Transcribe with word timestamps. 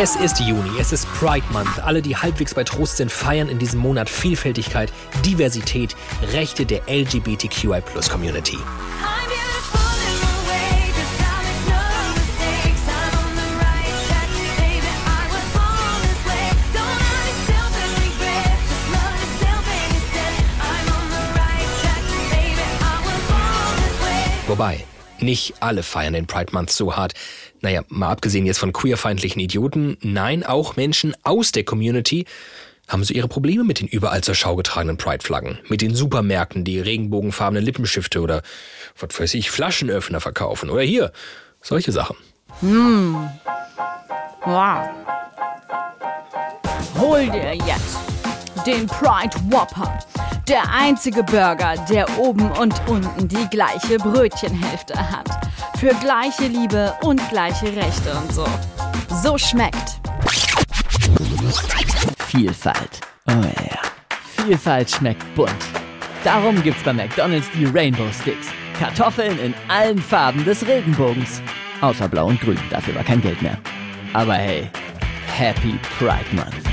Es 0.00 0.14
ist 0.14 0.38
Juni, 0.38 0.78
es 0.78 0.92
ist 0.92 1.12
Pride 1.14 1.44
Month. 1.50 1.80
Alle, 1.82 2.00
die 2.00 2.16
halbwegs 2.16 2.54
bei 2.54 2.62
Trost 2.62 2.98
sind, 2.98 3.10
feiern 3.10 3.48
in 3.48 3.58
diesem 3.58 3.80
Monat 3.80 4.08
Vielfältigkeit, 4.08 4.92
Diversität, 5.26 5.96
Rechte 6.32 6.64
der 6.64 6.82
LGBTQI 6.86 7.82
Community. 8.08 8.58
Wobei, 24.46 24.84
nicht 25.18 25.54
alle 25.60 25.82
feiern 25.82 26.12
den 26.12 26.26
Pride 26.28 26.52
Month 26.52 26.70
so 26.70 26.94
hart. 26.96 27.14
Naja, 27.60 27.82
mal 27.88 28.10
abgesehen 28.10 28.46
jetzt 28.46 28.58
von 28.58 28.72
queerfeindlichen 28.72 29.40
Idioten, 29.40 29.96
nein, 30.00 30.44
auch 30.44 30.76
Menschen 30.76 31.14
aus 31.24 31.52
der 31.52 31.64
Community 31.64 32.24
haben 32.88 33.04
so 33.04 33.12
ihre 33.12 33.28
Probleme 33.28 33.64
mit 33.64 33.80
den 33.80 33.88
überall 33.88 34.22
zur 34.22 34.34
Schau 34.34 34.56
getragenen 34.56 34.96
Pride-Flaggen, 34.96 35.58
mit 35.68 35.82
den 35.82 35.94
Supermärkten, 35.94 36.64
die 36.64 36.80
regenbogenfarbene 36.80 37.60
Lippenstifte 37.60 38.20
oder, 38.20 38.42
was 38.98 39.20
weiß 39.20 39.34
ich, 39.34 39.50
Flaschenöffner 39.50 40.20
verkaufen 40.20 40.70
oder 40.70 40.82
hier, 40.82 41.12
solche 41.60 41.92
Sachen. 41.92 42.16
Hm. 42.60 43.28
Wow. 44.44 44.88
Hol 46.98 47.28
dir 47.30 47.54
jetzt 47.54 48.17
den 48.66 48.86
Pride 48.86 49.36
Whopper. 49.50 49.98
Der 50.48 50.62
einzige 50.72 51.22
Burger, 51.22 51.74
der 51.90 52.18
oben 52.18 52.50
und 52.52 52.74
unten 52.88 53.28
die 53.28 53.46
gleiche 53.50 53.98
Brötchenhälfte 53.98 54.94
hat. 54.98 55.28
Für 55.78 55.94
gleiche 55.94 56.46
Liebe 56.46 56.94
und 57.02 57.20
gleiche 57.30 57.66
Rechte 57.66 58.12
und 58.14 58.32
so. 58.32 58.46
So 59.22 59.38
schmeckt. 59.38 60.00
Vielfalt. 62.26 63.00
Oh 63.28 63.32
ja. 63.32 63.78
Vielfalt 64.36 64.90
schmeckt 64.90 65.34
bunt. 65.34 65.52
Darum 66.24 66.62
gibt's 66.62 66.82
bei 66.82 66.92
McDonald's 66.92 67.48
die 67.54 67.66
Rainbow 67.66 68.10
Sticks. 68.12 68.48
Kartoffeln 68.78 69.38
in 69.38 69.54
allen 69.68 69.98
Farben 69.98 70.44
des 70.44 70.66
Regenbogens. 70.66 71.42
Außer 71.80 72.08
blau 72.08 72.26
und 72.26 72.40
grün, 72.40 72.58
dafür 72.70 72.94
war 72.94 73.04
kein 73.04 73.20
Geld 73.20 73.40
mehr. 73.42 73.58
Aber 74.12 74.34
hey, 74.34 74.68
Happy 75.26 75.78
Pride 75.98 76.26
Month. 76.32 76.64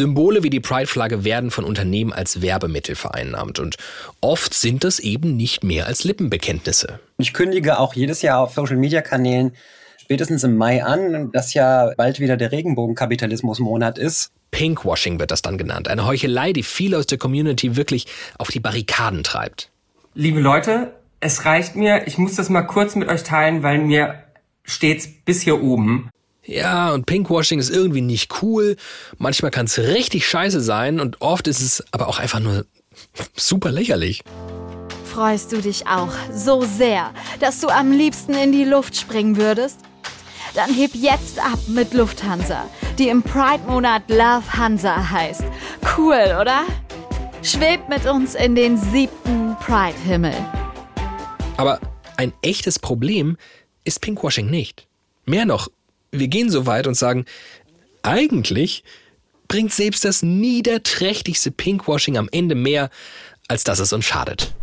Symbole 0.00 0.42
wie 0.42 0.48
die 0.48 0.60
Pride-Flagge 0.60 1.24
werden 1.24 1.50
von 1.50 1.66
Unternehmen 1.66 2.10
als 2.10 2.40
Werbemittel 2.40 2.94
vereinnahmt 2.94 3.58
und 3.58 3.76
oft 4.22 4.54
sind 4.54 4.82
das 4.82 4.98
eben 4.98 5.36
nicht 5.36 5.62
mehr 5.62 5.86
als 5.86 6.04
Lippenbekenntnisse. 6.04 7.00
Ich 7.18 7.34
kündige 7.34 7.78
auch 7.78 7.92
jedes 7.92 8.22
Jahr 8.22 8.38
auf 8.38 8.54
Social-Media-Kanälen 8.54 9.52
spätestens 9.98 10.42
im 10.42 10.56
Mai 10.56 10.82
an, 10.82 11.30
dass 11.32 11.52
ja 11.52 11.92
bald 11.98 12.18
wieder 12.18 12.38
der 12.38 12.50
Regenbogenkapitalismus-Monat 12.50 13.98
ist. 13.98 14.30
Pinkwashing 14.52 15.20
wird 15.20 15.32
das 15.32 15.42
dann 15.42 15.58
genannt. 15.58 15.86
Eine 15.86 16.06
Heuchelei, 16.06 16.54
die 16.54 16.62
viele 16.62 16.96
aus 16.96 17.06
der 17.06 17.18
Community 17.18 17.76
wirklich 17.76 18.06
auf 18.38 18.48
die 18.48 18.60
Barrikaden 18.60 19.22
treibt. 19.22 19.68
Liebe 20.14 20.40
Leute, 20.40 20.94
es 21.20 21.44
reicht 21.44 21.76
mir. 21.76 22.06
Ich 22.06 22.16
muss 22.16 22.36
das 22.36 22.48
mal 22.48 22.62
kurz 22.62 22.96
mit 22.96 23.10
euch 23.10 23.22
teilen, 23.22 23.62
weil 23.62 23.76
mir 23.76 24.14
steht's 24.64 25.06
bis 25.26 25.42
hier 25.42 25.62
oben. 25.62 26.08
Ja, 26.44 26.92
und 26.92 27.06
Pinkwashing 27.06 27.58
ist 27.58 27.70
irgendwie 27.70 28.00
nicht 28.00 28.42
cool. 28.42 28.76
Manchmal 29.18 29.50
kann 29.50 29.66
es 29.66 29.78
richtig 29.78 30.26
scheiße 30.26 30.60
sein 30.60 30.98
und 30.98 31.20
oft 31.20 31.46
ist 31.48 31.60
es 31.60 31.84
aber 31.92 32.08
auch 32.08 32.18
einfach 32.18 32.40
nur 32.40 32.64
super 33.36 33.70
lächerlich. 33.70 34.22
Freust 35.04 35.52
du 35.52 35.60
dich 35.60 35.86
auch 35.86 36.12
so 36.32 36.64
sehr, 36.64 37.12
dass 37.40 37.60
du 37.60 37.68
am 37.68 37.92
liebsten 37.92 38.34
in 38.34 38.52
die 38.52 38.64
Luft 38.64 38.96
springen 38.96 39.36
würdest? 39.36 39.80
Dann 40.54 40.72
heb 40.72 40.92
jetzt 40.94 41.38
ab 41.38 41.58
mit 41.68 41.94
Lufthansa, 41.94 42.68
die 42.98 43.08
im 43.08 43.22
Pride-Monat 43.22 44.08
Love 44.08 44.52
Hansa 44.52 45.10
heißt. 45.10 45.44
Cool, 45.96 46.36
oder? 46.40 46.62
Schwebt 47.42 47.88
mit 47.88 48.06
uns 48.06 48.34
in 48.34 48.54
den 48.54 48.76
siebten 48.76 49.56
Pride-Himmel. 49.60 50.34
Aber 51.56 51.80
ein 52.16 52.32
echtes 52.42 52.78
Problem 52.78 53.36
ist 53.84 54.00
Pinkwashing 54.00 54.50
nicht. 54.50 54.86
Mehr 55.24 55.44
noch, 55.44 55.68
wir 56.12 56.28
gehen 56.28 56.50
so 56.50 56.66
weit 56.66 56.86
und 56.86 56.94
sagen, 56.94 57.24
eigentlich 58.02 58.82
bringt 59.48 59.72
selbst 59.72 60.04
das 60.04 60.22
niederträchtigste 60.22 61.50
Pinkwashing 61.50 62.16
am 62.16 62.28
Ende 62.32 62.54
mehr, 62.54 62.90
als 63.48 63.64
dass 63.64 63.78
es 63.78 63.92
uns 63.92 64.04
schadet. 64.04 64.54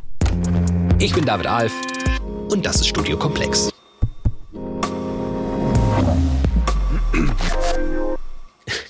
Ich 1.00 1.13
bin 1.13 1.25
David 1.25 1.47
Alf 1.47 1.74
und 2.50 2.66
das 2.66 2.78
ist 2.78 2.88
Studio 2.88 3.18
Komplex. 3.18 3.69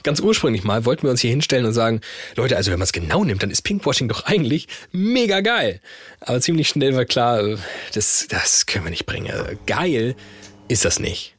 Ganz 0.04 0.22
ursprünglich 0.22 0.64
mal 0.64 0.86
wollten 0.86 1.04
wir 1.04 1.12
uns 1.12 1.20
hier 1.20 1.32
hinstellen 1.32 1.66
und 1.66 1.74
sagen, 1.74 2.00
Leute, 2.36 2.56
also 2.56 2.72
wenn 2.72 2.80
man 2.80 2.86
es 2.86 2.94
genau 2.94 3.26
nimmt, 3.26 3.44
dann 3.44 3.52
ist 3.52 3.64
Pinkwashing 3.64 4.08
doch 4.08 4.24
eigentlich 4.24 4.68
mega 4.92 5.42
geil. 5.42 5.82
Aber 6.22 6.40
ziemlich 6.40 6.70
schnell 6.70 6.96
war 6.96 7.06
klar, 7.06 7.58
das, 7.94 8.26
das 8.30 8.66
können 8.66 8.86
wir 8.86 8.92
nicht 8.92 9.06
bringen. 9.06 9.34
Geil 9.66 10.16
ist 10.70 10.86
das 10.86 11.00
nicht. 11.00 11.37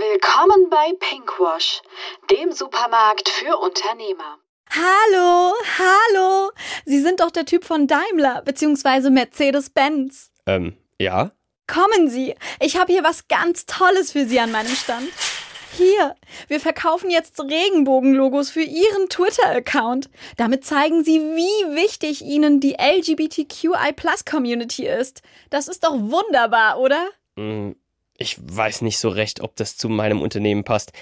Willkommen 0.00 0.70
bei 0.70 0.92
Pinkwash, 0.98 1.82
dem 2.30 2.52
Supermarkt 2.52 3.28
für 3.28 3.58
Unternehmer. 3.58 4.38
Hallo, 4.70 5.52
hallo. 5.76 6.52
Sie 6.86 7.02
sind 7.02 7.20
doch 7.20 7.30
der 7.30 7.44
Typ 7.44 7.66
von 7.66 7.86
Daimler 7.86 8.40
bzw. 8.40 9.10
Mercedes-Benz. 9.10 10.30
Ähm, 10.46 10.78
ja? 10.98 11.32
Kommen 11.66 12.08
Sie. 12.08 12.34
Ich 12.60 12.78
habe 12.78 12.90
hier 12.90 13.04
was 13.04 13.28
ganz 13.28 13.66
Tolles 13.66 14.12
für 14.12 14.24
Sie 14.24 14.40
an 14.40 14.52
meinem 14.52 14.74
Stand. 14.74 15.10
Hier, 15.76 16.14
wir 16.48 16.60
verkaufen 16.60 17.10
jetzt 17.10 17.38
Regenbogenlogos 17.38 18.48
für 18.48 18.62
Ihren 18.62 19.10
Twitter-Account. 19.10 20.08
Damit 20.38 20.64
zeigen 20.64 21.04
Sie, 21.04 21.20
wie 21.20 21.76
wichtig 21.76 22.22
Ihnen 22.22 22.60
die 22.60 22.78
LGBTQI-Plus-Community 22.80 24.86
ist. 24.86 25.20
Das 25.50 25.68
ist 25.68 25.84
doch 25.84 25.92
wunderbar, 25.92 26.80
oder? 26.80 27.06
Mm, 27.36 27.72
ich 28.20 28.38
weiß 28.40 28.82
nicht 28.82 28.98
so 28.98 29.08
recht, 29.08 29.40
ob 29.40 29.56
das 29.56 29.76
zu 29.76 29.88
meinem 29.88 30.20
Unternehmen 30.20 30.62
passt. 30.62 30.92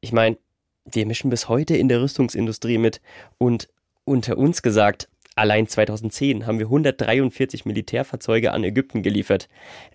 Ich 0.00 0.12
meine, 0.12 0.38
wir 0.84 1.04
mischen 1.04 1.28
bis 1.28 1.48
heute 1.48 1.76
in 1.76 1.88
der 1.88 2.00
Rüstungsindustrie 2.00 2.78
mit 2.78 3.02
und 3.36 3.68
unter 4.04 4.38
uns 4.38 4.62
gesagt, 4.62 5.08
allein 5.34 5.66
2010 5.66 6.46
haben 6.46 6.58
wir 6.58 6.66
143 6.66 7.64
Militärfahrzeuge 7.64 8.52
an 8.52 8.64
Ägypten 8.64 9.02
geliefert. 9.02 9.48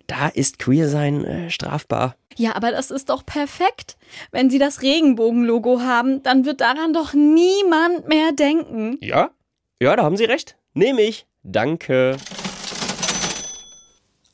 Da 0.06 0.28
ist 0.28 0.58
Queersein 0.58 1.24
äh, 1.24 1.50
strafbar. 1.50 2.16
Ja, 2.36 2.54
aber 2.54 2.70
das 2.70 2.90
ist 2.90 3.08
doch 3.08 3.24
perfekt. 3.24 3.96
Wenn 4.30 4.50
Sie 4.50 4.58
das 4.58 4.82
Regenbogenlogo 4.82 5.80
haben, 5.80 6.22
dann 6.22 6.44
wird 6.44 6.60
daran 6.60 6.92
doch 6.92 7.14
niemand 7.14 8.08
mehr 8.08 8.32
denken. 8.32 8.98
Ja? 9.00 9.30
Ja, 9.80 9.96
da 9.96 10.02
haben 10.02 10.18
Sie 10.18 10.24
recht. 10.24 10.56
Nehme 10.74 11.00
ich. 11.00 11.26
Danke. 11.42 12.18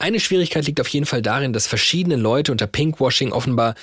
Eine 0.01 0.19
Schwierigkeit 0.19 0.67
liegt 0.67 0.81
auf 0.81 0.89
jeden 0.89 1.05
Fall 1.05 1.21
darin, 1.21 1.53
dass 1.53 1.67
verschiedene 1.67 2.17
Leute 2.17 2.53
unter 2.53 2.67
Pinkwashing 2.67 3.33
offenbar 3.33 3.75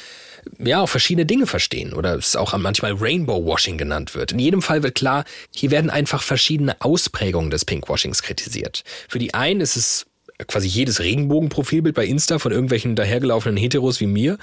ja 0.57 0.81
auch 0.81 0.89
verschiedene 0.89 1.27
Dinge 1.27 1.45
verstehen 1.45 1.93
oder 1.93 2.15
es 2.15 2.35
auch 2.35 2.57
manchmal 2.57 2.93
Rainbow 2.93 3.45
Washing 3.45 3.77
genannt 3.77 4.15
wird. 4.15 4.31
In 4.31 4.39
jedem 4.39 4.63
Fall 4.63 4.81
wird 4.81 4.95
klar, 4.95 5.25
hier 5.53 5.69
werden 5.69 5.91
einfach 5.91 6.23
verschiedene 6.23 6.81
Ausprägungen 6.81 7.51
des 7.51 7.65
Pinkwashings 7.65 8.23
kritisiert. 8.23 8.83
Für 9.07 9.19
die 9.19 9.35
einen 9.35 9.61
ist 9.61 9.75
es 9.75 10.07
quasi 10.47 10.67
jedes 10.67 11.01
Regenbogenprofilbild 11.01 11.93
bei 11.93 12.05
Insta 12.05 12.39
von 12.39 12.51
irgendwelchen 12.51 12.95
dahergelaufenen 12.95 13.57
Heteros 13.57 13.99
wie 13.99 14.07
mir, 14.07 14.39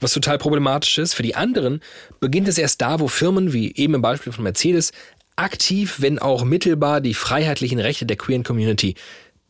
was 0.00 0.14
total 0.14 0.38
problematisch 0.38 0.96
ist. 0.96 1.12
Für 1.12 1.22
die 1.22 1.34
anderen 1.34 1.82
beginnt 2.20 2.48
es 2.48 2.56
erst 2.56 2.80
da, 2.80 3.00
wo 3.00 3.08
Firmen 3.08 3.52
wie 3.52 3.74
eben 3.74 3.94
im 3.94 4.02
Beispiel 4.02 4.32
von 4.32 4.44
Mercedes 4.44 4.92
aktiv, 5.36 5.96
wenn 5.98 6.18
auch 6.18 6.44
mittelbar, 6.44 7.02
die 7.02 7.12
freiheitlichen 7.12 7.80
Rechte 7.80 8.06
der 8.06 8.16
queeren 8.16 8.44
Community 8.44 8.94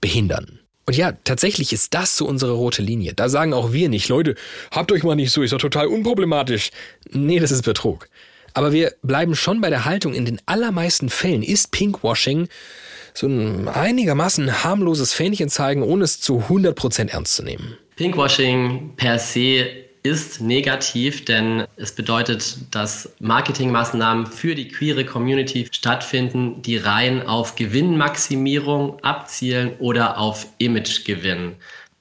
behindern. 0.01 0.59
Und 0.89 0.97
ja, 0.97 1.13
tatsächlich 1.25 1.75
ist 1.75 1.93
das 1.93 2.17
so 2.17 2.25
unsere 2.25 2.53
rote 2.53 2.81
Linie. 2.81 3.13
Da 3.13 3.29
sagen 3.29 3.53
auch 3.53 3.75
wir 3.75 3.91
nicht, 3.91 4.09
Leute, 4.09 4.37
habt 4.71 4.91
euch 4.91 5.03
mal 5.03 5.17
nicht 5.17 5.33
so, 5.33 5.43
ist 5.43 5.53
doch 5.53 5.59
total 5.59 5.87
unproblematisch. 5.87 6.71
Nee, 7.11 7.41
das 7.41 7.51
ist 7.51 7.61
Betrug. 7.61 8.09
Aber 8.55 8.73
wir 8.73 8.95
bleiben 9.03 9.37
schon 9.37 9.61
bei 9.61 9.69
der 9.69 9.85
Haltung, 9.85 10.15
in 10.15 10.25
den 10.25 10.41
allermeisten 10.47 11.11
Fällen 11.11 11.43
ist 11.43 11.73
Pinkwashing 11.73 12.49
so 13.13 13.27
ein 13.27 13.69
einigermaßen 13.69 14.65
harmloses 14.65 15.13
Fähnchen 15.13 15.51
zeigen, 15.51 15.83
ohne 15.83 16.05
es 16.05 16.23
zu 16.23 16.45
100% 16.49 17.11
ernst 17.11 17.35
zu 17.35 17.43
nehmen. 17.43 17.77
Pinkwashing 17.97 18.95
per 18.97 19.19
se 19.19 19.67
ist 20.09 20.41
negativ, 20.41 21.25
denn 21.25 21.65
es 21.77 21.95
bedeutet, 21.95 22.57
dass 22.75 23.13
Marketingmaßnahmen 23.21 24.27
für 24.27 24.55
die 24.55 24.69
queere 24.69 25.05
Community 25.05 25.69
stattfinden, 25.71 26.63
die 26.63 26.79
rein 26.79 27.27
auf 27.27 27.55
Gewinnmaximierung 27.57 29.03
abzielen 29.05 29.73
oder 29.79 30.19
auf 30.19 30.47
Imagegewinn. 30.59 31.57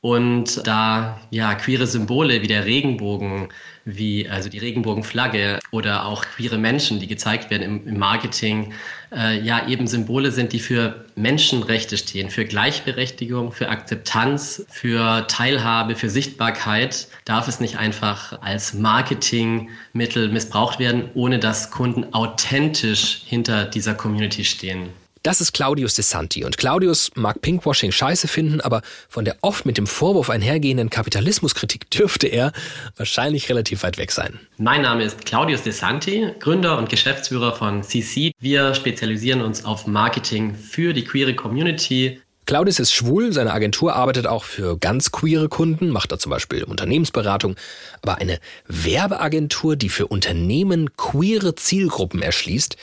Und 0.08 0.66
da 0.66 1.20
ja 1.32 1.54
queere 1.56 1.86
Symbole 1.86 2.42
wie 2.42 2.48
der 2.48 2.64
Regenbogen, 2.64 3.50
wie 3.84 4.30
also 4.30 4.48
die 4.48 4.58
Regenbogenflagge 4.58 5.60
oder 5.72 6.06
auch 6.06 6.24
queere 6.24 6.58
Menschen, 6.58 7.02
die 7.02 7.08
gezeigt 7.08 7.52
werden 7.52 7.64
im, 7.64 7.86
im 7.86 8.00
Marketing, 8.00 8.72
äh, 9.14 9.38
ja 9.42 9.68
eben 9.68 9.86
Symbole 9.86 10.32
sind, 10.32 10.54
die 10.54 10.62
für 10.62 11.04
Menschenrechte 11.16 11.98
stehen, 11.98 12.30
für 12.30 12.46
Gleichberechtigung, 12.46 13.52
für 13.52 13.68
Akzeptanz, 13.68 14.66
für 14.70 15.28
Teilhabe, 15.28 15.96
für 15.96 16.10
Sichtbarkeit, 16.10 17.10
darf 17.26 17.50
es 17.50 17.60
nicht 17.60 17.78
einfach 17.78 18.42
als 18.42 18.74
Marketingmittel 18.74 20.30
missbraucht 20.30 20.80
werden, 20.80 21.10
ohne 21.16 21.38
dass 21.38 21.70
Kunden 21.70 22.14
authentisch 22.14 23.24
hinter 23.26 23.66
dieser 23.66 23.94
Community 23.94 24.46
stehen. 24.46 24.88
Das 25.24 25.42
ist 25.42 25.54
Claudius 25.54 25.96
De 25.96 26.04
Santi. 26.04 26.44
Und 26.44 26.58
Claudius 26.58 27.12
mag 27.16 27.42
Pinkwashing 27.42 27.92
scheiße 27.92 28.28
finden, 28.28 28.62
aber 28.62 28.82
von 29.10 29.26
der 29.26 29.38
oft 29.42 29.66
mit 29.66 29.78
dem 29.78 29.88
Vorwurf 29.88 30.30
einhergehenden 30.30 30.90
Kapitalismuskritik 30.90 31.90
dürfte 31.92 32.28
er 32.28 32.52
wahrscheinlich 32.96 33.50
relativ 33.50 33.84
weit 33.84 33.98
weg 33.98 34.12
sein. 34.12 34.40
Mein 34.58 34.82
Name 34.82 35.04
ist 35.04 35.26
Claudius 35.26 35.64
De 35.64 35.72
Santi, 35.72 36.32
Gründer 36.40 36.78
und 36.78 36.90
Geschäftsführer 36.90 37.54
von 37.56 37.84
CC. 37.84 38.32
Wir 38.40 38.74
spezialisieren 38.74 39.42
uns 39.42 39.66
auf 39.66 39.88
Marketing 39.88 40.56
für 40.56 40.94
die 40.94 41.04
queere 41.04 41.36
Community. 41.36 42.22
Claudius 42.48 42.80
ist 42.80 42.94
schwul, 42.94 43.34
seine 43.34 43.52
Agentur 43.52 43.94
arbeitet 43.94 44.26
auch 44.26 44.46
für 44.46 44.78
ganz 44.78 45.12
queere 45.12 45.50
Kunden, 45.50 45.90
macht 45.90 46.14
da 46.14 46.18
zum 46.18 46.30
Beispiel 46.30 46.64
Unternehmensberatung, 46.64 47.58
aber 48.02 48.20
eine 48.20 48.40
Werbeagentur, 48.68 49.76
die 49.76 49.90
für 49.90 50.08
Unternehmen 50.08 50.96
queere 50.96 51.56
Zielgruppen 51.56 52.22
erschließt, 52.22 52.78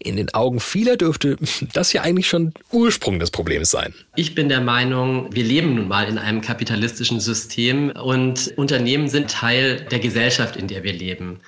in 0.00 0.16
den 0.16 0.32
Augen 0.34 0.60
vieler 0.60 0.96
dürfte 0.96 1.36
das 1.72 1.92
ja 1.92 2.02
eigentlich 2.02 2.28
schon 2.28 2.52
Ursprung 2.72 3.18
des 3.18 3.30
Problems 3.30 3.70
sein. 3.70 3.94
Ich 4.14 4.34
bin 4.34 4.48
der 4.48 4.60
Meinung, 4.60 5.34
wir 5.34 5.44
leben 5.44 5.74
nun 5.74 5.88
mal 5.88 6.08
in 6.08 6.18
einem 6.18 6.40
kapitalistischen 6.40 7.20
System 7.20 7.90
und 7.90 8.52
Unternehmen 8.56 9.08
sind 9.08 9.30
Teil 9.30 9.86
der 9.90 9.98
Gesellschaft, 9.98 10.56
in 10.56 10.68
der 10.68 10.82
wir 10.82 10.92
leben. 10.92 11.40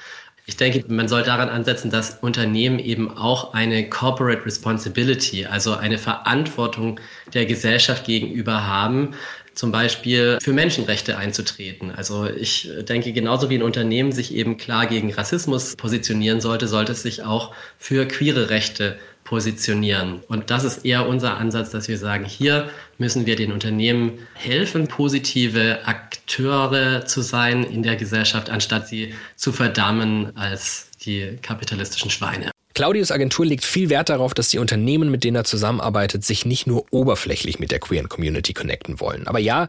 Ich 0.48 0.56
denke, 0.56 0.82
man 0.90 1.08
soll 1.08 1.24
daran 1.24 1.50
ansetzen, 1.50 1.90
dass 1.90 2.20
Unternehmen 2.22 2.78
eben 2.78 3.10
auch 3.10 3.52
eine 3.52 3.86
Corporate 3.90 4.46
Responsibility, 4.46 5.44
also 5.44 5.74
eine 5.74 5.98
Verantwortung 5.98 6.98
der 7.34 7.44
Gesellschaft 7.44 8.06
gegenüber 8.06 8.66
haben, 8.66 9.10
zum 9.58 9.72
Beispiel 9.72 10.38
für 10.40 10.52
Menschenrechte 10.52 11.18
einzutreten. 11.18 11.90
Also 11.90 12.30
ich 12.30 12.70
denke, 12.88 13.12
genauso 13.12 13.50
wie 13.50 13.56
ein 13.56 13.64
Unternehmen 13.64 14.12
sich 14.12 14.32
eben 14.32 14.56
klar 14.56 14.86
gegen 14.86 15.12
Rassismus 15.12 15.74
positionieren 15.74 16.40
sollte, 16.40 16.68
sollte 16.68 16.92
es 16.92 17.02
sich 17.02 17.24
auch 17.24 17.52
für 17.76 18.06
queere 18.06 18.50
Rechte 18.50 19.00
positionieren. 19.24 20.20
Und 20.28 20.50
das 20.50 20.62
ist 20.62 20.84
eher 20.84 21.08
unser 21.08 21.38
Ansatz, 21.38 21.70
dass 21.70 21.88
wir 21.88 21.98
sagen, 21.98 22.24
hier 22.24 22.70
müssen 22.98 23.26
wir 23.26 23.34
den 23.34 23.50
Unternehmen 23.50 24.20
helfen, 24.34 24.86
positive 24.86 25.80
Akteure 25.86 27.04
zu 27.04 27.20
sein 27.22 27.64
in 27.64 27.82
der 27.82 27.96
Gesellschaft, 27.96 28.50
anstatt 28.50 28.86
sie 28.86 29.12
zu 29.34 29.50
verdammen 29.50 30.36
als 30.36 30.88
die 31.04 31.36
kapitalistischen 31.42 32.12
Schweine. 32.12 32.52
Claudius 32.78 33.10
Agentur 33.10 33.44
legt 33.44 33.64
viel 33.64 33.90
Wert 33.90 34.08
darauf, 34.08 34.34
dass 34.34 34.50
die 34.50 34.60
Unternehmen, 34.60 35.10
mit 35.10 35.24
denen 35.24 35.34
er 35.34 35.42
zusammenarbeitet, 35.42 36.24
sich 36.24 36.46
nicht 36.46 36.68
nur 36.68 36.84
oberflächlich 36.92 37.58
mit 37.58 37.72
der 37.72 37.80
queeren 37.80 38.08
Community 38.08 38.52
connecten 38.52 39.00
wollen. 39.00 39.26
Aber 39.26 39.40
ja, 39.40 39.66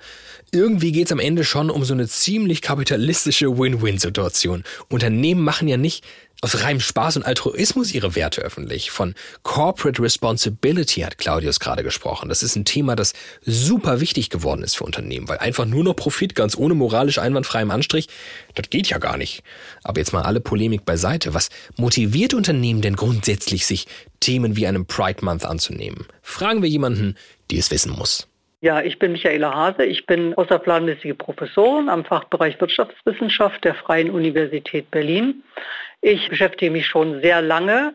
irgendwie 0.51 0.91
geht 0.91 1.07
es 1.07 1.11
am 1.11 1.17
Ende 1.17 1.43
schon 1.43 1.71
um 1.71 1.83
so 1.83 1.95
eine 1.95 2.07
ziemlich 2.07 2.61
kapitalistische 2.61 3.57
Win-Win-Situation. 3.57 4.63
Unternehmen 4.89 5.43
machen 5.43 5.67
ja 5.67 5.77
nicht 5.77 6.05
aus 6.41 6.63
reinem 6.63 6.79
Spaß 6.79 7.17
und 7.17 7.23
Altruismus 7.23 7.93
ihre 7.93 8.15
Werte 8.15 8.41
öffentlich. 8.41 8.91
Von 8.91 9.13
Corporate 9.43 10.01
Responsibility 10.01 11.01
hat 11.01 11.17
Claudius 11.17 11.59
gerade 11.59 11.83
gesprochen. 11.83 12.29
Das 12.29 12.43
ist 12.43 12.55
ein 12.55 12.65
Thema, 12.65 12.95
das 12.95 13.13
super 13.41 13.99
wichtig 13.99 14.29
geworden 14.29 14.63
ist 14.63 14.75
für 14.75 14.85
Unternehmen, 14.85 15.27
weil 15.27 15.39
einfach 15.39 15.65
nur 15.65 15.83
noch 15.83 15.95
Profit 15.95 16.35
ganz 16.35 16.57
ohne 16.57 16.75
moralisch 16.75 17.19
einwandfreiem 17.19 17.71
Anstrich, 17.71 18.07
das 18.55 18.69
geht 18.69 18.87
ja 18.87 18.99
gar 18.99 19.17
nicht. 19.17 19.43
Aber 19.83 19.99
jetzt 19.99 20.13
mal 20.13 20.23
alle 20.23 20.39
Polemik 20.39 20.85
beiseite. 20.85 21.33
Was 21.33 21.49
motiviert 21.77 22.33
Unternehmen 22.33 22.81
denn 22.81 22.95
grundsätzlich, 22.95 23.65
sich 23.65 23.87
Themen 24.19 24.55
wie 24.55 24.67
einem 24.67 24.85
Pride 24.85 25.23
Month 25.25 25.45
anzunehmen? 25.45 26.07
Fragen 26.21 26.61
wir 26.61 26.69
jemanden, 26.69 27.15
die 27.51 27.57
es 27.57 27.71
wissen 27.71 27.91
muss. 27.91 28.27
Ja, 28.61 28.81
ich 28.81 28.99
bin 28.99 29.13
Michaela 29.13 29.53
Hase. 29.53 29.85
Ich 29.85 30.05
bin 30.05 30.33
außerplanmäßige 30.33 31.17
Professorin 31.17 31.87
am 31.87 32.03
Fachbereich 32.03 32.59
Wirtschaftswissenschaft 32.59 33.63
der 33.63 33.73
Freien 33.73 34.09
Universität 34.09 34.91
Berlin. 34.91 35.43
Ich 36.01 36.29
beschäftige 36.29 36.71
mich 36.71 36.87
schon 36.87 37.21
sehr 37.21 37.41
lange 37.41 37.93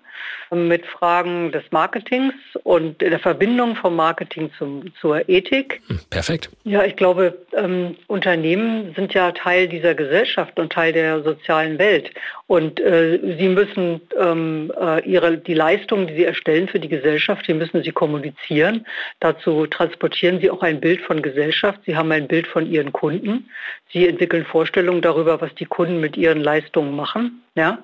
mit 0.54 0.86
Fragen 0.86 1.52
des 1.52 1.62
Marketings 1.70 2.34
und 2.62 3.00
der 3.00 3.18
Verbindung 3.18 3.76
vom 3.76 3.96
Marketing 3.96 4.50
zum, 4.58 4.92
zur 5.00 5.28
Ethik. 5.28 5.80
Hm, 5.88 6.00
perfekt. 6.10 6.50
Ja, 6.64 6.84
ich 6.84 6.96
glaube, 6.96 7.36
ähm, 7.52 7.96
Unternehmen 8.06 8.94
sind 8.94 9.14
ja 9.14 9.32
Teil 9.32 9.68
dieser 9.68 9.94
Gesellschaft 9.94 10.58
und 10.58 10.72
Teil 10.72 10.92
der 10.92 11.22
sozialen 11.22 11.78
Welt. 11.78 12.10
Und 12.46 12.78
äh, 12.80 13.36
sie 13.38 13.48
müssen 13.48 14.00
ähm, 14.20 14.72
äh, 14.78 15.02
ihre, 15.08 15.38
die 15.38 15.54
Leistungen, 15.54 16.06
die 16.06 16.14
sie 16.14 16.24
erstellen 16.24 16.68
für 16.68 16.78
die 16.78 16.88
Gesellschaft, 16.88 17.48
die 17.48 17.54
müssen 17.54 17.82
sie 17.82 17.92
kommunizieren. 17.92 18.86
Dazu 19.20 19.66
transportieren 19.66 20.40
sie 20.40 20.50
auch 20.50 20.62
ein 20.62 20.80
Bild 20.80 21.00
von 21.00 21.22
Gesellschaft. 21.22 21.80
Sie 21.86 21.96
haben 21.96 22.12
ein 22.12 22.28
Bild 22.28 22.46
von 22.46 22.70
ihren 22.70 22.92
Kunden. 22.92 23.48
Sie 23.92 24.06
entwickeln 24.06 24.44
Vorstellungen 24.44 25.00
darüber, 25.00 25.40
was 25.40 25.54
die 25.54 25.64
Kunden 25.64 26.00
mit 26.00 26.16
ihren 26.16 26.42
Leistungen 26.42 26.94
machen. 26.94 27.42
Ja? 27.54 27.78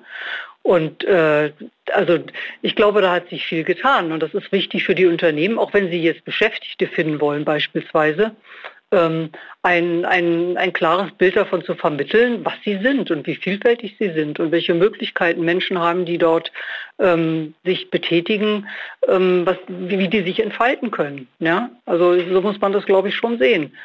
Und 0.63 1.03
äh, 1.03 1.51
also 1.91 2.19
ich 2.61 2.75
glaube, 2.75 3.01
da 3.01 3.11
hat 3.11 3.29
sich 3.29 3.45
viel 3.45 3.63
getan 3.63 4.11
und 4.11 4.21
das 4.21 4.33
ist 4.33 4.51
wichtig 4.51 4.83
für 4.83 4.95
die 4.95 5.07
Unternehmen, 5.07 5.57
auch 5.57 5.73
wenn 5.73 5.89
sie 5.89 6.01
jetzt 6.01 6.23
Beschäftigte 6.23 6.87
finden 6.87 7.19
wollen 7.19 7.45
beispielsweise, 7.45 8.35
ähm, 8.91 9.29
ein, 9.63 10.05
ein, 10.05 10.57
ein 10.57 10.73
klares 10.73 11.11
Bild 11.13 11.35
davon 11.35 11.63
zu 11.63 11.75
vermitteln, 11.75 12.43
was 12.43 12.53
sie 12.63 12.77
sind 12.81 13.09
und 13.09 13.25
wie 13.25 13.35
vielfältig 13.35 13.95
sie 13.99 14.11
sind 14.11 14.39
und 14.39 14.51
welche 14.51 14.73
Möglichkeiten 14.73 15.43
Menschen 15.45 15.79
haben, 15.79 16.05
die 16.05 16.17
dort 16.17 16.51
ähm, 16.99 17.53
sich 17.63 17.89
betätigen, 17.89 18.67
ähm, 19.07 19.45
was, 19.45 19.57
wie, 19.67 19.99
wie 19.99 20.09
die 20.09 20.23
sich 20.23 20.41
entfalten 20.41 20.91
können. 20.91 21.27
Ja? 21.39 21.69
Also 21.85 22.19
so 22.19 22.41
muss 22.41 22.59
man 22.59 22.73
das, 22.73 22.85
glaube 22.85 23.09
ich, 23.09 23.15
schon 23.15 23.37
sehen. 23.37 23.75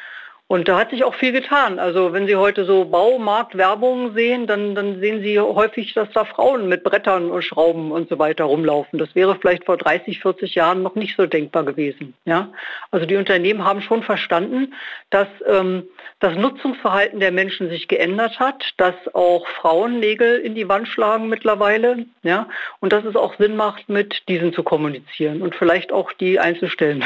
Und 0.49 0.69
da 0.69 0.79
hat 0.79 0.91
sich 0.91 1.03
auch 1.03 1.15
viel 1.17 1.33
getan. 1.33 1.81
Also 1.81 2.13
wenn 2.13 2.29
Sie 2.29 2.37
heute 2.37 2.65
so 2.65 2.85
Baumarktwerbungen 2.85 4.15
sehen, 4.15 4.47
dann, 4.47 4.77
dann 4.77 5.01
sehen 5.01 5.21
Sie 5.21 5.41
häufig, 5.41 5.93
dass 5.93 6.09
da 6.13 6.25
Frauen 6.25 6.69
mit 6.69 6.85
Brettern 6.85 7.33
und 7.33 7.43
Schrauben 7.43 7.91
und 7.91 8.09
so 8.09 8.21
weiter 8.21 8.45
rumlaufen. 8.45 9.01
Das 9.01 9.13
wäre 9.17 9.35
vielleicht 9.35 9.65
vor 9.65 9.77
30, 9.77 10.21
40 10.21 10.55
Jahren 10.55 10.85
noch 10.85 10.95
nicht 10.95 11.17
so 11.17 11.27
denkbar 11.27 11.65
gewesen. 11.65 12.15
Ja? 12.27 12.53
Also 12.93 13.07
die 13.07 13.17
Unternehmen 13.17 13.65
haben 13.65 13.83
schon 13.83 14.05
verstanden, 14.05 14.73
dass 15.11 15.27
ähm, 15.49 15.89
das 16.21 16.37
Nutzungsverhalten 16.37 17.19
der 17.19 17.33
Menschen 17.33 17.69
sich 17.69 17.89
geändert 17.89 18.39
hat, 18.39 18.73
dass 18.77 18.95
auch 19.15 19.49
Frauen 19.49 19.99
Nägel 19.99 20.39
in 20.39 20.55
die 20.55 20.69
Wand 20.69 20.87
schlagen 20.87 21.29
mittlerweile. 21.29 22.07
Ja? 22.23 22.49
Und 22.79 22.93
dass 22.93 23.05
es 23.05 23.17
auch 23.17 23.37
Sinn 23.37 23.57
macht, 23.57 23.89
mit 23.89 24.23
diesen 24.29 24.53
zu 24.53 24.63
kommunizieren 24.63 25.43
und 25.43 25.57
vielleicht 25.57 25.91
auch 25.91 26.13
die 26.13 26.39
einzustellen. 26.39 27.05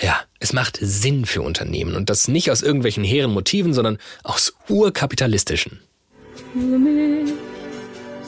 Ja, 0.00 0.20
es 0.40 0.52
macht 0.52 0.78
Sinn 0.80 1.26
für 1.26 1.42
Unternehmen 1.42 1.94
und 1.94 2.10
das 2.10 2.26
nicht 2.28 2.50
aus 2.50 2.62
irgendwelchen 2.62 3.04
hehren 3.04 3.32
Motiven, 3.32 3.74
sondern 3.74 3.98
aus 4.24 4.54
urkapitalistischen. 4.68 5.80
Für 6.52 6.58
mich 6.58 7.32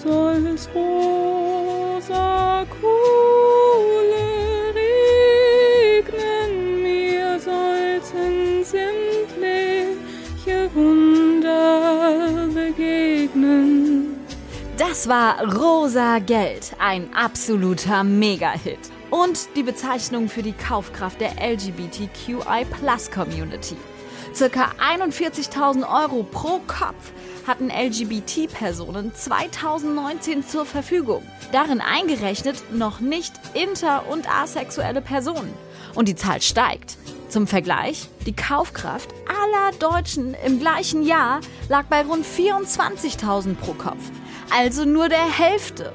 soll's 0.03 0.69
rosa 0.75 2.67
Kohle 2.81 4.25
regnen, 4.75 6.83
mir 6.83 7.41
sollten 7.41 8.65
sämtliche 8.65 10.71
Wunder 10.75 12.49
begegnen. 12.53 14.19
Das 14.77 15.09
war 15.09 15.41
Rosa 15.55 16.19
Geld, 16.19 16.73
ein 16.79 17.09
absoluter 17.15 18.05
Mega-Hit 18.05 18.94
und 19.15 19.55
die 19.55 19.63
Bezeichnung 19.63 20.29
für 20.29 20.43
die 20.43 20.55
Kaufkraft 20.55 21.21
der 21.21 21.41
LGBTQI-Plus-Community. 21.41 23.77
Circa 24.35 24.73
41.000 24.81 25.89
Euro 25.89 26.25
pro 26.25 26.59
Kopf 26.67 27.13
hatten 27.47 27.71
LGBT-Personen 27.71 29.15
2019 29.15 30.45
zur 30.45 30.67
Verfügung. 30.67 31.23
Darin 31.53 31.81
eingerechnet 31.81 32.57
noch 32.73 32.99
nicht 32.99 33.33
inter- 33.53 34.09
und 34.09 34.29
asexuelle 34.29 35.01
Personen. 35.01 35.55
Und 35.95 36.09
die 36.09 36.17
Zahl 36.17 36.43
steigt. 36.43 36.97
Zum 37.29 37.47
Vergleich, 37.47 38.09
die 38.27 38.35
Kaufkraft 38.35 39.15
aller 39.29 39.71
Deutschen 39.79 40.35
im 40.45 40.59
gleichen 40.59 41.05
Jahr 41.05 41.41
lag 41.69 41.85
bei 41.85 42.03
rund 42.03 42.27
24.000 42.27 43.55
pro 43.55 43.75
Kopf. 43.75 44.11
Also 44.51 44.85
nur 44.85 45.09
der 45.09 45.31
Hälfte. 45.31 45.93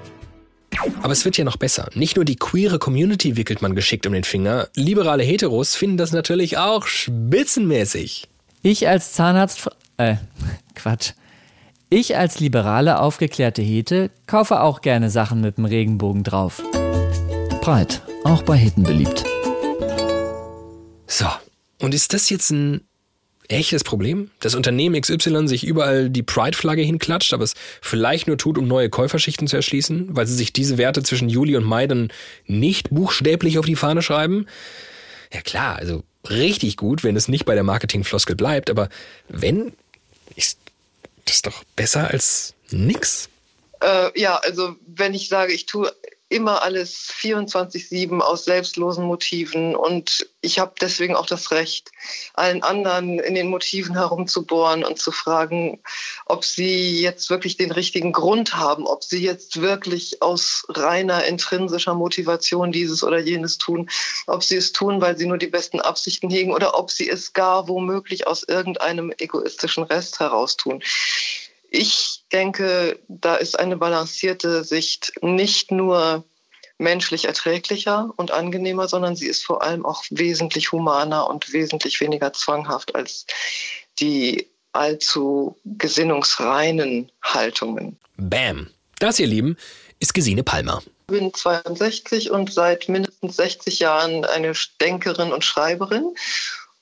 Aber 1.01 1.13
es 1.13 1.25
wird 1.25 1.38
ja 1.38 1.43
noch 1.43 1.57
besser. 1.57 1.89
Nicht 1.93 2.15
nur 2.15 2.25
die 2.25 2.36
queere 2.36 2.79
Community 2.79 3.36
wickelt 3.36 3.62
man 3.62 3.75
geschickt 3.75 4.05
um 4.05 4.13
den 4.13 4.24
Finger, 4.24 4.67
liberale 4.75 5.24
Heteros 5.24 5.75
finden 5.75 5.98
das 5.98 6.12
natürlich 6.12 6.57
auch 6.57 6.88
spitzenmäßig. 6.88 8.27
Ich 8.62 8.88
als 8.88 9.13
Zahnarzt. 9.13 9.69
Äh, 9.98 10.15
Quatsch. 10.75 11.13
Ich 11.89 12.17
als 12.17 12.39
liberale, 12.39 13.00
aufgeklärte 13.00 13.62
Hete 13.62 14.12
kaufe 14.27 14.62
auch 14.62 14.81
gerne 14.81 15.09
Sachen 15.09 15.41
mit 15.41 15.57
dem 15.57 15.65
Regenbogen 15.65 16.24
drauf. 16.24 16.62
Breit, 17.62 18.01
auch 18.24 18.43
bei 18.43 18.55
Heten 18.55 18.83
beliebt. 18.83 19.25
So, 21.07 21.25
und 21.81 21.95
ist 21.95 22.13
das 22.13 22.29
jetzt 22.29 22.51
ein 22.51 22.81
echtes 23.50 23.84
Problem? 23.84 24.32
Das 24.39 24.56
Unternehmen 24.56 25.00
XY 25.00 25.48
sich 25.48 25.65
überall 25.65 26.10
die 26.10 26.24
Pride-Flagge 26.24 26.82
hinklatscht, 26.82 27.34
aber 27.34 27.44
es 27.44 27.56
vielleicht 27.82 28.27
nur 28.27 28.38
tut, 28.38 28.58
um 28.58 28.68
neue 28.68 28.89
Käuferschichten 28.89 29.48
zu 29.48 29.58
erschließen, 29.58 30.15
weil 30.15 30.27
sie 30.27 30.36
sich 30.36 30.53
diese 30.53 30.77
Werte 30.77 31.03
zwischen 31.03 31.29
Juli 31.29 31.58
und 31.58 31.65
Mai 31.65 31.88
dann 31.88 32.12
nicht 32.46 32.89
buchstäblich 32.91 33.60
auf 33.60 33.65
die 33.65 33.75
Fahne 33.75 34.01
schreiben? 34.01 34.46
Ja 35.34 35.41
klar, 35.41 35.75
also 35.75 36.03
richtig 36.29 36.77
gut, 36.77 37.03
wenn 37.03 37.15
es 37.15 37.27
nicht 37.27 37.46
bei 37.46 37.56
der 37.56 37.63
Marketingfloskel 37.63 38.36
bleibt, 38.36 38.70
aber 38.70 38.89
wenn, 39.27 39.74
ist 40.36 40.60
das 41.25 41.41
doch 41.41 41.63
besser 41.75 42.10
als 42.10 42.53
nix. 42.72 43.29
Äh, 43.82 44.20
ja, 44.20 44.36
also 44.38 44.75
wenn 44.88 45.13
ich 45.13 45.29
sage, 45.29 45.53
ich 45.53 45.65
tue 45.65 45.91
immer 46.29 46.62
alles 46.62 47.12
24-7 47.12 48.19
aus 48.19 48.45
selbstlosen 48.45 49.03
Motiven 49.03 49.75
und 49.75 50.29
ich 50.41 50.59
habe 50.59 50.74
deswegen 50.79 51.15
auch 51.15 51.25
das 51.25 51.51
Recht, 51.51 51.91
allen 52.36 52.63
anderen 52.63 53.19
in 53.19 53.36
den 53.36 53.48
Motiven 53.48 53.95
herumzubohren 53.95 54.86
und 54.86 55.00
zu 55.00 55.12
fragen, 55.12 55.81
ob 56.25 56.45
sie 56.45 57.01
jetzt 57.01 57.29
wirklich 57.29 57.57
den 57.57 57.71
richtigen 57.71 58.13
Grund 58.13 58.55
haben, 58.55 58.86
ob 58.86 59.03
sie 59.03 59.21
jetzt 59.21 59.59
wirklich 59.59 60.21
aus 60.21 60.65
reiner 60.69 61.25
intrinsischer 61.25 61.95
Motivation 61.95 62.71
dieses 62.71 63.03
oder 63.03 63.19
jenes 63.19 63.57
tun, 63.57 63.89
ob 64.27 64.43
sie 64.43 64.55
es 64.55 64.71
tun, 64.71 65.01
weil 65.01 65.17
sie 65.17 65.25
nur 65.25 65.39
die 65.39 65.48
besten 65.48 65.81
Absichten 65.81 66.29
hegen 66.29 66.53
oder 66.53 66.77
ob 66.77 66.91
sie 66.91 67.09
es 67.09 67.33
gar 67.33 67.67
womöglich 67.67 68.27
aus 68.27 68.43
irgendeinem 68.43 69.12
egoistischen 69.17 69.83
Rest 69.83 70.19
heraus 70.19 70.55
tun. 70.57 70.81
Ich 71.70 72.24
denke, 72.32 73.00
da 73.08 73.36
ist 73.36 73.60
eine 73.60 73.78
balancierte 73.78 74.64
Sicht 74.64 75.14
nicht 75.22 75.72
nur 75.72 76.24
menschlich 76.80 77.26
erträglicher 77.26 78.12
und 78.16 78.32
angenehmer, 78.32 78.88
sondern 78.88 79.16
sie 79.16 79.28
ist 79.28 79.46
vor 79.46 79.62
allem 79.62 79.86
auch 79.86 80.04
wesentlich 80.10 80.72
humaner 80.72 81.30
und 81.30 81.54
wesentlich 81.54 82.00
weniger 82.00 82.34
zwanghaft 82.34 82.96
als 82.96 83.26
die 84.00 84.48
allzu 84.72 85.58
gesinnungsreinen 85.66 87.12
Haltungen. 87.22 87.98
Bam. 88.18 88.70
Das, 89.00 89.20
ihr 89.20 89.28
Lieben, 89.28 89.58
ist 90.00 90.14
Gesine 90.14 90.44
Palmer. 90.44 90.82
Ich 91.08 91.20
bin 91.20 91.34
62 91.34 92.32
und 92.32 92.54
seit 92.54 92.88
mindestens 92.88 93.36
60 93.36 93.80
Jahren 93.80 94.26
eine 94.26 94.54
Denkerin 94.80 95.34
und 95.34 95.44
Schreiberin 95.44 96.16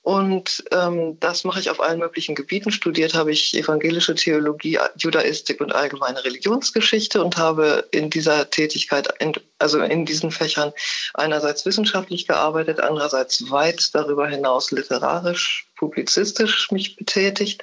und 0.08 0.64
ähm, 0.70 1.20
das 1.20 1.44
mache 1.44 1.60
ich 1.60 1.68
auf 1.68 1.82
allen 1.82 1.98
möglichen 1.98 2.34
Gebieten. 2.34 2.70
Studiert 2.70 3.12
habe 3.12 3.30
ich 3.30 3.54
evangelische 3.54 4.14
Theologie, 4.14 4.78
Judaistik 4.96 5.60
und 5.60 5.74
allgemeine 5.74 6.24
Religionsgeschichte 6.24 7.22
und 7.22 7.36
habe 7.36 7.86
in 7.90 8.08
dieser 8.08 8.48
Tätigkeit, 8.48 9.12
in, 9.18 9.34
also 9.58 9.82
in 9.82 10.06
diesen 10.06 10.30
Fächern, 10.30 10.72
einerseits 11.12 11.66
wissenschaftlich 11.66 12.26
gearbeitet, 12.26 12.80
andererseits 12.80 13.50
weit 13.50 13.94
darüber 13.94 14.26
hinaus 14.26 14.70
literarisch, 14.70 15.66
publizistisch 15.76 16.70
mich 16.70 16.96
betätigt. 16.96 17.62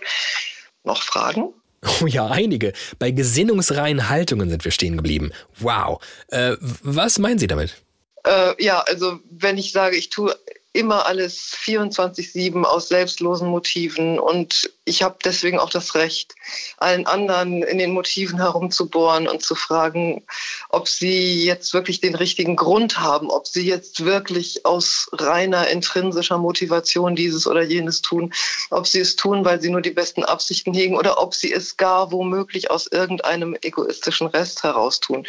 Noch 0.83 1.01
Fragen? 1.01 1.51
Oh 1.99 2.05
ja, 2.05 2.27
einige. 2.27 2.73
Bei 2.99 3.09
gesinnungsreinen 3.09 4.07
Haltungen 4.07 4.51
sind 4.51 4.63
wir 4.63 4.71
stehen 4.71 4.97
geblieben. 4.97 5.31
Wow. 5.57 5.99
Äh, 6.27 6.57
was 6.59 7.17
meinen 7.17 7.39
Sie 7.39 7.47
damit? 7.47 7.81
Äh, 8.23 8.63
ja, 8.63 8.81
also 8.81 9.19
wenn 9.31 9.57
ich 9.57 9.71
sage, 9.71 9.97
ich 9.97 10.11
tue 10.11 10.35
immer 10.75 11.05
alles 11.05 11.55
24-7 11.63 12.63
aus 12.63 12.89
selbstlosen 12.89 13.47
Motiven. 13.47 14.19
Und 14.19 14.71
ich 14.83 15.03
habe 15.03 15.17
deswegen 15.23 15.57
auch 15.57 15.69
das 15.69 15.95
Recht, 15.95 16.35
allen 16.77 17.07
anderen 17.07 17.63
in 17.63 17.77
den 17.77 17.91
Motiven 17.91 18.37
herumzubohren 18.37 19.27
und 19.27 19.41
zu 19.41 19.55
fragen, 19.55 20.23
ob 20.69 20.87
sie 20.87 21.45
jetzt 21.45 21.73
wirklich 21.73 22.01
den 22.01 22.15
richtigen 22.15 22.55
Grund 22.55 22.99
haben, 22.99 23.29
ob 23.29 23.47
sie 23.47 23.65
jetzt 23.65 24.03
wirklich 24.03 24.65
aus 24.65 25.09
reiner 25.13 25.67
intrinsischer 25.69 26.37
Motivation 26.37 27.15
dieses 27.15 27.47
oder 27.47 27.63
jenes 27.63 28.01
tun, 28.01 28.33
ob 28.69 28.85
sie 28.85 28.99
es 28.99 29.15
tun, 29.15 29.45
weil 29.45 29.61
sie 29.61 29.69
nur 29.69 29.81
die 29.81 29.91
besten 29.91 30.23
Absichten 30.23 30.73
hegen 30.73 30.97
oder 30.97 31.21
ob 31.21 31.33
sie 31.33 31.53
es 31.53 31.77
gar 31.77 32.11
womöglich 32.11 32.69
aus 32.69 32.87
irgendeinem 32.87 33.55
egoistischen 33.61 34.27
Rest 34.27 34.63
heraus 34.63 34.99
tun. 34.99 35.25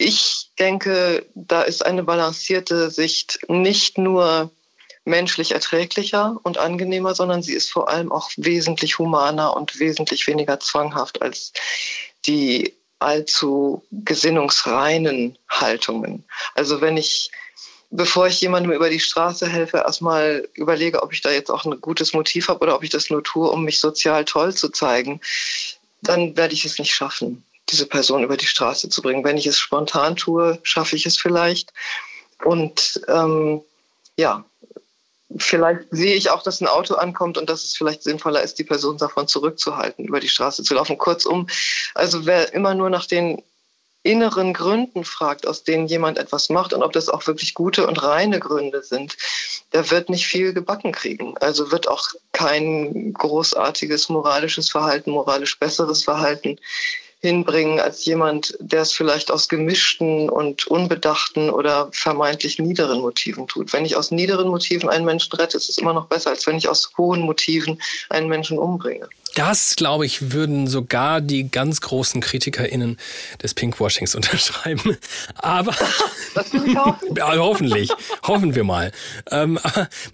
Ich 0.00 0.50
denke, 0.60 1.26
da 1.34 1.62
ist 1.62 1.84
eine 1.84 2.04
balancierte 2.04 2.88
Sicht 2.88 3.40
nicht 3.48 3.98
nur 3.98 4.52
menschlich 5.04 5.50
erträglicher 5.50 6.38
und 6.44 6.56
angenehmer, 6.56 7.16
sondern 7.16 7.42
sie 7.42 7.54
ist 7.54 7.72
vor 7.72 7.88
allem 7.88 8.12
auch 8.12 8.30
wesentlich 8.36 9.00
humaner 9.00 9.56
und 9.56 9.80
wesentlich 9.80 10.28
weniger 10.28 10.60
zwanghaft 10.60 11.20
als 11.20 11.52
die 12.26 12.74
allzu 13.00 13.84
gesinnungsreinen 13.90 15.36
Haltungen. 15.48 16.24
Also 16.54 16.80
wenn 16.80 16.96
ich, 16.96 17.32
bevor 17.90 18.28
ich 18.28 18.40
jemandem 18.40 18.70
über 18.70 18.90
die 18.90 19.00
Straße 19.00 19.48
helfe, 19.48 19.78
erstmal 19.78 20.48
überlege, 20.54 21.02
ob 21.02 21.12
ich 21.12 21.22
da 21.22 21.32
jetzt 21.32 21.50
auch 21.50 21.64
ein 21.64 21.80
gutes 21.80 22.12
Motiv 22.12 22.46
habe 22.46 22.60
oder 22.60 22.76
ob 22.76 22.84
ich 22.84 22.90
das 22.90 23.10
nur 23.10 23.24
tue, 23.24 23.50
um 23.50 23.64
mich 23.64 23.80
sozial 23.80 24.24
toll 24.24 24.54
zu 24.54 24.68
zeigen, 24.68 25.20
dann 26.02 26.36
werde 26.36 26.54
ich 26.54 26.64
es 26.64 26.78
nicht 26.78 26.94
schaffen 26.94 27.42
diese 27.70 27.86
Person 27.86 28.22
über 28.22 28.36
die 28.36 28.46
Straße 28.46 28.88
zu 28.88 29.02
bringen. 29.02 29.24
Wenn 29.24 29.36
ich 29.36 29.46
es 29.46 29.58
spontan 29.58 30.16
tue, 30.16 30.58
schaffe 30.62 30.96
ich 30.96 31.06
es 31.06 31.16
vielleicht. 31.16 31.72
Und 32.44 33.00
ähm, 33.08 33.62
ja, 34.16 34.44
vielleicht 35.36 35.82
sehe 35.90 36.14
ich 36.14 36.30
auch, 36.30 36.42
dass 36.42 36.60
ein 36.60 36.68
Auto 36.68 36.94
ankommt 36.94 37.38
und 37.38 37.50
dass 37.50 37.64
es 37.64 37.76
vielleicht 37.76 38.02
sinnvoller 38.02 38.42
ist, 38.42 38.58
die 38.58 38.64
Person 38.64 38.98
davon 38.98 39.28
zurückzuhalten, 39.28 40.06
über 40.06 40.20
die 40.20 40.28
Straße 40.28 40.62
zu 40.62 40.74
laufen. 40.74 40.98
Kurzum, 40.98 41.48
also 41.94 42.26
wer 42.26 42.52
immer 42.54 42.74
nur 42.74 42.90
nach 42.90 43.06
den 43.06 43.42
inneren 44.04 44.54
Gründen 44.54 45.04
fragt, 45.04 45.46
aus 45.46 45.64
denen 45.64 45.86
jemand 45.86 46.18
etwas 46.18 46.48
macht 46.48 46.72
und 46.72 46.82
ob 46.82 46.92
das 46.92 47.08
auch 47.08 47.26
wirklich 47.26 47.52
gute 47.52 47.86
und 47.86 48.02
reine 48.02 48.38
Gründe 48.38 48.82
sind, 48.82 49.16
der 49.72 49.90
wird 49.90 50.08
nicht 50.08 50.26
viel 50.26 50.54
gebacken 50.54 50.92
kriegen. 50.92 51.36
Also 51.38 51.72
wird 51.72 51.88
auch 51.88 52.08
kein 52.32 53.12
großartiges 53.12 54.08
moralisches 54.08 54.70
Verhalten, 54.70 55.10
moralisch 55.10 55.58
besseres 55.58 56.04
Verhalten 56.04 56.58
hinbringen 57.20 57.80
als 57.80 58.04
jemand, 58.04 58.56
der 58.60 58.82
es 58.82 58.92
vielleicht 58.92 59.30
aus 59.30 59.48
gemischten 59.48 60.30
und 60.30 60.68
unbedachten 60.68 61.50
oder 61.50 61.88
vermeintlich 61.92 62.58
niederen 62.58 63.00
Motiven 63.00 63.48
tut. 63.48 63.72
Wenn 63.72 63.84
ich 63.84 63.96
aus 63.96 64.10
niederen 64.10 64.48
Motiven 64.48 64.88
einen 64.88 65.04
Menschen 65.04 65.32
rette, 65.34 65.56
ist 65.56 65.68
es 65.68 65.78
immer 65.78 65.92
noch 65.92 66.06
besser, 66.06 66.30
als 66.30 66.46
wenn 66.46 66.56
ich 66.56 66.68
aus 66.68 66.92
hohen 66.96 67.22
Motiven 67.22 67.80
einen 68.08 68.28
Menschen 68.28 68.58
umbringe. 68.58 69.08
Das, 69.38 69.76
glaube 69.76 70.04
ich, 70.04 70.32
würden 70.32 70.66
sogar 70.66 71.20
die 71.20 71.48
ganz 71.48 71.80
großen 71.80 72.20
KritikerInnen 72.20 72.96
des 73.40 73.54
Pinkwashings 73.54 74.14
unterschreiben. 74.16 74.98
Aber 75.36 75.72
hoffentlich. 77.20 77.90
Hoffen 78.24 78.56
wir 78.56 78.64
mal. 78.64 78.90
Ähm, 79.30 79.60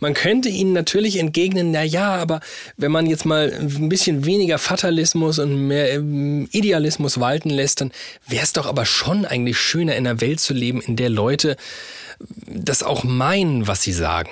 man 0.00 0.12
könnte 0.12 0.50
ihnen 0.50 0.75
natürlich 0.75 1.19
entgegnen, 1.19 1.71
na 1.71 1.83
ja, 1.83 2.16
aber 2.16 2.40
wenn 2.76 2.93
man 2.93 3.07
jetzt 3.07 3.25
mal 3.25 3.50
ein 3.50 3.88
bisschen 3.88 4.26
weniger 4.26 4.59
Fatalismus 4.59 5.38
und 5.38 5.69
mehr 5.69 5.95
ähm, 5.95 6.47
Idealismus 6.52 7.19
walten 7.19 7.49
lässt, 7.49 7.81
dann 7.81 7.93
wäre 8.26 8.45
es 8.45 8.52
doch 8.52 8.66
aber 8.66 8.85
schon 8.85 9.25
eigentlich 9.25 9.57
schöner, 9.59 9.97
in 9.97 10.07
einer 10.07 10.21
Welt 10.21 10.40
zu 10.40 10.52
leben, 10.52 10.83
in 10.83 10.97
der 10.97 11.09
Leute 11.09 11.57
das 12.47 12.83
auch 12.83 13.04
meinen, 13.04 13.66
was 13.66 13.81
sie 13.81 13.95
sagen. 13.95 14.31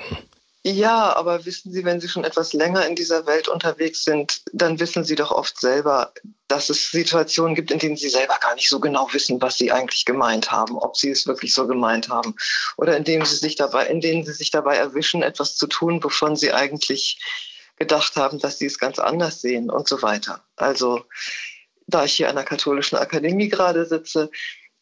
Ja, 0.65 1.13
aber 1.17 1.45
wissen 1.45 1.73
Sie, 1.73 1.83
wenn 1.83 1.99
Sie 1.99 2.07
schon 2.07 2.23
etwas 2.23 2.53
länger 2.53 2.87
in 2.87 2.95
dieser 2.95 3.25
Welt 3.25 3.49
unterwegs 3.49 4.05
sind, 4.05 4.41
dann 4.53 4.79
wissen 4.79 5.03
Sie 5.03 5.15
doch 5.15 5.31
oft 5.31 5.59
selber, 5.59 6.13
dass 6.47 6.69
es 6.69 6.89
Situationen 6.89 7.53
gibt, 7.53 7.69
in 7.69 7.79
denen 7.79 7.97
Sie 7.97 8.07
selber 8.07 8.37
gar 8.39 8.55
nicht 8.55 8.69
so 8.69 8.79
genau 8.79 9.11
wissen, 9.11 9.41
was 9.41 9.57
Sie 9.57 9.73
eigentlich 9.73 10.05
gemeint 10.05 10.51
haben, 10.51 10.77
ob 10.77 10.95
Sie 10.95 11.09
es 11.09 11.27
wirklich 11.27 11.53
so 11.53 11.67
gemeint 11.67 12.07
haben, 12.07 12.35
oder 12.77 12.95
in 12.95 13.03
denen 13.03 13.25
Sie 13.25 13.35
sich 13.35 13.57
dabei, 13.57 13.87
in 13.87 13.99
denen 13.99 14.23
Sie 14.23 14.31
sich 14.31 14.51
dabei 14.51 14.77
erwischen, 14.77 15.21
etwas 15.21 15.57
zu 15.57 15.67
tun, 15.67 16.01
wovon 16.01 16.37
Sie 16.37 16.53
eigentlich 16.53 17.19
gedacht 17.75 18.15
haben, 18.15 18.39
dass 18.39 18.57
Sie 18.57 18.65
es 18.65 18.79
ganz 18.79 18.99
anders 18.99 19.41
sehen 19.41 19.69
und 19.69 19.89
so 19.89 20.01
weiter. 20.01 20.45
Also, 20.55 21.03
da 21.87 22.05
ich 22.05 22.13
hier 22.13 22.29
an 22.29 22.37
der 22.37 22.45
katholischen 22.45 22.97
Akademie 22.97 23.49
gerade 23.49 23.85
sitze, 23.85 24.31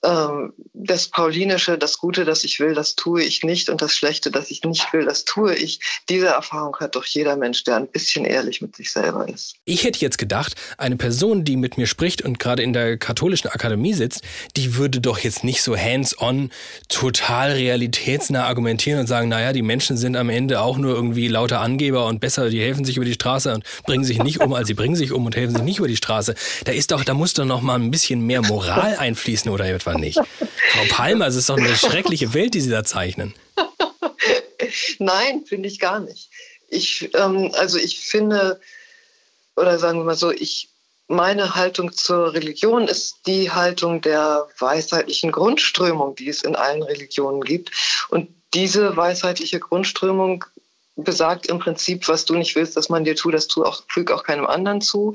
das 0.04 1.10
Paulinische, 1.10 1.78
das 1.78 2.00
Gute, 2.00 2.26
das 2.26 2.44
ich 2.44 2.60
will, 2.60 2.74
das 2.74 2.96
tue 2.96 3.22
ich 3.24 3.44
nicht 3.44 3.70
und 3.70 3.84
das 3.84 3.94
Schlechte, 3.94 4.32
das 4.32 4.50
ich 4.50 4.64
nicht 4.64 4.92
will, 4.94 5.06
das 5.06 5.26
tue 5.26 5.54
ich. 5.54 5.80
Diese 6.10 6.28
Erfahrung 6.28 6.76
hat 6.80 6.96
doch 6.96 7.06
jeder 7.06 7.36
Mensch, 7.36 7.64
der 7.64 7.76
ein 7.76 7.88
bisschen 7.88 8.26
ehrlich 8.26 8.62
mit 8.62 8.76
sich 8.76 8.92
selber 8.92 9.30
ist. 9.30 9.56
Ich 9.66 9.84
hätte 9.84 10.00
jetzt 10.00 10.18
gedacht, 10.18 10.56
eine 10.80 10.96
Person, 10.96 11.44
die 11.44 11.56
mit 11.56 11.78
mir 11.78 11.86
spricht 11.86 12.24
und 12.24 12.40
gerade 12.40 12.64
in 12.64 12.74
der 12.74 12.98
katholischen 12.98 13.52
Akademie 13.52 13.94
sitzt, 13.94 14.24
die 14.58 14.76
würde 14.76 15.02
doch 15.02 15.20
jetzt 15.20 15.44
nicht 15.44 15.62
so 15.62 15.78
hands-on, 15.78 16.50
total 16.90 17.52
realitätsnah 17.52 18.48
argumentieren 18.48 19.02
und 19.02 19.08
sagen, 19.08 19.30
naja, 19.30 19.54
die 19.54 19.62
Menschen 19.62 19.98
sind 19.98 20.16
am 20.16 20.30
Ende 20.30 20.62
auch 20.62 20.80
nur 20.80 20.96
irgendwie 20.96 21.28
lauter 21.28 21.62
Angeber 21.62 22.08
und 22.08 22.20
besser, 22.20 22.50
die 22.50 22.60
helfen 22.60 22.86
sich 22.86 22.98
über 22.98 23.06
die 23.06 23.14
Straße 23.14 23.54
und 23.54 23.64
bringen 23.86 24.04
sich 24.04 24.18
nicht 24.18 24.42
um, 24.42 24.54
als 24.54 24.68
sie 24.68 24.74
bringen 24.74 24.96
sich 24.96 25.12
um 25.12 25.28
und 25.28 25.36
helfen 25.36 25.56
sich 25.56 25.64
nicht 25.64 25.78
über 25.78 25.88
die 25.88 25.96
Straße. 25.96 26.34
Da 26.66 26.72
ist 26.72 26.92
doch, 26.92 27.04
da 27.04 27.14
muss 27.14 27.34
doch 27.34 27.46
noch 27.46 27.62
mal 27.62 27.76
ein 27.76 27.92
bisschen 27.92 28.26
mehr 28.26 28.42
Moral 28.42 28.96
einfließen 28.98 29.52
oder 29.52 29.68
etwas 29.68 29.91
einfach 29.92 30.00
nicht. 30.00 30.20
Frau 30.72 30.86
Palmer, 30.90 31.28
es 31.28 31.36
ist 31.36 31.50
doch 31.50 31.58
eine 31.58 31.76
schreckliche 31.76 32.34
Welt, 32.34 32.54
die 32.54 32.62
Sie 32.62 32.70
da 32.70 32.84
zeichnen. 32.84 33.34
Nein, 35.00 35.46
finde 35.46 35.68
ich 35.68 35.80
gar 35.80 36.00
nicht. 36.00 36.30
Ich, 36.70 37.10
ähm, 37.16 37.52
also 37.56 37.78
ich 37.78 38.00
finde, 38.00 38.60
oder 39.56 39.78
sagen 39.80 40.00
wir 40.00 40.06
mal 40.06 40.16
so, 40.16 40.32
ich, 40.32 40.70
meine 41.08 41.56
Haltung 41.56 41.92
zur 41.92 42.34
Religion 42.34 42.88
ist 42.88 43.28
die 43.28 43.52
Haltung 43.52 44.02
der 44.02 44.48
weisheitlichen 44.60 45.32
Grundströmung, 45.32 46.16
die 46.16 46.30
es 46.30 46.44
in 46.44 46.56
allen 46.56 46.84
Religionen 46.84 47.42
gibt. 47.42 47.72
Und 48.10 48.30
diese 48.54 48.96
weisheitliche 48.96 49.60
Grundströmung 49.60 50.46
besagt 51.04 51.48
im 51.48 51.60
Prinzip, 51.60 52.08
was 52.08 52.26
du 52.26 52.36
nicht 52.36 52.56
willst, 52.56 52.78
dass 52.78 52.90
man 52.90 53.04
dir 53.04 53.16
tut, 53.16 53.34
das 53.34 53.48
tu 53.48 53.64
auch, 53.64 53.84
füg 53.88 54.12
auch 54.12 54.24
keinem 54.24 54.46
anderen 54.46 54.82
zu. 54.82 55.14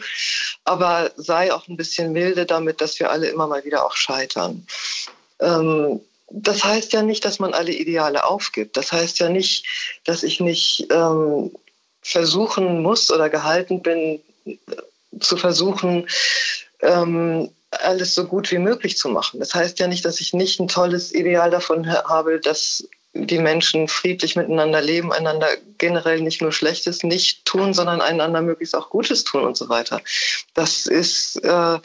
Aber 0.64 1.10
sei 1.16 1.52
auch 1.52 1.68
ein 1.68 1.76
bisschen 1.76 2.12
milde 2.12 2.46
damit, 2.46 2.80
dass 2.80 2.98
wir 3.00 3.10
alle 3.10 3.28
immer 3.28 3.46
mal 3.46 3.64
wieder 3.64 3.84
auch 3.86 3.96
scheitern. 3.96 4.66
Ähm, 5.40 6.00
das 6.28 6.64
heißt 6.64 6.92
ja 6.92 7.02
nicht, 7.02 7.24
dass 7.24 7.38
man 7.38 7.54
alle 7.54 7.72
Ideale 7.72 8.24
aufgibt. 8.24 8.76
Das 8.76 8.92
heißt 8.92 9.18
ja 9.20 9.28
nicht, 9.28 9.66
dass 10.04 10.22
ich 10.22 10.40
nicht 10.40 10.88
ähm, 10.90 11.52
versuchen 12.02 12.82
muss 12.82 13.10
oder 13.12 13.30
gehalten 13.30 13.82
bin, 13.82 14.20
zu 15.20 15.36
versuchen, 15.36 16.08
ähm, 16.80 17.50
alles 17.70 18.14
so 18.14 18.24
gut 18.24 18.50
wie 18.50 18.58
möglich 18.58 18.96
zu 18.96 19.08
machen. 19.08 19.40
Das 19.40 19.54
heißt 19.54 19.78
ja 19.78 19.86
nicht, 19.86 20.04
dass 20.04 20.20
ich 20.20 20.32
nicht 20.32 20.60
ein 20.60 20.68
tolles 20.68 21.12
Ideal 21.12 21.50
davon 21.50 21.88
habe, 21.88 22.40
dass 22.40 22.88
die 23.24 23.38
Menschen 23.38 23.88
friedlich 23.88 24.36
miteinander 24.36 24.80
leben, 24.80 25.12
einander 25.12 25.48
generell 25.78 26.20
nicht 26.20 26.42
nur 26.42 26.52
Schlechtes 26.52 27.02
nicht 27.02 27.44
tun, 27.44 27.74
sondern 27.74 28.00
einander 28.00 28.42
möglichst 28.42 28.74
auch 28.74 28.90
Gutes 28.90 29.24
tun 29.24 29.44
und 29.44 29.56
so 29.56 29.68
weiter. 29.68 30.00
Das 30.54 30.86
ist, 30.86 31.36
äh, 31.36 31.78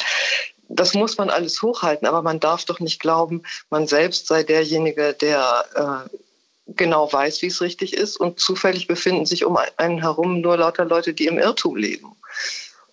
das 0.69 0.93
muss 0.93 1.17
man 1.17 1.29
alles 1.29 1.61
hochhalten, 1.61 2.07
aber 2.07 2.21
man 2.21 2.39
darf 2.39 2.65
doch 2.65 2.79
nicht 2.79 2.99
glauben, 2.99 3.43
man 3.69 3.87
selbst 3.87 4.27
sei 4.27 4.43
derjenige, 4.43 5.13
der 5.13 5.65
äh, 6.09 6.17
genau 6.75 7.11
weiß, 7.11 7.41
wie 7.41 7.47
es 7.47 7.61
richtig 7.61 7.93
ist 7.93 8.17
und 8.17 8.39
zufällig 8.39 8.87
befinden 8.87 9.25
sich 9.25 9.45
um 9.45 9.57
einen 9.77 9.99
herum 9.99 10.41
nur 10.41 10.57
lauter 10.57 10.85
Leute, 10.85 11.13
die 11.13 11.27
im 11.27 11.37
Irrtum 11.37 11.75
leben. 11.75 12.15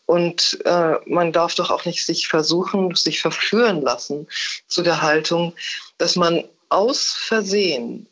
Und 0.06 0.58
äh, 0.64 0.94
man 1.04 1.32
darf 1.32 1.54
doch 1.54 1.70
auch 1.70 1.84
nicht 1.84 2.06
sich 2.06 2.28
versuchen, 2.28 2.94
sich 2.94 3.20
verführen 3.20 3.82
lassen 3.82 4.26
zu 4.66 4.82
der 4.82 5.02
Haltung, 5.02 5.54
dass 5.98 6.16
man 6.16 6.44
aus 6.70 7.12
Versehen 7.12 8.06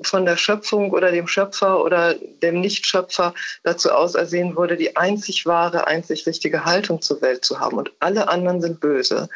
von 0.00 0.24
der 0.24 0.36
Schöpfung 0.36 0.92
oder 0.92 1.10
dem 1.10 1.26
Schöpfer 1.26 1.84
oder 1.84 2.14
dem 2.14 2.60
Nichtschöpfer 2.60 3.34
dazu 3.64 3.90
ausersehen 3.90 4.56
wurde, 4.56 4.76
die 4.76 4.96
einzig 4.96 5.46
wahre, 5.46 5.86
einzig 5.86 6.26
richtige 6.26 6.64
Haltung 6.64 7.02
zur 7.02 7.20
Welt 7.20 7.44
zu 7.44 7.60
haben. 7.60 7.78
Und 7.78 7.90
alle 7.98 8.28
anderen 8.28 8.60
sind 8.60 8.80
böse. 8.80 9.28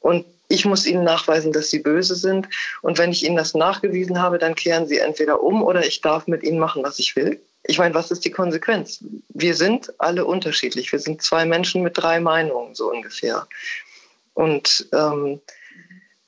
Und 0.00 0.24
ich 0.48 0.64
muss 0.64 0.86
ihnen 0.86 1.04
nachweisen, 1.04 1.52
dass 1.52 1.70
sie 1.70 1.80
böse 1.80 2.14
sind. 2.14 2.48
Und 2.82 2.98
wenn 2.98 3.10
ich 3.10 3.24
ihnen 3.24 3.36
das 3.36 3.54
nachgewiesen 3.54 4.20
habe, 4.20 4.38
dann 4.38 4.54
kehren 4.54 4.86
sie 4.86 4.98
entweder 4.98 5.42
um 5.42 5.62
oder 5.62 5.84
ich 5.84 6.00
darf 6.00 6.26
mit 6.26 6.42
ihnen 6.42 6.58
machen, 6.58 6.82
was 6.84 6.98
ich 6.98 7.16
will. 7.16 7.40
Ich 7.66 7.78
meine, 7.78 7.94
was 7.94 8.10
ist 8.10 8.24
die 8.24 8.30
Konsequenz? 8.30 9.02
Wir 9.30 9.54
sind 9.54 9.92
alle 9.98 10.26
unterschiedlich. 10.26 10.92
Wir 10.92 10.98
sind 10.98 11.22
zwei 11.22 11.46
Menschen 11.46 11.82
mit 11.82 11.96
drei 11.96 12.20
Meinungen, 12.20 12.74
so 12.74 12.90
ungefähr. 12.90 13.48
Und 14.34 14.86
ähm, 14.92 15.40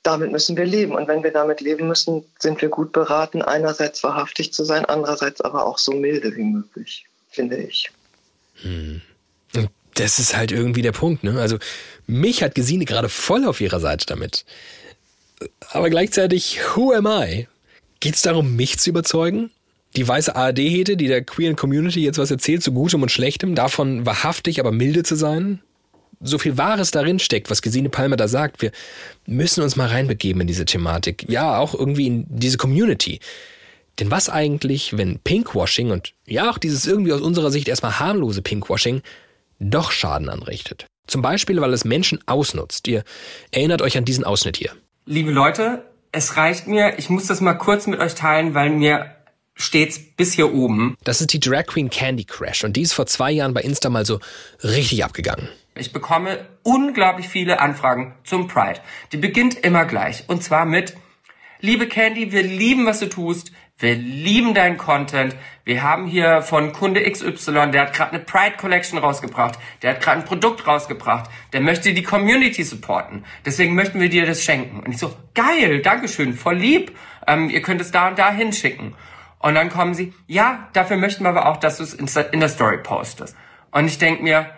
damit 0.07 0.31
müssen 0.31 0.55
wir 0.55 0.65
leben. 0.65 0.95
Und 0.95 1.09
wenn 1.09 1.21
wir 1.21 1.31
damit 1.31 1.59
leben 1.59 1.87
müssen, 1.87 2.23
sind 2.39 2.61
wir 2.61 2.69
gut 2.69 2.93
beraten, 2.93 3.41
einerseits 3.41 4.01
wahrhaftig 4.03 4.53
zu 4.53 4.63
sein, 4.63 4.85
andererseits 4.85 5.41
aber 5.41 5.65
auch 5.65 5.77
so 5.77 5.91
milde 5.91 6.33
wie 6.35 6.43
möglich, 6.43 7.05
finde 7.29 7.57
ich. 7.57 7.91
Hm. 8.61 9.01
Das 9.95 10.19
ist 10.19 10.37
halt 10.37 10.51
irgendwie 10.51 10.83
der 10.83 10.91
Punkt, 10.91 11.23
ne? 11.23 11.41
Also 11.41 11.57
mich 12.05 12.43
hat 12.43 12.53
Gesine 12.53 12.85
gerade 12.85 13.09
voll 13.09 13.45
auf 13.45 13.59
ihrer 13.61 13.79
Seite 13.79 14.05
damit. 14.05 14.45
Aber 15.71 15.89
gleichzeitig, 15.89 16.59
who 16.75 16.93
am 16.93 17.07
I? 17.07 17.47
Geht's 17.99 18.21
darum, 18.21 18.55
mich 18.55 18.77
zu 18.77 18.91
überzeugen? 18.91 19.49
Die 19.95 20.07
weiße 20.07 20.35
ARD-Hete, 20.35 20.97
die 20.97 21.07
der 21.07 21.23
queeren 21.23 21.55
Community 21.55 22.01
jetzt 22.01 22.19
was 22.19 22.29
erzählt, 22.29 22.61
zu 22.61 22.73
Gutem 22.73 23.01
und 23.01 23.11
Schlechtem, 23.11 23.55
davon 23.55 24.05
wahrhaftig, 24.05 24.59
aber 24.59 24.71
milde 24.71 25.01
zu 25.01 25.15
sein? 25.15 25.61
So 26.19 26.37
viel 26.37 26.57
Wahres 26.57 26.91
darin 26.91 27.19
steckt, 27.19 27.49
was 27.49 27.61
Gesine 27.61 27.89
Palmer 27.89 28.15
da 28.15 28.27
sagt. 28.27 28.61
Wir 28.61 28.71
müssen 29.25 29.61
uns 29.61 29.75
mal 29.75 29.87
reinbegeben 29.87 30.41
in 30.41 30.47
diese 30.47 30.65
Thematik. 30.65 31.25
Ja, 31.27 31.57
auch 31.57 31.73
irgendwie 31.73 32.07
in 32.07 32.25
diese 32.27 32.57
Community. 32.57 33.19
Denn 33.99 34.11
was 34.11 34.29
eigentlich, 34.29 34.97
wenn 34.97 35.19
Pinkwashing 35.19 35.91
und 35.91 36.13
ja 36.25 36.49
auch 36.49 36.57
dieses 36.57 36.85
irgendwie 36.85 37.13
aus 37.13 37.21
unserer 37.21 37.51
Sicht 37.51 37.67
erstmal 37.67 37.99
harmlose 37.99 38.41
Pinkwashing 38.41 39.01
doch 39.59 39.91
Schaden 39.91 40.29
anrichtet? 40.29 40.85
Zum 41.07 41.21
Beispiel, 41.21 41.59
weil 41.61 41.73
es 41.73 41.85
Menschen 41.85 42.19
ausnutzt. 42.27 42.87
Ihr 42.87 43.03
erinnert 43.51 43.81
euch 43.81 43.97
an 43.97 44.05
diesen 44.05 44.23
Ausschnitt 44.23 44.57
hier. 44.57 44.71
Liebe 45.05 45.31
Leute, 45.31 45.85
es 46.11 46.35
reicht 46.35 46.67
mir, 46.67 46.99
ich 46.99 47.09
muss 47.09 47.27
das 47.27 47.41
mal 47.41 47.53
kurz 47.53 47.87
mit 47.87 47.99
euch 47.99 48.13
teilen, 48.13 48.53
weil 48.53 48.69
mir 48.69 49.15
steht's 49.55 49.99
bis 49.99 50.33
hier 50.33 50.53
oben. 50.53 50.97
Das 51.03 51.21
ist 51.21 51.33
die 51.33 51.39
Drag 51.39 51.65
Queen 51.65 51.89
Candy 51.89 52.25
Crash 52.25 52.63
und 52.63 52.73
die 52.73 52.81
ist 52.81 52.93
vor 52.93 53.07
zwei 53.07 53.31
Jahren 53.31 53.53
bei 53.53 53.61
Insta 53.61 53.89
mal 53.89 54.05
so 54.05 54.19
richtig 54.63 55.03
abgegangen. 55.03 55.49
Ich 55.79 55.93
bekomme 55.93 56.45
unglaublich 56.63 57.27
viele 57.27 57.59
Anfragen 57.59 58.15
zum 58.23 58.47
Pride. 58.47 58.79
Die 59.11 59.17
beginnt 59.17 59.55
immer 59.55 59.85
gleich 59.85 60.25
und 60.27 60.43
zwar 60.43 60.65
mit 60.65 60.95
Liebe 61.59 61.87
Candy, 61.87 62.31
wir 62.31 62.43
lieben, 62.43 62.85
was 62.85 62.99
du 62.99 63.09
tust. 63.09 63.51
Wir 63.79 63.95
lieben 63.95 64.53
deinen 64.53 64.77
Content. 64.77 65.35
Wir 65.65 65.81
haben 65.81 66.05
hier 66.05 66.41
von 66.41 66.71
Kunde 66.71 67.01
XY, 67.09 67.71
der 67.71 67.81
hat 67.81 67.93
gerade 67.93 68.11
eine 68.11 68.23
Pride 68.23 68.57
Collection 68.57 68.99
rausgebracht. 68.99 69.57
Der 69.81 69.91
hat 69.91 70.01
gerade 70.01 70.19
ein 70.19 70.25
Produkt 70.25 70.67
rausgebracht. 70.67 71.29
Der 71.53 71.61
möchte 71.61 71.93
die 71.93 72.03
Community 72.03 72.63
supporten. 72.63 73.25
Deswegen 73.45 73.73
möchten 73.73 73.99
wir 73.99 74.09
dir 74.09 74.25
das 74.25 74.43
schenken. 74.43 74.81
Und 74.81 74.91
ich 74.91 74.99
so, 74.99 75.15
geil, 75.33 75.81
Dankeschön, 75.81 76.33
voll 76.33 76.57
lieb. 76.57 76.95
Ähm, 77.25 77.49
ihr 77.49 77.61
könnt 77.61 77.81
es 77.81 77.91
da 77.91 78.07
und 78.09 78.19
da 78.19 78.31
hinschicken. 78.31 78.95
Und 79.39 79.55
dann 79.55 79.69
kommen 79.69 79.93
sie, 79.93 80.13
ja, 80.27 80.69
dafür 80.73 80.97
möchten 80.97 81.23
wir 81.23 81.29
aber 81.29 81.47
auch, 81.47 81.57
dass 81.57 81.77
du 81.77 81.83
es 81.83 81.93
in 81.93 82.39
der 82.39 82.49
Story 82.49 82.77
postest. 82.77 83.35
Und 83.71 83.85
ich 83.85 83.97
denke 83.97 84.23
mir, 84.23 84.49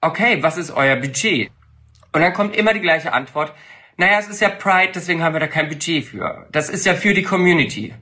okay, 0.00 0.42
was 0.42 0.56
ist 0.56 0.70
euer 0.70 0.96
Budget? 0.96 1.50
Und 2.12 2.20
dann 2.20 2.32
kommt 2.32 2.56
immer 2.56 2.74
die 2.74 2.80
gleiche 2.80 3.12
Antwort. 3.12 3.52
Naja, 3.96 4.18
es 4.18 4.28
ist 4.28 4.40
ja 4.40 4.48
Pride, 4.48 4.92
deswegen 4.94 5.22
haben 5.22 5.34
wir 5.34 5.40
da 5.40 5.48
kein 5.48 5.68
Budget 5.68 6.04
für. 6.04 6.46
Das 6.52 6.68
ist 6.68 6.86
ja 6.86 6.94
für 6.94 7.14
die 7.14 7.22
Community. 7.22 7.94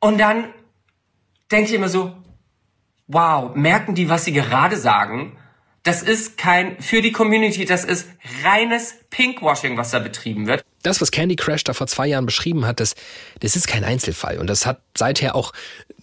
Und 0.00 0.18
dann 0.18 0.52
denke 1.50 1.68
ich 1.68 1.74
immer 1.74 1.88
so, 1.88 2.16
wow, 3.06 3.54
merken 3.54 3.94
die, 3.94 4.08
was 4.08 4.24
sie 4.24 4.32
gerade 4.32 4.76
sagen? 4.76 5.36
Das 5.82 6.02
ist 6.02 6.36
kein, 6.36 6.80
für 6.80 7.00
die 7.00 7.12
Community, 7.12 7.64
das 7.64 7.84
ist 7.84 8.08
reines 8.44 8.96
Pinkwashing, 9.10 9.76
was 9.76 9.90
da 9.90 9.98
betrieben 9.98 10.46
wird. 10.46 10.62
Das, 10.82 11.00
was 11.00 11.10
Candy 11.10 11.36
Crash 11.36 11.64
da 11.64 11.72
vor 11.72 11.86
zwei 11.86 12.06
Jahren 12.06 12.26
beschrieben 12.26 12.66
hat, 12.66 12.80
das, 12.80 12.94
das 13.40 13.56
ist 13.56 13.66
kein 13.66 13.84
Einzelfall. 13.84 14.38
Und 14.38 14.48
das 14.48 14.66
hat 14.66 14.80
seither 14.96 15.34
auch 15.34 15.52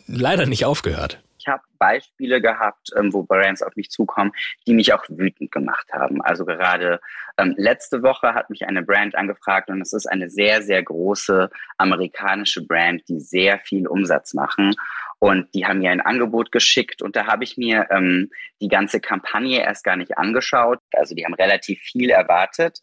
leider 0.08 0.46
nicht 0.46 0.66
aufgehört. 0.66 1.22
Ich 1.48 1.54
habe 1.54 1.64
Beispiele 1.80 2.42
gehabt, 2.42 2.90
ähm, 2.98 3.14
wo 3.14 3.24
Brands 3.24 3.62
auf 3.62 3.74
mich 3.78 3.90
zukommen, 3.90 4.34
die 4.68 4.74
mich 4.74 4.94
auch 4.94 5.06
wütend 5.08 5.50
gemacht 5.50 5.88
haben. 5.94 6.22
Also 6.22 6.44
gerade 6.44 7.00
ähm, 7.38 7.54
letzte 7.56 8.04
Woche 8.04 8.34
hat 8.34 8.50
mich 8.50 8.68
eine 8.68 8.84
Brand 8.84 9.16
angefragt 9.16 9.70
und 9.70 9.80
es 9.80 9.94
ist 9.94 10.08
eine 10.08 10.30
sehr, 10.30 10.62
sehr 10.62 10.84
große 10.84 11.50
amerikanische 11.78 12.68
Brand, 12.68 13.08
die 13.08 13.22
sehr 13.22 13.60
viel 13.60 13.88
Umsatz 13.88 14.34
machen. 14.34 14.76
Und 15.20 15.48
die 15.56 15.66
haben 15.66 15.80
mir 15.80 15.90
ein 15.90 16.02
Angebot 16.02 16.52
geschickt 16.52 17.02
und 17.02 17.16
da 17.16 17.26
habe 17.26 17.44
ich 17.44 17.58
mir 17.58 17.88
ähm, 17.90 18.30
die 18.62 18.68
ganze 18.68 19.00
Kampagne 19.00 19.62
erst 19.62 19.84
gar 19.84 19.96
nicht 19.96 20.16
angeschaut. 20.18 20.80
Also 20.94 21.16
die 21.16 21.26
haben 21.26 21.34
relativ 21.34 21.80
viel 21.80 22.12
erwartet, 22.12 22.82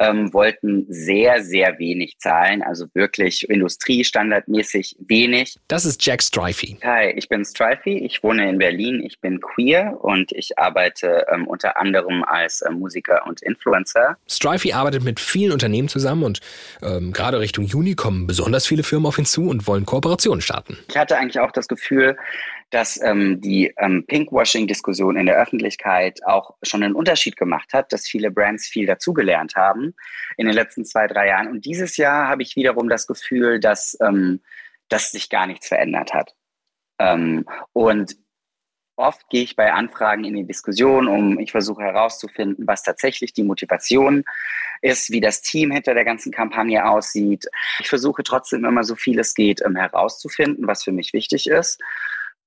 ähm, 0.00 0.32
wollten 0.32 0.86
sehr, 0.88 1.44
sehr 1.44 1.78
wenig 1.78 2.18
zahlen, 2.18 2.62
also 2.62 2.86
wirklich 2.94 3.48
industriestandardmäßig 3.48 4.96
wenig. 4.98 5.58
Das 5.68 5.84
ist 5.84 6.04
Jack 6.04 6.22
Strifey. 6.22 6.76
Hi, 6.82 7.12
ich 7.12 7.28
bin 7.28 7.44
Strifey, 7.44 7.98
ich 7.98 8.20
wohne 8.24 8.48
in 8.48 8.58
Berlin, 8.58 9.00
ich 9.04 9.20
bin 9.20 9.40
queer 9.40 9.96
und 10.00 10.32
ich 10.32 10.58
arbeite 10.58 11.26
ähm, 11.32 11.46
unter 11.46 11.76
anderem 11.76 12.24
als 12.24 12.62
äh, 12.62 12.70
Musiker 12.70 13.26
und 13.26 13.42
Influencer. 13.42 14.16
Strifey 14.26 14.72
arbeitet 14.72 15.04
mit 15.04 15.20
vielen 15.20 15.52
Unternehmen 15.52 15.88
zusammen 15.88 16.24
und 16.24 16.40
ähm, 16.82 17.12
gerade 17.12 17.38
Richtung 17.38 17.64
Juni 17.64 17.94
kommen 17.94 18.26
besonders 18.26 18.66
viele 18.66 18.82
Firmen 18.82 19.06
auf 19.06 19.18
ihn 19.18 19.24
zu 19.24 19.48
und 19.48 19.68
wollen 19.68 19.86
Kooperationen 19.86 20.40
starten. 20.40 20.78
Ich 20.88 20.96
hatte 20.96 21.16
eigentlich 21.16 21.38
auch 21.38 21.52
das 21.52 21.68
Gefühl, 21.68 21.75
Gefühl, 21.76 22.16
dass 22.70 23.00
ähm, 23.00 23.40
die 23.40 23.72
ähm, 23.78 24.04
Pinkwashing-Diskussion 24.06 25.16
in 25.16 25.26
der 25.26 25.36
Öffentlichkeit 25.36 26.20
auch 26.26 26.56
schon 26.62 26.82
einen 26.82 26.94
Unterschied 26.94 27.36
gemacht 27.36 27.72
hat, 27.72 27.92
dass 27.92 28.06
viele 28.06 28.30
Brands 28.30 28.66
viel 28.66 28.86
dazugelernt 28.86 29.54
haben 29.54 29.94
in 30.36 30.46
den 30.46 30.54
letzten 30.54 30.84
zwei, 30.84 31.06
drei 31.06 31.28
Jahren. 31.28 31.48
Und 31.48 31.64
dieses 31.64 31.96
Jahr 31.96 32.28
habe 32.28 32.42
ich 32.42 32.56
wiederum 32.56 32.88
das 32.88 33.06
Gefühl, 33.06 33.60
dass, 33.60 33.96
ähm, 34.00 34.40
dass 34.88 35.12
sich 35.12 35.30
gar 35.30 35.46
nichts 35.46 35.68
verändert 35.68 36.12
hat. 36.12 36.34
Ähm, 36.98 37.44
und 37.72 38.16
Oft 38.96 39.28
gehe 39.28 39.42
ich 39.42 39.56
bei 39.56 39.72
Anfragen 39.72 40.24
in 40.24 40.34
die 40.34 40.46
Diskussion, 40.46 41.06
um 41.06 41.38
ich 41.38 41.52
versuche 41.52 41.82
herauszufinden, 41.82 42.66
was 42.66 42.82
tatsächlich 42.82 43.34
die 43.34 43.42
Motivation 43.42 44.24
ist, 44.80 45.10
wie 45.10 45.20
das 45.20 45.42
Team 45.42 45.70
hinter 45.70 45.92
der 45.92 46.04
ganzen 46.04 46.32
Kampagne 46.32 46.88
aussieht. 46.88 47.46
Ich 47.78 47.88
versuche 47.88 48.22
trotzdem 48.22 48.64
immer 48.64 48.84
so 48.84 48.94
viel 48.94 49.18
es 49.18 49.34
geht 49.34 49.62
um 49.62 49.76
herauszufinden, 49.76 50.66
was 50.66 50.82
für 50.82 50.92
mich 50.92 51.12
wichtig 51.12 51.46
ist. 51.46 51.80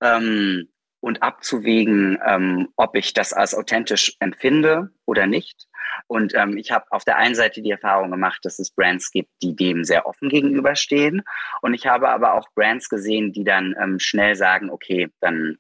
Ähm, 0.02 0.70
und 1.02 1.24
abzuwägen, 1.24 2.18
ähm, 2.26 2.70
ob 2.76 2.96
ich 2.96 3.14
das 3.14 3.32
als 3.32 3.56
authentisch 3.56 4.18
empfinde 4.20 4.90
oder 5.06 5.28
nicht. 5.28 5.68
Und 6.08 6.34
ähm, 6.36 6.58
ich 6.58 6.72
habe 6.72 6.86
auf 6.90 7.06
der 7.06 7.18
einen 7.18 7.36
Seite 7.36 7.62
die 7.62 7.72
Erfahrung 7.72 8.12
gemacht, 8.12 8.40
dass 8.44 8.60
es 8.60 8.72
Brands 8.72 9.12
gibt, 9.12 9.30
die 9.42 9.56
dem 9.56 9.84
sehr 9.84 10.06
offen 10.06 10.30
gegenüberstehen. 10.30 11.22
Und 11.62 11.74
ich 11.74 11.88
habe 11.88 12.10
aber 12.10 12.34
auch 12.34 12.48
Brands 12.54 12.90
gesehen, 12.90 13.32
die 13.32 13.44
dann 13.44 13.76
ähm, 13.82 14.00
schnell 14.00 14.36
sagen, 14.36 14.70
okay, 14.70 15.10
dann 15.22 15.58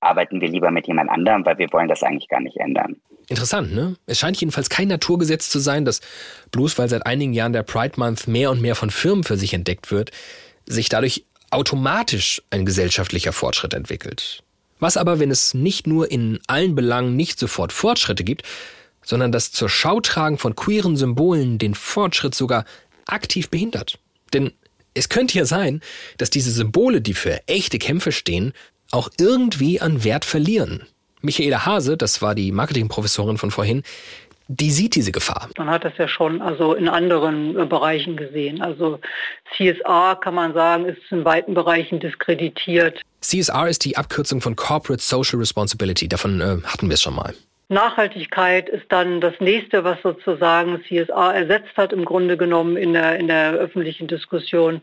arbeiten 0.00 0.40
wir 0.40 0.48
lieber 0.48 0.70
mit 0.70 0.86
jemand 0.86 1.10
anderem, 1.10 1.44
weil 1.44 1.58
wir 1.58 1.72
wollen 1.72 1.88
das 1.88 2.02
eigentlich 2.02 2.28
gar 2.28 2.40
nicht 2.40 2.56
ändern. 2.56 2.96
Interessant, 3.28 3.72
ne? 3.72 3.96
Es 4.06 4.18
scheint 4.18 4.40
jedenfalls 4.40 4.70
kein 4.70 4.88
Naturgesetz 4.88 5.50
zu 5.50 5.60
sein, 5.60 5.84
dass 5.84 6.00
bloß 6.50 6.78
weil 6.78 6.88
seit 6.88 7.06
einigen 7.06 7.32
Jahren 7.32 7.52
der 7.52 7.62
Pride 7.62 7.94
Month 7.96 8.26
mehr 8.26 8.50
und 8.50 8.60
mehr 8.60 8.74
von 8.74 8.90
Firmen 8.90 9.22
für 9.22 9.36
sich 9.36 9.54
entdeckt 9.54 9.92
wird, 9.92 10.10
sich 10.66 10.88
dadurch 10.88 11.24
automatisch 11.50 12.42
ein 12.50 12.64
gesellschaftlicher 12.64 13.32
Fortschritt 13.32 13.74
entwickelt. 13.74 14.42
Was 14.78 14.96
aber, 14.96 15.20
wenn 15.20 15.30
es 15.30 15.54
nicht 15.54 15.86
nur 15.86 16.10
in 16.10 16.40
allen 16.46 16.74
Belangen 16.74 17.14
nicht 17.14 17.38
sofort 17.38 17.72
Fortschritte 17.72 18.24
gibt, 18.24 18.42
sondern 19.02 19.30
das 19.30 19.52
zur 19.52 19.68
Schautragen 19.68 20.38
von 20.38 20.56
queeren 20.56 20.96
Symbolen 20.96 21.58
den 21.58 21.74
Fortschritt 21.74 22.34
sogar 22.34 22.64
aktiv 23.06 23.50
behindert? 23.50 23.98
Denn 24.32 24.52
es 24.94 25.08
könnte 25.08 25.38
ja 25.38 25.44
sein, 25.44 25.80
dass 26.18 26.30
diese 26.30 26.50
Symbole, 26.50 27.00
die 27.00 27.14
für 27.14 27.46
echte 27.46 27.78
Kämpfe 27.78 28.10
stehen, 28.10 28.52
auch 28.90 29.10
irgendwie 29.18 29.80
an 29.80 30.04
Wert 30.04 30.24
verlieren. 30.24 30.86
Michaela 31.22 31.66
Hase, 31.66 31.96
das 31.96 32.22
war 32.22 32.34
die 32.34 32.52
Marketingprofessorin 32.52 33.38
von 33.38 33.50
vorhin, 33.50 33.82
die 34.48 34.72
sieht 34.72 34.96
diese 34.96 35.12
Gefahr. 35.12 35.48
Man 35.58 35.70
hat 35.70 35.84
das 35.84 35.92
ja 35.96 36.08
schon 36.08 36.42
also 36.42 36.74
in 36.74 36.88
anderen 36.88 37.56
äh, 37.56 37.66
Bereichen 37.66 38.16
gesehen. 38.16 38.60
Also 38.60 38.98
CSR 39.56 40.18
kann 40.20 40.34
man 40.34 40.54
sagen, 40.54 40.86
ist 40.86 40.98
in 41.10 41.24
weiten 41.24 41.54
Bereichen 41.54 42.00
diskreditiert. 42.00 43.00
CSR 43.20 43.68
ist 43.68 43.84
die 43.84 43.96
Abkürzung 43.96 44.40
von 44.40 44.56
Corporate 44.56 45.02
Social 45.02 45.38
Responsibility. 45.38 46.08
Davon 46.08 46.40
äh, 46.40 46.56
hatten 46.64 46.88
wir 46.88 46.94
es 46.94 47.02
schon 47.02 47.14
mal. 47.14 47.32
Nachhaltigkeit 47.68 48.68
ist 48.68 48.86
dann 48.88 49.20
das 49.20 49.34
nächste, 49.38 49.84
was 49.84 50.02
sozusagen 50.02 50.82
CSR 50.88 51.32
ersetzt 51.32 51.76
hat, 51.76 51.92
im 51.92 52.04
Grunde 52.04 52.36
genommen 52.36 52.76
in 52.76 52.94
der, 52.94 53.20
in 53.20 53.28
der 53.28 53.52
öffentlichen 53.52 54.08
Diskussion. 54.08 54.80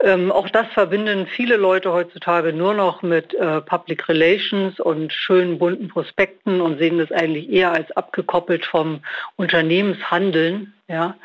Ähm, 0.00 0.30
auch 0.30 0.50
das 0.50 0.66
verbinden 0.74 1.26
viele 1.26 1.56
Leute 1.56 1.90
heutzutage 1.92 2.52
nur 2.52 2.74
noch 2.74 3.00
mit 3.02 3.32
äh, 3.32 3.62
Public 3.62 4.08
Relations 4.08 4.78
und 4.78 5.10
schönen 5.10 5.58
bunten 5.58 5.88
Prospekten 5.88 6.60
und 6.60 6.78
sehen 6.78 6.98
das 6.98 7.10
eigentlich 7.12 7.50
eher 7.50 7.72
als 7.72 7.90
abgekoppelt 7.92 8.66
vom 8.66 9.00
Unternehmenshandeln 9.36 10.74
ja, 10.86 11.16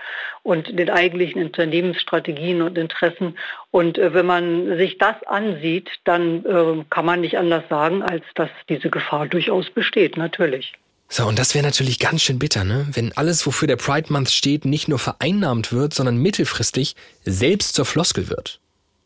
und 0.43 0.79
den 0.79 0.89
eigentlichen 0.89 1.43
Unternehmensstrategien 1.43 2.61
und 2.61 2.77
Interessen. 2.77 3.37
Und 3.71 3.97
äh, 3.97 4.13
wenn 4.13 4.25
man 4.25 4.77
sich 4.77 4.97
das 4.97 5.21
ansieht, 5.27 5.89
dann 6.05 6.45
äh, 6.45 6.85
kann 6.89 7.05
man 7.05 7.19
nicht 7.19 7.37
anders 7.37 7.65
sagen, 7.69 8.01
als 8.03 8.23
dass 8.35 8.49
diese 8.69 8.89
Gefahr 8.89 9.27
durchaus 9.27 9.69
besteht, 9.69 10.15
natürlich. 10.15 10.73
So, 11.09 11.27
und 11.27 11.37
das 11.37 11.53
wäre 11.55 11.65
natürlich 11.65 11.99
ganz 11.99 12.21
schön 12.21 12.39
bitter, 12.39 12.63
ne? 12.63 12.87
Wenn 12.93 13.11
alles, 13.17 13.45
wofür 13.45 13.67
der 13.67 13.75
Pride 13.75 14.13
Month 14.13 14.31
steht, 14.31 14.63
nicht 14.63 14.87
nur 14.87 14.97
vereinnahmt 14.97 15.73
wird, 15.73 15.93
sondern 15.93 16.15
mittelfristig 16.15 16.95
selbst 17.25 17.75
zur 17.75 17.83
Floskel 17.83 18.29
wird. 18.29 18.60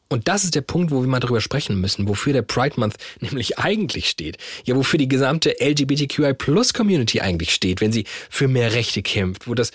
Und 0.08 0.28
das 0.28 0.44
ist 0.44 0.56
der 0.56 0.62
Punkt, 0.62 0.92
wo 0.92 1.02
wir 1.02 1.08
mal 1.08 1.20
drüber 1.20 1.42
sprechen 1.42 1.82
müssen, 1.82 2.08
wofür 2.08 2.34
der 2.34 2.44
Pride 2.44 2.80
Month 2.80 2.96
nämlich 3.20 3.60
eigentlich 3.60 4.10
steht. 4.10 4.38
Ja, 4.64 4.76
wofür 4.76 4.98
die 4.98 5.08
gesamte 5.08 5.56
LGBTQI 5.60 6.34
Plus 6.34 6.74
Community 6.74 7.22
eigentlich 7.22 7.54
steht, 7.54 7.82
wenn 7.82 7.92
sie 7.92 8.06
für 8.30 8.48
mehr 8.48 8.74
Rechte 8.74 9.02
kämpft, 9.02 9.48
wo 9.48 9.56
das 9.56 9.72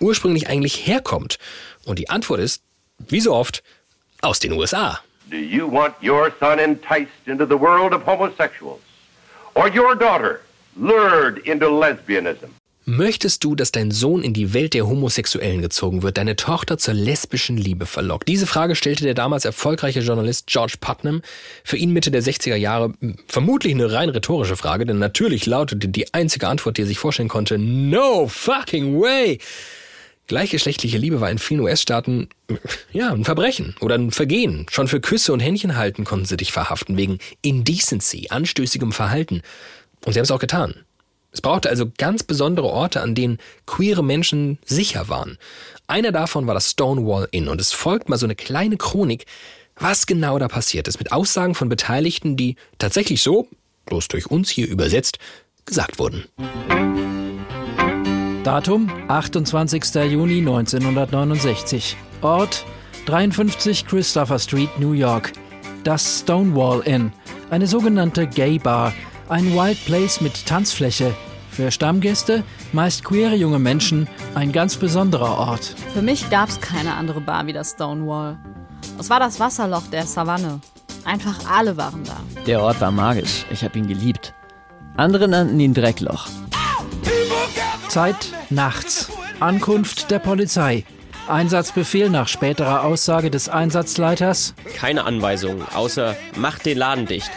ursprünglich 0.00 0.48
eigentlich 0.48 0.86
herkommt. 0.86 1.38
Und 1.84 1.98
die 1.98 2.10
Antwort 2.10 2.40
ist, 2.40 2.62
wie 3.08 3.20
so 3.20 3.34
oft, 3.34 3.62
aus 4.22 4.38
den 4.38 4.52
USA. 4.52 5.00
Do 5.30 5.36
you 5.36 5.70
want 5.70 5.94
your 6.02 6.32
son 6.40 6.58
enticed 6.58 7.26
into 7.26 7.46
the 7.46 7.58
world 7.58 7.94
of 7.94 8.04
homosexuals? 8.04 8.80
Or 9.54 9.68
your 9.68 9.94
daughter 9.94 10.40
lured 10.76 11.38
into 11.46 11.68
lesbianism. 11.68 12.50
Möchtest 12.92 13.44
du, 13.44 13.54
dass 13.54 13.70
dein 13.70 13.92
Sohn 13.92 14.24
in 14.24 14.32
die 14.32 14.52
Welt 14.52 14.74
der 14.74 14.84
Homosexuellen 14.84 15.62
gezogen 15.62 16.02
wird, 16.02 16.18
deine 16.18 16.34
Tochter 16.34 16.76
zur 16.76 16.92
lesbischen 16.94 17.56
Liebe 17.56 17.86
verlockt? 17.86 18.26
Diese 18.26 18.48
Frage 18.48 18.74
stellte 18.74 19.04
der 19.04 19.14
damals 19.14 19.44
erfolgreiche 19.44 20.00
Journalist 20.00 20.48
George 20.48 20.74
Putnam. 20.80 21.22
Für 21.62 21.76
ihn 21.76 21.92
Mitte 21.92 22.10
der 22.10 22.20
60er 22.20 22.56
Jahre 22.56 22.92
vermutlich 23.28 23.74
eine 23.74 23.92
rein 23.92 24.08
rhetorische 24.08 24.56
Frage, 24.56 24.86
denn 24.86 24.98
natürlich 24.98 25.46
lautete 25.46 25.86
die 25.86 26.12
einzige 26.12 26.48
Antwort, 26.48 26.78
die 26.78 26.82
er 26.82 26.88
sich 26.88 26.98
vorstellen 26.98 27.28
konnte, 27.28 27.58
No 27.58 28.26
fucking 28.26 29.00
way! 29.00 29.38
Gleichgeschlechtliche 30.26 30.98
Liebe 30.98 31.20
war 31.20 31.30
in 31.30 31.38
vielen 31.38 31.60
US-Staaten 31.60 32.28
ja 32.92 33.12
ein 33.12 33.24
Verbrechen 33.24 33.76
oder 33.78 33.94
ein 33.94 34.10
Vergehen. 34.10 34.66
Schon 34.68 34.88
für 34.88 35.00
Küsse 35.00 35.32
und 35.32 35.38
Händchen 35.38 35.76
halten 35.76 36.02
konnten 36.02 36.26
sie 36.26 36.36
dich 36.36 36.50
verhaften 36.50 36.96
wegen 36.96 37.20
Indecency, 37.42 38.26
anstößigem 38.30 38.90
Verhalten. 38.90 39.42
Und 40.04 40.14
sie 40.14 40.18
haben 40.18 40.24
es 40.24 40.32
auch 40.32 40.40
getan. 40.40 40.74
Es 41.32 41.40
brauchte 41.40 41.68
also 41.68 41.90
ganz 41.96 42.22
besondere 42.22 42.66
Orte, 42.66 43.00
an 43.00 43.14
denen 43.14 43.38
queere 43.66 44.02
Menschen 44.02 44.58
sicher 44.64 45.08
waren. 45.08 45.38
Einer 45.86 46.12
davon 46.12 46.46
war 46.46 46.54
das 46.54 46.70
Stonewall 46.70 47.28
Inn 47.30 47.48
und 47.48 47.60
es 47.60 47.72
folgt 47.72 48.08
mal 48.08 48.18
so 48.18 48.26
eine 48.26 48.34
kleine 48.34 48.76
Chronik, 48.76 49.26
was 49.76 50.06
genau 50.06 50.38
da 50.38 50.48
passiert 50.48 50.88
ist, 50.88 50.98
mit 50.98 51.12
Aussagen 51.12 51.54
von 51.54 51.68
Beteiligten, 51.68 52.36
die 52.36 52.56
tatsächlich 52.78 53.22
so, 53.22 53.48
bloß 53.86 54.08
durch 54.08 54.26
uns 54.26 54.50
hier 54.50 54.68
übersetzt, 54.68 55.18
gesagt 55.64 55.98
wurden. 55.98 56.24
Datum 58.44 58.90
28. 59.08 59.94
Juni 60.10 60.38
1969. 60.38 61.96
Ort 62.22 62.64
53 63.06 63.86
Christopher 63.86 64.38
Street, 64.38 64.70
New 64.78 64.92
York. 64.92 65.32
Das 65.84 66.20
Stonewall 66.20 66.80
Inn, 66.80 67.12
eine 67.48 67.66
sogenannte 67.66 68.26
Gay 68.26 68.58
Bar, 68.58 68.92
ein 69.30 69.54
Wild 69.54 69.84
Place 69.86 70.20
mit 70.20 70.44
Tanzfläche. 70.44 71.14
Für 71.50 71.70
Stammgäste, 71.70 72.42
meist 72.72 73.04
queere 73.04 73.34
junge 73.34 73.58
Menschen, 73.58 74.08
ein 74.34 74.50
ganz 74.50 74.76
besonderer 74.76 75.38
Ort. 75.38 75.74
Für 75.94 76.02
mich 76.02 76.28
gab 76.30 76.48
es 76.48 76.60
keine 76.60 76.94
andere 76.94 77.20
Bar 77.20 77.46
wie 77.46 77.52
das 77.52 77.70
Stonewall. 77.70 78.38
Es 78.98 79.08
war 79.08 79.20
das 79.20 79.38
Wasserloch 79.38 79.86
der 79.92 80.06
Savanne. 80.06 80.60
Einfach 81.04 81.38
alle 81.50 81.76
waren 81.76 82.02
da. 82.04 82.16
Der 82.44 82.60
Ort 82.60 82.80
war 82.80 82.90
magisch. 82.90 83.46
Ich 83.50 83.62
habe 83.62 83.78
ihn 83.78 83.86
geliebt. 83.86 84.34
Andere 84.96 85.28
nannten 85.28 85.58
ihn 85.60 85.74
Dreckloch. 85.74 86.26
Zeit 87.88 88.32
nachts. 88.50 89.10
Ankunft 89.38 90.10
der 90.10 90.18
Polizei. 90.18 90.84
Einsatzbefehl 91.28 92.10
nach 92.10 92.26
späterer 92.26 92.82
Aussage 92.82 93.30
des 93.30 93.48
Einsatzleiters. 93.48 94.54
Keine 94.76 95.04
Anweisungen, 95.04 95.62
außer 95.72 96.16
macht 96.36 96.66
den 96.66 96.78
Laden 96.78 97.06
dicht. 97.06 97.30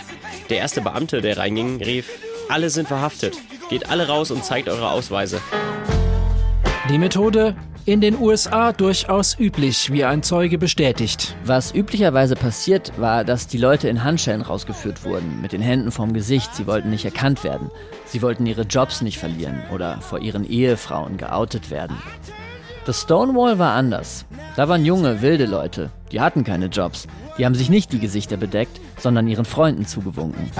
Der 0.49 0.57
erste 0.57 0.81
Beamte, 0.81 1.21
der 1.21 1.37
reinging, 1.37 1.81
rief, 1.81 2.09
alle 2.49 2.69
sind 2.69 2.87
verhaftet. 2.87 3.37
Geht 3.69 3.89
alle 3.89 4.07
raus 4.07 4.29
und 4.31 4.43
zeigt 4.43 4.67
eure 4.67 4.89
Ausweise. 4.89 5.41
Die 6.89 6.97
Methode 6.97 7.55
in 7.85 8.01
den 8.01 8.19
USA 8.19 8.71
durchaus 8.71 9.37
üblich, 9.39 9.91
wie 9.91 10.05
ein 10.05 10.23
Zeuge 10.23 10.57
bestätigt. 10.57 11.35
Was 11.43 11.73
üblicherweise 11.73 12.35
passiert, 12.35 12.93
war, 12.97 13.23
dass 13.25 13.47
die 13.47 13.57
Leute 13.57 13.89
in 13.89 14.03
Handschellen 14.03 14.41
rausgeführt 14.41 15.03
wurden, 15.03 15.41
mit 15.41 15.51
den 15.51 15.61
Händen 15.61 15.91
vorm 15.91 16.13
Gesicht. 16.13 16.55
Sie 16.55 16.67
wollten 16.67 16.89
nicht 16.89 17.05
erkannt 17.05 17.43
werden. 17.43 17.71
Sie 18.05 18.21
wollten 18.21 18.45
ihre 18.45 18.63
Jobs 18.63 19.01
nicht 19.01 19.17
verlieren 19.17 19.63
oder 19.73 19.99
vor 20.01 20.19
ihren 20.19 20.45
Ehefrauen 20.45 21.17
geoutet 21.17 21.71
werden. 21.71 21.97
Das 22.85 23.03
Stonewall 23.03 23.59
war 23.59 23.73
anders. 23.73 24.25
Da 24.57 24.67
waren 24.67 24.83
junge, 24.83 25.21
wilde 25.21 25.45
Leute. 25.45 25.89
Die 26.11 26.19
hatten 26.19 26.43
keine 26.43 26.65
Jobs. 26.65 27.07
Die 27.37 27.45
haben 27.45 27.55
sich 27.55 27.69
nicht 27.69 27.93
die 27.93 27.99
Gesichter 27.99 28.35
bedeckt, 28.35 28.81
sondern 28.99 29.27
ihren 29.27 29.45
Freunden 29.45 29.85
zugewunken. 29.85 30.51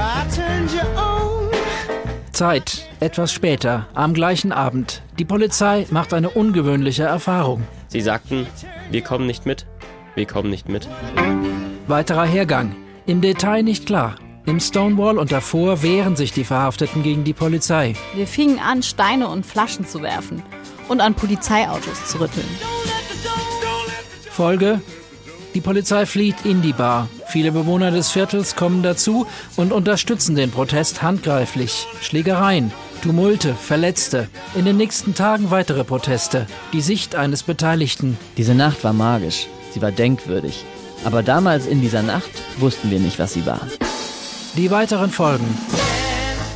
Zeit, 2.31 2.87
etwas 3.01 3.33
später, 3.33 3.87
am 3.93 4.13
gleichen 4.13 4.53
Abend. 4.53 5.01
Die 5.19 5.25
Polizei 5.25 5.85
macht 5.91 6.13
eine 6.13 6.29
ungewöhnliche 6.29 7.03
Erfahrung. 7.03 7.63
Sie 7.89 8.01
sagten, 8.01 8.47
wir 8.89 9.01
kommen 9.01 9.27
nicht 9.27 9.45
mit, 9.45 9.65
wir 10.15 10.25
kommen 10.25 10.49
nicht 10.49 10.69
mit. 10.69 10.87
Weiterer 11.87 12.25
Hergang. 12.25 12.73
Im 13.05 13.19
Detail 13.19 13.63
nicht 13.63 13.85
klar. 13.85 14.15
Im 14.45 14.61
Stonewall 14.61 15.17
und 15.17 15.33
davor 15.33 15.83
wehren 15.83 16.15
sich 16.15 16.31
die 16.31 16.45
Verhafteten 16.45 17.03
gegen 17.03 17.25
die 17.25 17.33
Polizei. 17.33 17.95
Wir 18.15 18.27
fingen 18.27 18.59
an, 18.59 18.81
Steine 18.81 19.27
und 19.27 19.45
Flaschen 19.45 19.85
zu 19.85 20.01
werfen 20.01 20.41
und 20.87 21.01
an 21.01 21.13
Polizeiautos 21.15 22.05
zu 22.07 22.19
rütteln. 22.19 22.47
Folge 24.31 24.81
die 25.53 25.61
Polizei 25.61 26.07
flieht 26.07 26.45
in 26.45 26.63
die 26.63 26.73
Bar. 26.73 27.07
Viele 27.27 27.51
Bewohner 27.51 27.91
des 27.91 28.09
Viertels 28.09 28.55
kommen 28.55 28.81
dazu 28.81 29.27
und 29.55 29.71
unterstützen 29.71 30.35
den 30.35 30.49
Protest 30.49 31.03
handgreiflich. 31.03 31.85
Schlägereien, 32.01 32.71
Tumulte, 33.03 33.53
Verletzte. 33.53 34.29
In 34.55 34.65
den 34.65 34.77
nächsten 34.77 35.13
Tagen 35.13 35.51
weitere 35.51 35.83
Proteste. 35.83 36.47
Die 36.73 36.81
Sicht 36.81 37.15
eines 37.15 37.43
Beteiligten. 37.43 38.17
Diese 38.37 38.55
Nacht 38.55 38.83
war 38.83 38.93
magisch. 38.93 39.47
Sie 39.71 39.81
war 39.81 39.91
denkwürdig. 39.91 40.65
Aber 41.05 41.21
damals 41.21 41.67
in 41.67 41.81
dieser 41.81 42.01
Nacht 42.01 42.31
wussten 42.57 42.89
wir 42.89 42.99
nicht, 42.99 43.19
was 43.19 43.33
sie 43.33 43.45
war. 43.45 43.61
Die 44.55 44.71
weiteren 44.71 45.11
Folgen. 45.11 45.45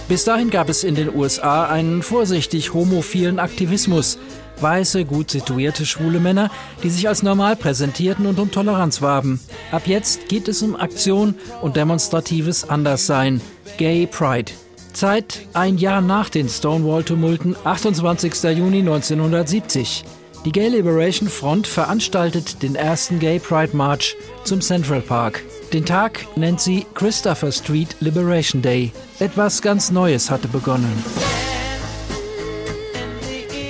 Bis 0.07 0.23
dahin 0.23 0.49
gab 0.49 0.69
es 0.69 0.85
in 0.85 0.95
den 0.95 1.13
USA 1.13 1.65
einen 1.65 2.01
vorsichtig 2.01 2.73
homophilen 2.73 3.39
Aktivismus. 3.39 4.17
Weiße, 4.61 5.03
gut 5.03 5.29
situierte 5.29 5.85
schwule 5.85 6.19
Männer, 6.19 6.49
die 6.81 6.89
sich 6.89 7.07
als 7.09 7.23
normal 7.23 7.57
präsentierten 7.57 8.25
und 8.25 8.39
um 8.39 8.49
Toleranz 8.49 9.01
warben. 9.01 9.39
Ab 9.71 9.83
jetzt 9.85 10.29
geht 10.29 10.47
es 10.47 10.61
um 10.61 10.75
Aktion 10.75 11.35
und 11.61 11.75
demonstratives 11.75 12.69
Anderssein. 12.69 13.41
Gay 13.77 14.07
Pride. 14.07 14.51
Zeit 14.93 15.41
ein 15.53 15.77
Jahr 15.77 16.01
nach 16.01 16.29
den 16.29 16.49
Stonewall-Tumulten, 16.49 17.55
28. 17.65 18.33
Juni 18.57 18.79
1970. 18.79 20.05
Die 20.45 20.51
Gay 20.51 20.69
Liberation 20.69 21.27
Front 21.27 21.67
veranstaltet 21.67 22.63
den 22.63 22.75
ersten 22.75 23.19
Gay 23.19 23.39
Pride 23.39 23.75
March 23.75 24.15
zum 24.45 24.61
Central 24.61 25.01
Park. 25.01 25.43
Den 25.73 25.85
Tag 25.85 26.25
nennt 26.37 26.61
sie 26.61 26.85
Christopher 26.93 27.51
Street 27.51 27.97
Liberation 27.99 28.61
Day. 28.61 28.93
Etwas 29.19 29.63
ganz 29.63 29.89
Neues 29.89 30.29
hatte 30.29 30.47
begonnen. 30.47 31.03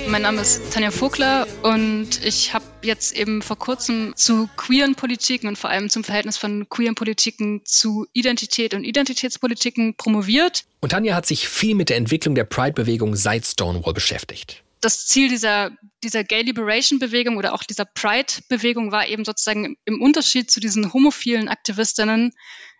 Mein 0.06 0.20
Name 0.20 0.42
ist 0.42 0.74
Tanja 0.74 0.90
Vogler 0.90 1.46
und 1.62 2.22
ich 2.22 2.52
habe 2.52 2.66
jetzt 2.82 3.16
eben 3.16 3.40
vor 3.40 3.56
kurzem 3.56 4.12
zu 4.14 4.50
queeren 4.58 4.94
Politiken 4.94 5.48
und 5.48 5.56
vor 5.56 5.70
allem 5.70 5.88
zum 5.88 6.04
Verhältnis 6.04 6.36
von 6.36 6.68
queeren 6.68 6.94
Politiken 6.94 7.62
zu 7.64 8.06
Identität 8.12 8.74
und 8.74 8.84
Identitätspolitiken 8.84 9.94
promoviert. 9.96 10.64
Und 10.80 10.90
Tanja 10.90 11.14
hat 11.14 11.24
sich 11.24 11.48
viel 11.48 11.74
mit 11.74 11.88
der 11.88 11.96
Entwicklung 11.96 12.34
der 12.34 12.44
Pride-Bewegung 12.44 13.16
seit 13.16 13.46
Stonewall 13.46 13.94
beschäftigt. 13.94 14.62
Das 14.82 15.06
Ziel 15.06 15.30
dieser, 15.30 15.70
dieser 16.04 16.24
Gay 16.24 16.42
Liberation 16.42 16.98
Bewegung 16.98 17.38
oder 17.38 17.54
auch 17.54 17.64
dieser 17.64 17.86
Pride-Bewegung 17.86 18.92
war 18.92 19.08
eben 19.08 19.24
sozusagen 19.24 19.78
im 19.86 20.02
Unterschied 20.02 20.50
zu 20.50 20.60
diesen 20.60 20.92
homophilen 20.92 21.48
Aktivistinnen 21.48 22.32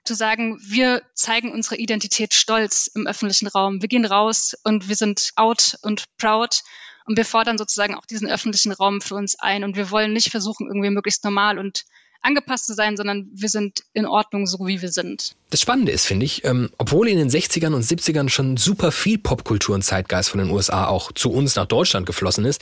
zu 0.04 0.14
sagen, 0.14 0.58
wir 0.62 1.02
zeigen 1.14 1.52
unsere 1.52 1.76
Identität 1.76 2.34
stolz 2.34 2.90
im 2.94 3.06
öffentlichen 3.06 3.48
Raum. 3.48 3.82
Wir 3.82 3.88
gehen 3.88 4.04
raus 4.04 4.56
und 4.64 4.88
wir 4.88 4.96
sind 4.96 5.32
out 5.36 5.78
und 5.82 6.04
proud 6.18 6.62
und 7.06 7.16
wir 7.16 7.24
fordern 7.24 7.58
sozusagen 7.58 7.94
auch 7.94 8.06
diesen 8.06 8.28
öffentlichen 8.28 8.72
Raum 8.72 9.00
für 9.00 9.14
uns 9.14 9.38
ein. 9.38 9.64
Und 9.64 9.76
wir 9.76 9.90
wollen 9.90 10.12
nicht 10.12 10.30
versuchen, 10.30 10.66
irgendwie 10.66 10.90
möglichst 10.90 11.24
normal 11.24 11.58
und 11.58 11.84
angepasst 12.20 12.66
zu 12.66 12.74
sein, 12.74 12.96
sondern 12.96 13.28
wir 13.32 13.48
sind 13.48 13.84
in 13.92 14.06
Ordnung, 14.06 14.46
so 14.46 14.58
wie 14.66 14.82
wir 14.82 14.90
sind. 14.90 15.36
Das 15.50 15.60
Spannende 15.60 15.92
ist, 15.92 16.04
finde 16.04 16.26
ich, 16.26 16.44
ähm, 16.44 16.70
obwohl 16.76 17.08
in 17.08 17.16
den 17.16 17.30
60ern 17.30 17.74
und 17.74 17.84
70ern 17.84 18.28
schon 18.28 18.56
super 18.56 18.92
viel 18.92 19.18
Popkultur 19.18 19.74
und 19.74 19.82
Zeitgeist 19.82 20.28
von 20.30 20.38
den 20.38 20.50
USA 20.50 20.86
auch 20.86 21.12
zu 21.12 21.30
uns 21.30 21.56
nach 21.56 21.66
Deutschland 21.66 22.06
geflossen 22.06 22.44
ist, 22.44 22.60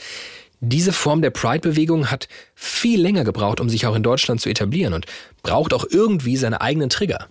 diese 0.59 0.93
Form 0.93 1.21
der 1.21 1.29
Pride-Bewegung 1.29 2.09
hat 2.09 2.27
viel 2.55 3.01
länger 3.01 3.23
gebraucht, 3.23 3.59
um 3.59 3.69
sich 3.69 3.85
auch 3.85 3.95
in 3.95 4.03
Deutschland 4.03 4.41
zu 4.41 4.49
etablieren 4.49 4.93
und 4.93 5.05
braucht 5.43 5.73
auch 5.73 5.85
irgendwie 5.89 6.37
seine 6.37 6.61
eigenen 6.61 6.89
Trigger. 6.89 7.27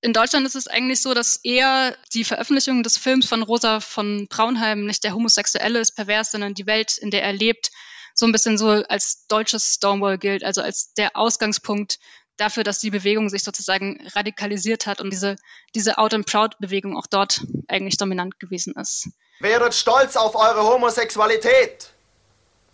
In 0.00 0.12
Deutschland 0.12 0.46
ist 0.46 0.56
es 0.56 0.66
eigentlich 0.66 1.00
so, 1.00 1.14
dass 1.14 1.36
eher 1.44 1.96
die 2.12 2.24
Veröffentlichung 2.24 2.82
des 2.82 2.96
Films 2.96 3.26
von 3.26 3.42
Rosa 3.42 3.78
von 3.78 4.26
Braunheim 4.28 4.84
nicht 4.84 5.04
der 5.04 5.14
Homosexuelle 5.14 5.78
ist 5.78 5.92
pervers, 5.92 6.32
sondern 6.32 6.54
die 6.54 6.66
Welt, 6.66 6.98
in 6.98 7.10
der 7.10 7.22
er 7.22 7.32
lebt, 7.32 7.70
so 8.14 8.26
ein 8.26 8.32
bisschen 8.32 8.58
so 8.58 8.68
als 8.68 9.26
deutsches 9.28 9.74
Stonewall 9.74 10.18
gilt, 10.18 10.42
also 10.42 10.60
als 10.60 10.92
der 10.94 11.16
Ausgangspunkt 11.16 12.00
dafür, 12.36 12.64
dass 12.64 12.80
die 12.80 12.90
Bewegung 12.90 13.28
sich 13.28 13.44
sozusagen 13.44 14.04
radikalisiert 14.14 14.86
hat 14.86 15.00
und 15.00 15.10
diese, 15.10 15.36
diese 15.74 15.98
Out 15.98 16.14
and 16.14 16.26
Proud 16.26 16.58
Bewegung 16.58 16.96
auch 16.96 17.06
dort 17.06 17.46
eigentlich 17.68 17.96
dominant 17.96 18.40
gewesen 18.40 18.74
ist. 18.74 19.10
Wäret 19.42 19.74
stolz 19.74 20.14
auf 20.14 20.36
eure 20.36 20.62
Homosexualität. 20.62 21.90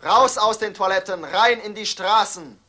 Raus 0.05 0.37
aus 0.37 0.59
den 0.59 0.75
Toiletten, 0.75 1.23
rein 1.23 1.59
in 1.61 1.73
die 1.73 1.87
Straßen. 1.87 2.59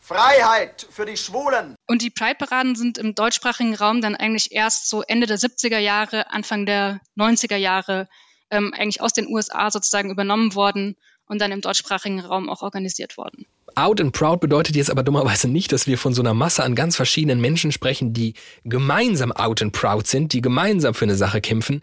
Freiheit 0.00 0.88
für 0.90 1.06
die 1.06 1.16
Schwulen. 1.16 1.76
Und 1.86 2.02
die 2.02 2.10
Pride-Paraden 2.10 2.74
sind 2.74 2.98
im 2.98 3.14
deutschsprachigen 3.14 3.76
Raum 3.76 4.00
dann 4.00 4.16
eigentlich 4.16 4.50
erst 4.50 4.90
so 4.90 5.02
Ende 5.02 5.28
der 5.28 5.38
70er 5.38 5.78
Jahre, 5.78 6.32
Anfang 6.32 6.66
der 6.66 7.00
90er 7.16 7.54
Jahre 7.54 8.08
ähm, 8.50 8.74
eigentlich 8.74 9.00
aus 9.00 9.12
den 9.12 9.28
USA 9.28 9.70
sozusagen 9.70 10.10
übernommen 10.10 10.56
worden 10.56 10.96
und 11.26 11.40
dann 11.40 11.52
im 11.52 11.60
deutschsprachigen 11.60 12.20
Raum 12.20 12.48
auch 12.48 12.62
organisiert 12.62 13.16
worden. 13.16 13.46
Out 13.76 14.00
and 14.00 14.12
Proud 14.12 14.40
bedeutet 14.40 14.76
jetzt 14.76 14.90
aber 14.90 15.02
dummerweise 15.02 15.48
nicht, 15.48 15.72
dass 15.72 15.86
wir 15.86 15.98
von 15.98 16.14
so 16.14 16.22
einer 16.22 16.34
Masse 16.34 16.62
an 16.62 16.74
ganz 16.74 16.96
verschiedenen 16.96 17.40
Menschen 17.40 17.72
sprechen, 17.72 18.12
die 18.12 18.34
gemeinsam 18.64 19.32
out 19.32 19.62
and 19.62 19.72
proud 19.72 20.06
sind, 20.06 20.32
die 20.32 20.40
gemeinsam 20.40 20.94
für 20.94 21.04
eine 21.04 21.16
Sache 21.16 21.40
kämpfen. 21.40 21.80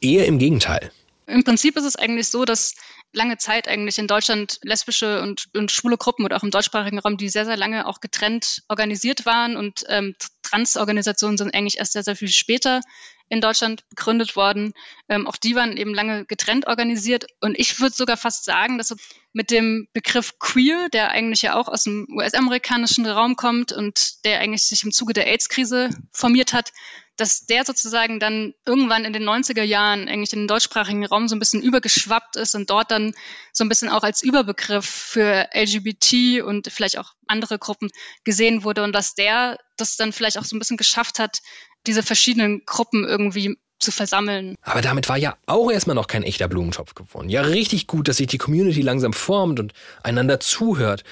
Eher 0.00 0.26
im 0.26 0.38
Gegenteil. 0.38 0.90
Im 1.26 1.42
Prinzip 1.42 1.76
ist 1.76 1.84
es 1.84 1.96
eigentlich 1.96 2.28
so, 2.28 2.44
dass 2.44 2.74
lange 3.12 3.36
Zeit 3.38 3.66
eigentlich 3.66 3.98
in 3.98 4.06
Deutschland 4.06 4.60
lesbische 4.62 5.22
und, 5.22 5.46
und 5.56 5.72
schwule 5.72 5.96
Gruppen 5.96 6.24
oder 6.24 6.36
auch 6.36 6.42
im 6.44 6.50
deutschsprachigen 6.50 6.98
Raum, 6.98 7.16
die 7.16 7.28
sehr, 7.28 7.44
sehr 7.44 7.56
lange 7.56 7.86
auch 7.86 8.00
getrennt 8.00 8.62
organisiert 8.68 9.26
waren 9.26 9.56
und 9.56 9.84
ähm, 9.88 10.14
Transorganisationen 10.42 11.36
sind 11.36 11.54
eigentlich 11.54 11.78
erst 11.78 11.94
sehr, 11.94 12.04
sehr 12.04 12.14
viel 12.14 12.28
später 12.28 12.80
in 13.28 13.40
Deutschland 13.40 13.84
gegründet 13.90 14.36
worden. 14.36 14.72
Ähm, 15.08 15.26
auch 15.26 15.36
die 15.36 15.54
waren 15.54 15.76
eben 15.76 15.94
lange 15.94 16.24
getrennt 16.26 16.66
organisiert. 16.66 17.26
Und 17.40 17.58
ich 17.58 17.80
würde 17.80 17.94
sogar 17.94 18.16
fast 18.16 18.44
sagen, 18.44 18.78
dass 18.78 18.94
mit 19.32 19.50
dem 19.50 19.88
Begriff 19.92 20.38
queer, 20.38 20.88
der 20.88 21.10
eigentlich 21.10 21.42
ja 21.42 21.56
auch 21.56 21.68
aus 21.68 21.84
dem 21.84 22.06
US-amerikanischen 22.10 23.06
Raum 23.06 23.36
kommt 23.36 23.72
und 23.72 24.24
der 24.24 24.40
eigentlich 24.40 24.62
sich 24.62 24.84
im 24.84 24.92
Zuge 24.92 25.12
der 25.12 25.26
AIDS-Krise 25.26 25.90
formiert 26.12 26.52
hat, 26.52 26.72
dass 27.16 27.46
der 27.46 27.64
sozusagen 27.64 28.20
dann 28.20 28.54
irgendwann 28.66 29.04
in 29.04 29.12
den 29.12 29.24
90er 29.24 29.62
Jahren 29.62 30.08
eigentlich 30.08 30.32
in 30.32 30.40
den 30.40 30.48
deutschsprachigen 30.48 31.04
Raum 31.04 31.28
so 31.28 31.36
ein 31.36 31.38
bisschen 31.38 31.62
übergeschwappt 31.62 32.36
ist 32.36 32.54
und 32.54 32.68
dort 32.70 32.90
dann 32.90 33.14
so 33.52 33.64
ein 33.64 33.68
bisschen 33.68 33.88
auch 33.88 34.02
als 34.02 34.22
Überbegriff 34.22 34.86
für 34.86 35.48
LGBT 35.54 36.42
und 36.42 36.70
vielleicht 36.70 36.98
auch 36.98 37.14
andere 37.26 37.58
Gruppen 37.58 37.90
gesehen 38.24 38.64
wurde 38.64 38.84
und 38.84 38.92
dass 38.92 39.14
der 39.14 39.58
das 39.76 39.96
dann 39.96 40.12
vielleicht 40.12 40.38
auch 40.38 40.44
so 40.44 40.56
ein 40.56 40.58
bisschen 40.58 40.76
geschafft 40.76 41.18
hat, 41.18 41.40
diese 41.86 42.02
verschiedenen 42.02 42.64
Gruppen 42.66 43.04
irgendwie 43.04 43.56
zu 43.78 43.90
versammeln. 43.90 44.56
Aber 44.62 44.80
damit 44.80 45.08
war 45.08 45.18
ja 45.18 45.36
auch 45.46 45.70
erstmal 45.70 45.96
noch 45.96 46.06
kein 46.06 46.22
echter 46.22 46.48
Blumentopf 46.48 46.94
gewonnen. 46.94 47.28
Ja, 47.28 47.42
richtig 47.42 47.86
gut, 47.86 48.08
dass 48.08 48.16
sich 48.16 48.26
die 48.26 48.38
Community 48.38 48.80
langsam 48.80 49.12
formt 49.12 49.60
und 49.60 49.72
einander 50.02 50.40
zuhört. 50.40 51.04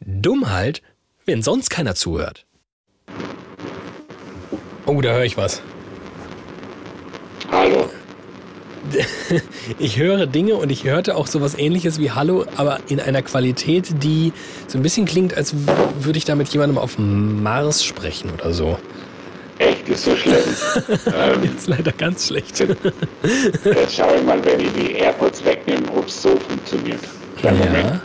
Dumm 0.00 0.50
halt, 0.50 0.82
wenn 1.24 1.42
sonst 1.42 1.70
keiner 1.70 1.94
zuhört. 1.94 2.46
Oh, 4.86 5.00
da 5.00 5.12
höre 5.12 5.24
ich 5.24 5.36
was. 5.36 5.62
Hallo. 7.50 7.88
Ich 9.78 9.96
höre 9.96 10.26
Dinge 10.26 10.56
und 10.56 10.70
ich 10.70 10.84
hörte 10.84 11.16
auch 11.16 11.26
sowas 11.26 11.56
ähnliches 11.56 11.98
wie 11.98 12.10
Hallo, 12.10 12.44
aber 12.56 12.80
in 12.88 13.00
einer 13.00 13.22
Qualität, 13.22 14.02
die 14.02 14.32
so 14.66 14.76
ein 14.76 14.82
bisschen 14.82 15.06
klingt, 15.06 15.34
als 15.34 15.54
würde 16.00 16.18
ich 16.18 16.24
da 16.24 16.34
mit 16.34 16.48
jemandem 16.48 16.78
auf 16.78 16.98
Mars 16.98 17.84
sprechen 17.84 18.30
oder 18.30 18.52
so. 18.52 18.78
Echt, 19.82 19.88
ist 19.88 20.04
so 20.04 20.16
schlimm. 20.16 20.36
ähm, 21.14 21.56
ist 21.56 21.68
leider 21.68 21.92
ganz 21.92 22.28
schlecht. 22.28 22.60
Jetzt 22.60 23.96
schau 23.96 24.14
ich 24.14 24.22
mal, 24.22 24.44
wenn 24.44 24.60
ich 24.60 24.72
die 24.72 24.92
AirPods 24.92 25.44
wegnehme, 25.44 25.90
ob 25.96 26.06
es 26.06 26.22
so 26.22 26.36
funktioniert. 26.36 27.00
Kleinen 27.38 27.60
ja. 27.60 27.66
Moment. 27.66 28.00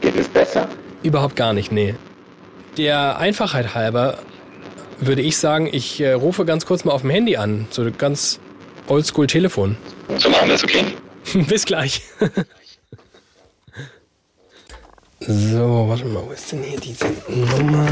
Geht 0.00 0.16
es 0.16 0.28
besser? 0.28 0.68
Überhaupt 1.02 1.36
gar 1.36 1.52
nicht, 1.52 1.72
nee. 1.72 1.94
Der 2.76 3.18
Einfachheit 3.18 3.74
halber 3.74 4.18
würde 5.00 5.22
ich 5.22 5.36
sagen, 5.36 5.68
ich 5.70 6.00
äh, 6.00 6.12
rufe 6.12 6.44
ganz 6.44 6.66
kurz 6.66 6.84
mal 6.84 6.92
auf 6.92 7.02
dem 7.02 7.10
Handy 7.10 7.36
an. 7.36 7.66
So 7.70 7.88
ganz 7.96 8.40
oldschool 8.88 9.26
Telefon. 9.26 9.76
So 10.16 10.30
machen 10.30 10.48
wir 10.48 10.54
das, 10.54 10.64
okay? 10.64 10.84
Bis 11.48 11.64
gleich. 11.64 12.02
so, 15.28 15.88
warte 15.88 16.06
mal, 16.06 16.22
wo 16.26 16.32
ist 16.32 16.50
denn 16.52 16.62
hier 16.62 16.80
diese 16.80 17.06
Nummer? 17.28 17.86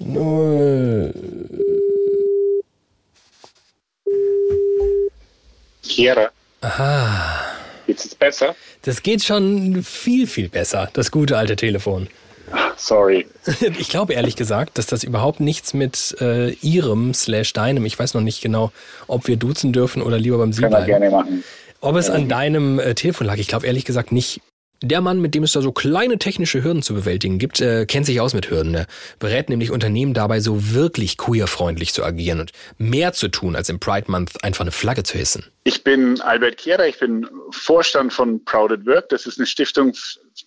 Null. 0.00 1.14
Chiara. 5.82 6.30
Aha. 6.60 7.40
Geht's 7.86 8.02
jetzt 8.02 8.18
besser? 8.18 8.56
Das 8.82 9.04
geht 9.04 9.22
schon 9.22 9.84
viel, 9.84 10.26
viel 10.26 10.48
besser, 10.48 10.90
das 10.92 11.12
gute 11.12 11.38
alte 11.38 11.54
Telefon. 11.54 12.08
Sorry. 12.76 13.26
Ich 13.78 13.88
glaube 13.88 14.14
ehrlich 14.14 14.34
gesagt, 14.34 14.78
dass 14.78 14.86
das 14.86 15.04
überhaupt 15.04 15.38
nichts 15.38 15.72
mit 15.72 16.16
äh, 16.20 16.50
ihrem 16.62 17.14
slash 17.14 17.52
deinem, 17.52 17.84
ich 17.86 17.96
weiß 17.96 18.14
noch 18.14 18.22
nicht 18.22 18.42
genau, 18.42 18.72
ob 19.06 19.28
wir 19.28 19.36
duzen 19.36 19.72
dürfen 19.72 20.02
oder 20.02 20.18
lieber 20.18 20.38
beim 20.38 20.52
Sie 20.52 20.62
bleiben. 20.62 20.74
Können 20.74 20.86
wir 20.88 20.98
gerne 20.98 21.10
machen. 21.10 21.44
Ob 21.80 21.94
es 21.94 22.10
an 22.10 22.28
deinem 22.28 22.80
äh, 22.80 22.94
Telefon 22.94 23.28
lag, 23.28 23.36
ich 23.36 23.46
glaube 23.46 23.66
ehrlich 23.66 23.84
gesagt 23.84 24.10
nicht. 24.10 24.40
Der 24.84 25.00
Mann, 25.00 25.20
mit 25.20 25.34
dem 25.36 25.44
es 25.44 25.52
da 25.52 25.62
so 25.62 25.70
kleine 25.70 26.18
technische 26.18 26.64
Hürden 26.64 26.82
zu 26.82 26.92
bewältigen 26.92 27.38
gibt, 27.38 27.60
äh, 27.60 27.86
kennt 27.86 28.04
sich 28.04 28.20
aus 28.20 28.34
mit 28.34 28.50
Hürden. 28.50 28.74
Er 28.74 28.86
berät 29.20 29.48
nämlich 29.48 29.70
Unternehmen 29.70 30.12
dabei, 30.12 30.40
so 30.40 30.72
wirklich 30.72 31.16
queerfreundlich 31.16 31.92
zu 31.92 32.02
agieren 32.04 32.40
und 32.40 32.50
mehr 32.78 33.12
zu 33.12 33.28
tun, 33.28 33.54
als 33.54 33.68
im 33.68 33.78
Pride 33.78 34.10
Month 34.10 34.42
einfach 34.42 34.62
eine 34.62 34.72
Flagge 34.72 35.04
zu 35.04 35.18
hissen. 35.18 35.46
Ich 35.62 35.84
bin 35.84 36.20
Albert 36.20 36.56
Kehrer, 36.56 36.88
ich 36.88 36.98
bin 36.98 37.28
Vorstand 37.52 38.12
von 38.12 38.44
Proud 38.44 38.72
at 38.72 38.84
Work. 38.84 39.08
Das 39.10 39.26
ist 39.26 39.38
eine 39.38 39.46
Stiftung 39.46 39.92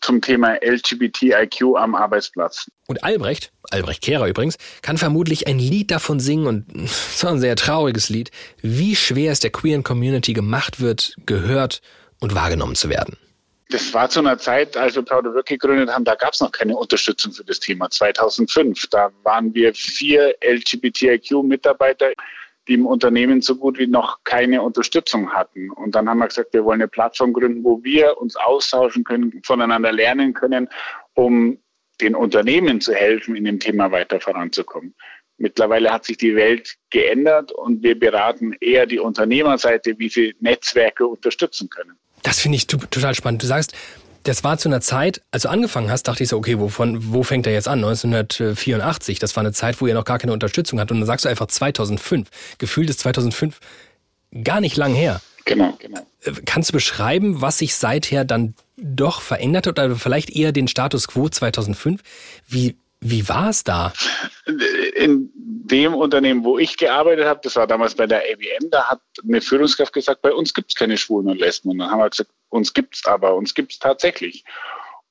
zum 0.02 0.22
Thema 0.22 0.58
LGBTIQ 0.62 1.78
am 1.78 1.96
Arbeitsplatz. 1.96 2.68
Und 2.88 3.06
Albrecht, 3.06 3.54
Albrecht 3.72 4.02
Kehrer 4.02 4.28
übrigens, 4.28 4.58
kann 4.82 4.98
vermutlich 4.98 5.48
ein 5.48 5.60
Lied 5.60 5.92
davon 5.92 6.20
singen 6.20 6.48
und 6.48 6.90
so 6.90 7.30
ein 7.30 7.40
sehr 7.40 7.56
trauriges 7.56 8.10
Lied, 8.10 8.32
wie 8.62 8.98
schwer 8.98 9.32
es 9.32 9.40
der 9.40 9.52
queeren 9.52 9.84
Community 9.84 10.34
gemacht 10.34 10.82
wird, 10.82 11.16
gehört 11.26 11.82
und 12.20 12.36
wahrgenommen 12.36 12.76
zu 12.76 12.90
werden. 12.90 13.18
Das 13.70 13.94
war 13.96 14.10
zu 14.10 14.20
einer 14.20 14.38
Zeit, 14.38 14.78
als 14.78 14.96
wir 14.96 15.02
Proud 15.02 15.26
Work 15.26 15.48
gegründet 15.48 15.90
haben, 15.90 16.06
da 16.06 16.14
gab 16.16 16.34
es 16.34 16.42
noch 16.42 16.52
keine 16.52 16.78
Unterstützung 16.78 17.32
für 17.32 17.44
das 17.44 17.60
Thema. 17.60 17.90
2005, 17.90 18.88
da 18.88 19.12
waren 19.24 19.54
wir 19.56 19.74
vier 19.74 20.36
LGBTIQ-Mitarbeiter, 20.42 22.12
die 22.68 22.76
im 22.76 22.86
Unternehmen 22.86 23.42
so 23.42 23.56
gut 23.56 23.80
wie 23.80 23.88
noch 23.88 24.24
keine 24.24 24.62
Unterstützung 24.62 25.32
hatten. 25.32 25.72
Und 25.72 25.96
dann 25.96 26.08
haben 26.08 26.20
wir 26.20 26.28
gesagt, 26.28 26.54
wir 26.54 26.64
wollen 26.64 26.82
eine 26.82 26.88
Plattform 26.88 27.34
gründen, 27.34 27.64
wo 27.64 27.84
wir 27.84 28.20
uns 28.20 28.36
austauschen 28.36 29.04
können, 29.04 29.42
voneinander 29.44 29.92
lernen 29.92 30.34
können, 30.34 30.70
um 31.16 31.58
den 32.02 32.14
Unternehmen 32.16 32.82
zu 32.82 32.94
helfen, 32.94 33.36
in 33.36 33.46
dem 33.46 33.60
Thema 33.60 33.92
weiter 33.92 34.20
voranzukommen. 34.20 34.94
Mittlerweile 35.38 35.92
hat 35.92 36.06
sich 36.06 36.18
die 36.18 36.36
Welt 36.36 36.76
geändert 36.92 37.52
und 37.52 37.84
wir 37.84 37.98
beraten 38.00 38.54
eher 38.62 38.86
die 38.86 39.00
Unternehmerseite, 39.00 39.98
wie 39.98 40.10
sie 40.10 40.36
Netzwerke 40.40 41.06
unterstützen 41.06 41.70
können. 41.70 41.98
Das 42.26 42.40
finde 42.40 42.56
ich 42.56 42.66
total 42.68 43.14
spannend. 43.14 43.44
Du 43.44 43.48
sagst, 43.48 43.74
Das 44.24 44.44
war 44.44 44.58
zu 44.58 44.68
einer 44.70 44.82
Zeit, 44.82 45.22
als 45.30 45.44
du 45.44 45.50
angefangen 45.50 45.92
hast, 45.92 46.08
dachte 46.08 46.24
ich 46.24 46.30
so, 46.30 46.38
okay, 46.38 46.58
wovon, 46.60 47.14
wo 47.14 47.22
fängt 47.22 47.46
er 47.46 47.54
jetzt 47.54 47.68
an? 47.68 47.84
1984. 47.84 49.20
Das 49.20 49.36
war 49.36 49.42
eine 49.42 49.52
Zeit, 49.54 49.80
wo 49.80 49.86
ihr 49.86 49.94
noch 49.94 50.04
gar 50.04 50.18
keine 50.18 50.34
Unterstützung 50.34 50.80
hat. 50.80 50.90
Und 50.90 51.00
dann 51.00 51.06
sagst 51.06 51.26
du 51.26 51.30
einfach 51.30 51.46
2005. 51.46 52.28
Gefühlt 52.58 52.90
ist 52.90 53.02
2005 53.02 53.60
gar 54.44 54.62
nicht 54.62 54.78
lang 54.78 54.96
her. 54.96 55.22
Genau, 55.46 55.76
genau. 55.78 56.00
Äh, 56.24 56.32
kannst 56.44 56.70
du 56.70 56.74
beschreiben, 56.74 57.42
was 57.42 57.60
sich 57.60 57.76
seither 57.76 58.26
dann 58.26 58.56
doch 58.78 59.22
verändert 59.22 59.68
hat 59.68 59.78
oder 59.78 59.96
vielleicht 59.96 60.32
eher 60.32 60.52
den 60.52 60.68
Status 60.68 61.08
quo 61.08 61.30
2005? 61.30 62.02
Wie, 62.48 62.76
wie 63.10 63.30
war 63.30 63.50
es 63.50 63.64
da? 63.64 63.94
In 64.96 65.32
dem 65.36 65.94
Unternehmen, 65.94 66.44
wo 66.44 66.58
ich 66.58 66.78
gearbeitet 66.78 67.26
habe, 67.26 67.40
das 67.44 67.56
war 67.56 67.68
damals 67.68 67.96
bei 67.96 68.08
der 68.08 68.20
ABM, 68.20 68.70
da 68.72 68.86
hat 68.90 69.02
eine 69.24 69.42
Führungskraft 69.42 69.94
gesagt, 69.94 70.22
bei 70.22 70.34
uns 70.34 70.54
gibt 70.54 70.70
es 70.70 70.76
keine 70.76 70.98
Schwulen 70.98 71.30
und 71.30 71.40
Lesben. 71.40 71.72
Und 71.72 71.80
dann 71.80 71.92
haben 71.92 72.00
wir 72.00 72.10
gesagt, 72.10 72.32
uns 72.50 72.74
gibt 72.74 72.96
es 72.96 73.06
aber, 73.06 73.36
uns 73.36 73.54
gibt 73.54 73.74
es 73.74 73.80
tatsächlich. 73.80 74.44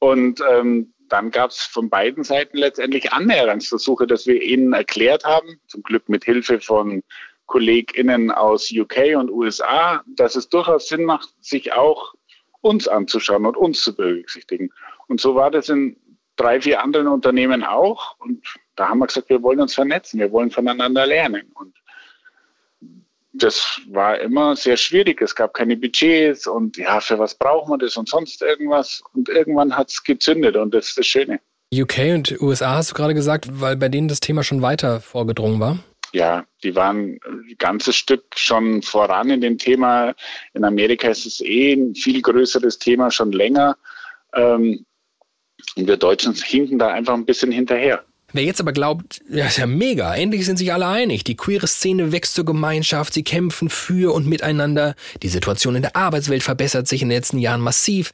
Und 0.00 0.40
ähm, 0.50 0.92
dann 1.09 1.30
gab 1.30 1.50
es 1.50 1.61
von 1.61 1.88
beiden 1.88 2.24
Seiten 2.24 2.59
letztendlich 2.59 3.12
Annäherungsversuche, 3.12 4.07
dass 4.07 4.26
wir 4.26 4.42
ihnen 4.42 4.72
erklärt 4.72 5.24
haben, 5.24 5.61
zum 5.68 5.83
Glück 5.83 6.09
mit 6.09 6.24
Hilfe 6.24 6.61
von 6.61 7.02
KollegInnen 7.46 8.30
aus 8.30 8.72
UK 8.72 9.16
und 9.16 9.30
USA, 9.30 10.02
dass 10.16 10.35
es 10.35 10.48
durchaus 10.48 10.88
Sinn 10.88 11.04
macht, 11.04 11.28
sich 11.40 11.72
auch 11.72 12.14
uns 12.61 12.88
anzuschauen 12.88 13.46
und 13.46 13.57
uns 13.57 13.83
zu 13.83 13.94
berücksichtigen. 13.94 14.72
Und 15.07 15.20
so 15.20 15.35
war 15.35 15.50
das 15.50 15.68
in 15.68 15.96
drei, 16.37 16.61
vier 16.61 16.83
anderen 16.83 17.09
Unternehmen 17.09 17.62
auch. 17.62 18.18
Und 18.18 18.44
da 18.77 18.88
haben 18.88 18.99
wir 18.99 19.07
gesagt, 19.07 19.29
wir 19.31 19.42
wollen 19.42 19.61
uns 19.61 19.75
vernetzen, 19.75 20.20
wir 20.20 20.33
wollen 20.33 20.51
voneinander 20.51 21.07
lernen. 21.07 21.51
Und 21.55 21.75
das 23.35 23.81
war 23.88 24.20
immer 24.20 24.55
sehr 24.57 24.77
schwierig. 24.77 25.20
Es 25.20 25.35
gab 25.35 25.55
keine 25.55 25.77
Budgets 25.77 26.47
und 26.47 26.77
ja, 26.77 27.01
für 27.01 27.18
was 27.18 27.35
brauchen 27.35 27.73
wir 27.73 27.79
das 27.79 27.97
und 27.97 28.09
sonst 28.09 28.42
irgendwas. 28.42 29.03
Und 29.12 29.29
irgendwann 29.29 29.77
hat 29.77 29.90
es 29.90 30.03
gezündet 30.03 30.57
und 30.57 30.73
das 30.73 30.88
ist 30.88 30.99
das 30.99 31.07
Schöne. 31.07 31.40
UK 31.75 32.14
und 32.14 32.40
USA 32.40 32.77
hast 32.77 32.92
du 32.92 32.94
gerade 32.94 33.14
gesagt, 33.14 33.49
weil 33.61 33.77
bei 33.77 33.88
denen 33.88 34.07
das 34.07 34.20
Thema 34.20 34.44
schon 34.44 34.62
weiter 34.62 35.01
vorgedrungen 35.01 35.59
war? 35.59 35.79
Ja, 36.12 36.44
die 36.62 36.77
waren 36.77 37.18
ein 37.25 37.57
ganzes 37.59 37.97
Stück 37.97 38.25
schon 38.37 38.83
voran 38.83 39.31
in 39.31 39.40
dem 39.40 39.59
Thema. 39.59 40.14
In 40.53 40.64
Amerika 40.64 41.09
ist 41.09 41.27
es 41.27 41.40
eh 41.40 41.73
ein 41.73 41.97
viel 41.97 42.23
größeres 42.23 42.79
Thema 42.79 43.11
schon 43.11 43.33
länger. 43.33 43.77
Ähm, 44.33 44.87
und 45.77 45.87
wir 45.87 45.96
Deutschen 45.96 46.35
hinken 46.35 46.79
da 46.79 46.88
einfach 46.88 47.14
ein 47.14 47.24
bisschen 47.24 47.53
hinterher. 47.53 48.05
Wer 48.33 48.42
jetzt 48.42 48.61
aber 48.61 48.72
glaubt, 48.72 49.22
ja, 49.31 49.46
ist 49.46 49.59
ja 49.59 49.66
mega, 49.66 50.12
endlich 50.12 50.44
sind 50.44 50.57
sich 50.57 50.72
alle 50.72 50.88
einig. 50.88 51.22
Die 51.22 51.37
queere 51.37 51.68
Szene 51.68 52.11
wächst 52.11 52.35
zur 52.35 52.44
Gemeinschaft, 52.44 53.14
sie 53.14 53.22
kämpfen 53.22 53.70
für 53.70 54.12
und 54.12 54.27
miteinander. 54.27 54.96
Die 55.22 55.29
Situation 55.29 55.77
in 55.77 55.83
der 55.83 55.94
Arbeitswelt 55.94 56.42
verbessert 56.42 56.88
sich 56.88 57.00
in 57.00 57.11
den 57.11 57.16
letzten 57.16 57.38
Jahren 57.38 57.61
massiv. 57.61 58.11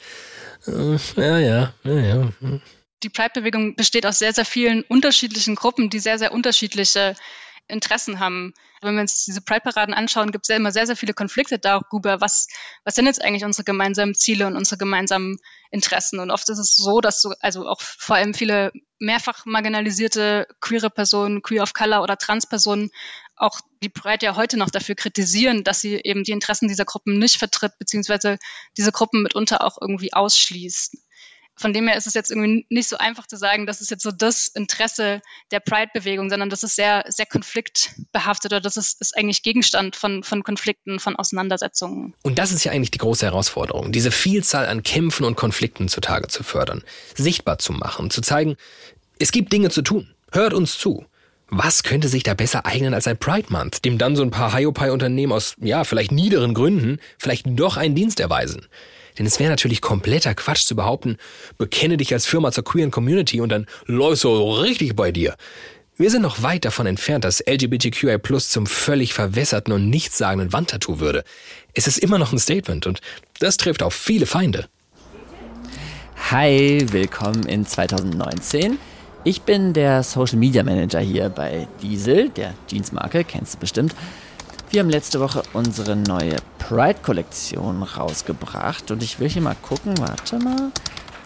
Äh, 0.66 0.96
ja, 1.16 1.38
ja, 1.38 1.74
ja, 1.84 1.98
ja. 1.98 2.32
Die 3.02 3.08
Pride-Bewegung 3.08 3.76
besteht 3.76 4.04
aus 4.04 4.18
sehr, 4.18 4.34
sehr 4.34 4.44
vielen 4.44 4.82
unterschiedlichen 4.82 5.54
Gruppen, 5.54 5.88
die 5.88 6.00
sehr, 6.00 6.18
sehr 6.18 6.32
unterschiedliche 6.32 7.14
Interessen 7.70 8.20
haben. 8.20 8.52
Wenn 8.82 8.94
wir 8.94 9.00
uns 9.00 9.24
diese 9.24 9.40
Pride-Paraden 9.40 9.94
anschauen, 9.94 10.32
gibt 10.32 10.44
es 10.44 10.48
ja 10.48 10.56
immer 10.56 10.72
sehr, 10.72 10.86
sehr 10.86 10.96
viele 10.96 11.14
Konflikte 11.14 11.58
darüber, 11.58 12.20
was, 12.20 12.48
was 12.84 12.94
sind 12.94 13.06
jetzt 13.06 13.22
eigentlich 13.22 13.44
unsere 13.44 13.64
gemeinsamen 13.64 14.14
Ziele 14.14 14.46
und 14.46 14.56
unsere 14.56 14.78
gemeinsamen 14.78 15.38
Interessen. 15.70 16.18
Und 16.18 16.30
oft 16.30 16.48
ist 16.48 16.58
es 16.58 16.74
so, 16.76 17.00
dass 17.00 17.22
so, 17.22 17.32
also 17.40 17.66
auch 17.66 17.80
vor 17.80 18.16
allem 18.16 18.34
viele 18.34 18.72
mehrfach 18.98 19.46
marginalisierte 19.46 20.46
queere 20.60 20.90
Personen, 20.90 21.42
queer 21.42 21.62
of 21.62 21.72
color 21.72 22.02
oder 22.02 22.18
Trans-Personen 22.18 22.90
auch 23.36 23.60
die 23.82 23.88
Pride 23.88 24.26
ja 24.26 24.36
heute 24.36 24.58
noch 24.58 24.70
dafür 24.70 24.94
kritisieren, 24.94 25.64
dass 25.64 25.80
sie 25.80 25.94
eben 26.04 26.24
die 26.24 26.32
Interessen 26.32 26.68
dieser 26.68 26.84
Gruppen 26.84 27.18
nicht 27.18 27.38
vertritt, 27.38 27.78
beziehungsweise 27.78 28.38
diese 28.76 28.92
Gruppen 28.92 29.22
mitunter 29.22 29.64
auch 29.64 29.78
irgendwie 29.80 30.12
ausschließt 30.12 30.98
von 31.60 31.74
dem 31.74 31.86
her 31.86 31.96
ist 31.96 32.06
es 32.06 32.14
jetzt 32.14 32.30
irgendwie 32.30 32.64
nicht 32.70 32.88
so 32.88 32.96
einfach 32.96 33.26
zu 33.26 33.36
sagen, 33.36 33.66
das 33.66 33.82
ist 33.82 33.90
jetzt 33.90 34.02
so 34.02 34.10
das 34.10 34.48
Interesse 34.48 35.20
der 35.50 35.60
Pride-Bewegung, 35.60 36.30
sondern 36.30 36.48
das 36.48 36.62
ist 36.62 36.74
sehr, 36.74 37.04
sehr 37.08 37.26
konfliktbehaftet 37.26 38.52
oder 38.52 38.62
das 38.62 38.78
ist, 38.78 39.00
ist 39.00 39.16
eigentlich 39.16 39.42
Gegenstand 39.42 39.94
von, 39.94 40.22
von 40.22 40.42
Konflikten, 40.42 40.98
von 40.98 41.16
Auseinandersetzungen. 41.16 42.14
Und 42.22 42.38
das 42.38 42.52
ist 42.52 42.64
ja 42.64 42.72
eigentlich 42.72 42.90
die 42.90 42.98
große 42.98 43.26
Herausforderung, 43.26 43.92
diese 43.92 44.10
Vielzahl 44.10 44.66
an 44.66 44.82
Kämpfen 44.82 45.24
und 45.24 45.36
Konflikten 45.36 45.88
zutage 45.88 46.28
zu 46.28 46.42
fördern, 46.42 46.82
sichtbar 47.14 47.58
zu 47.58 47.74
machen, 47.74 48.10
zu 48.10 48.22
zeigen, 48.22 48.56
es 49.18 49.30
gibt 49.30 49.52
Dinge 49.52 49.68
zu 49.68 49.82
tun. 49.82 50.14
Hört 50.32 50.54
uns 50.54 50.78
zu. 50.78 51.04
Was 51.48 51.82
könnte 51.82 52.08
sich 52.08 52.22
da 52.22 52.32
besser 52.32 52.64
eignen 52.64 52.94
als 52.94 53.06
ein 53.06 53.18
Pride 53.18 53.52
Month, 53.52 53.84
dem 53.84 53.98
dann 53.98 54.16
so 54.16 54.22
ein 54.22 54.30
paar 54.30 54.56
Hiopai-Unternehmen 54.56 55.32
aus, 55.32 55.56
ja, 55.60 55.84
vielleicht 55.84 56.12
niederen 56.12 56.54
Gründen 56.54 57.00
vielleicht 57.18 57.44
doch 57.46 57.76
einen 57.76 57.94
Dienst 57.94 58.18
erweisen? 58.18 58.66
Denn 59.20 59.26
es 59.26 59.38
wäre 59.38 59.50
natürlich 59.50 59.82
kompletter 59.82 60.34
Quatsch 60.34 60.64
zu 60.64 60.74
behaupten, 60.74 61.18
bekenne 61.58 61.98
dich 61.98 62.14
als 62.14 62.24
Firma 62.24 62.52
zur 62.52 62.64
queeren 62.64 62.90
Community 62.90 63.42
und 63.42 63.50
dann 63.50 63.66
läuft 63.84 64.22
so 64.22 64.50
richtig 64.50 64.96
bei 64.96 65.12
dir. 65.12 65.36
Wir 65.98 66.10
sind 66.10 66.22
noch 66.22 66.42
weit 66.42 66.64
davon 66.64 66.86
entfernt, 66.86 67.24
dass 67.24 67.44
LGBTQI 67.46 68.16
Plus 68.16 68.48
zum 68.48 68.64
völlig 68.66 69.12
verwässerten 69.12 69.74
und 69.74 69.90
nichtssagenden 69.90 70.54
Wandtattoo 70.54 71.00
würde. 71.00 71.22
Es 71.74 71.86
ist 71.86 71.98
immer 71.98 72.16
noch 72.16 72.32
ein 72.32 72.38
Statement 72.38 72.86
und 72.86 73.00
das 73.40 73.58
trifft 73.58 73.82
auf 73.82 73.92
viele 73.92 74.24
Feinde. 74.24 74.70
Hi, 76.30 76.86
willkommen 76.90 77.44
in 77.44 77.66
2019. 77.66 78.78
Ich 79.24 79.42
bin 79.42 79.74
der 79.74 80.02
Social 80.02 80.38
Media 80.38 80.62
Manager 80.62 81.00
hier 81.00 81.28
bei 81.28 81.68
Diesel, 81.82 82.30
der 82.30 82.54
Jeansmarke, 82.70 83.24
kennst 83.24 83.52
du 83.52 83.58
bestimmt. 83.58 83.94
Wir 84.72 84.78
haben 84.78 84.90
letzte 84.90 85.18
Woche 85.18 85.42
unsere 85.52 85.96
neue 85.96 86.36
Pride-Kollektion 86.60 87.82
rausgebracht 87.82 88.92
und 88.92 89.02
ich 89.02 89.18
will 89.18 89.28
hier 89.28 89.42
mal 89.42 89.56
gucken, 89.60 89.98
warte 89.98 90.38
mal. 90.38 90.70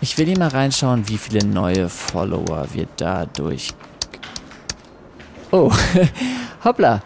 Ich 0.00 0.16
will 0.16 0.24
hier 0.24 0.38
mal 0.38 0.48
reinschauen, 0.48 1.06
wie 1.10 1.18
viele 1.18 1.44
neue 1.46 1.90
Follower 1.90 2.66
wir 2.72 2.86
dadurch. 2.96 3.74
Oh, 5.50 5.70
hoppla. 6.64 7.02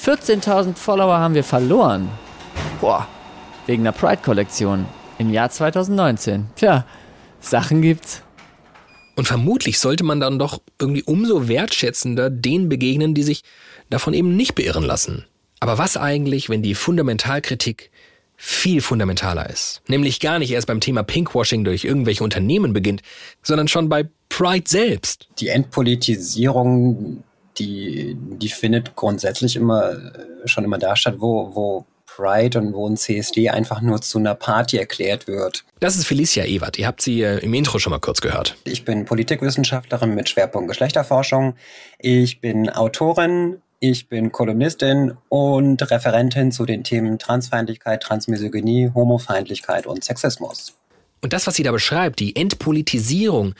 14.000 0.00 0.76
Follower 0.76 1.18
haben 1.18 1.34
wir 1.34 1.42
verloren. 1.42 2.10
Boah, 2.80 3.08
wegen 3.66 3.82
der 3.82 3.90
Pride-Kollektion 3.90 4.86
im 5.18 5.32
Jahr 5.32 5.50
2019. 5.50 6.46
Tja, 6.54 6.84
Sachen 7.40 7.82
gibt's. 7.82 8.22
Und 9.16 9.26
vermutlich 9.26 9.80
sollte 9.80 10.04
man 10.04 10.20
dann 10.20 10.38
doch 10.38 10.60
irgendwie 10.80 11.02
umso 11.02 11.48
wertschätzender 11.48 12.30
denen 12.30 12.68
begegnen, 12.68 13.14
die 13.14 13.24
sich 13.24 13.42
davon 13.90 14.14
eben 14.14 14.36
nicht 14.36 14.54
beirren 14.54 14.84
lassen. 14.84 15.24
Aber 15.60 15.78
was 15.78 15.96
eigentlich, 15.96 16.48
wenn 16.48 16.62
die 16.62 16.74
Fundamentalkritik 16.74 17.90
viel 18.36 18.80
fundamentaler 18.82 19.48
ist? 19.48 19.82
Nämlich 19.88 20.20
gar 20.20 20.38
nicht 20.38 20.50
erst 20.50 20.66
beim 20.66 20.80
Thema 20.80 21.02
Pinkwashing 21.02 21.64
durch 21.64 21.84
irgendwelche 21.84 22.22
Unternehmen 22.22 22.72
beginnt, 22.72 23.02
sondern 23.42 23.68
schon 23.68 23.88
bei 23.88 24.08
Pride 24.28 24.68
selbst. 24.68 25.28
Die 25.38 25.48
Entpolitisierung, 25.48 27.22
die, 27.58 28.16
die 28.18 28.48
findet 28.48 28.96
grundsätzlich 28.96 29.56
immer 29.56 29.96
schon 30.44 30.64
immer 30.64 30.78
da 30.78 30.96
statt, 30.96 31.16
wo, 31.18 31.54
wo 31.54 31.86
Pride 32.06 32.58
und 32.58 32.72
wo 32.72 32.88
ein 32.88 32.96
CSD 32.96 33.50
einfach 33.50 33.82
nur 33.82 34.00
zu 34.00 34.18
einer 34.18 34.34
Party 34.34 34.78
erklärt 34.78 35.26
wird. 35.26 35.64
Das 35.80 35.96
ist 35.96 36.06
Felicia 36.06 36.44
Ewert. 36.44 36.78
Ihr 36.78 36.86
habt 36.86 37.02
sie 37.02 37.22
äh, 37.22 37.38
im 37.38 37.52
Intro 37.52 37.78
schon 37.78 37.90
mal 37.90 37.98
kurz 37.98 38.20
gehört. 38.20 38.56
Ich 38.64 38.84
bin 38.84 39.04
Politikwissenschaftlerin 39.04 40.14
mit 40.14 40.28
Schwerpunkt 40.28 40.68
Geschlechterforschung. 40.68 41.54
Ich 41.98 42.40
bin 42.40 42.70
Autorin 42.70 43.60
ich 43.80 44.08
bin 44.08 44.32
Kolumnistin 44.32 45.16
und 45.28 45.90
Referentin 45.90 46.50
zu 46.50 46.64
den 46.64 46.82
Themen 46.82 47.18
Transfeindlichkeit, 47.18 48.02
Transmisogynie, 48.02 48.90
Homofeindlichkeit 48.94 49.86
und 49.86 50.02
Sexismus. 50.02 50.74
Und 51.22 51.32
das, 51.32 51.46
was 51.46 51.56
sie 51.56 51.62
da 51.62 51.72
beschreibt, 51.72 52.20
die 52.20 52.36
Entpolitisierung, 52.36 53.54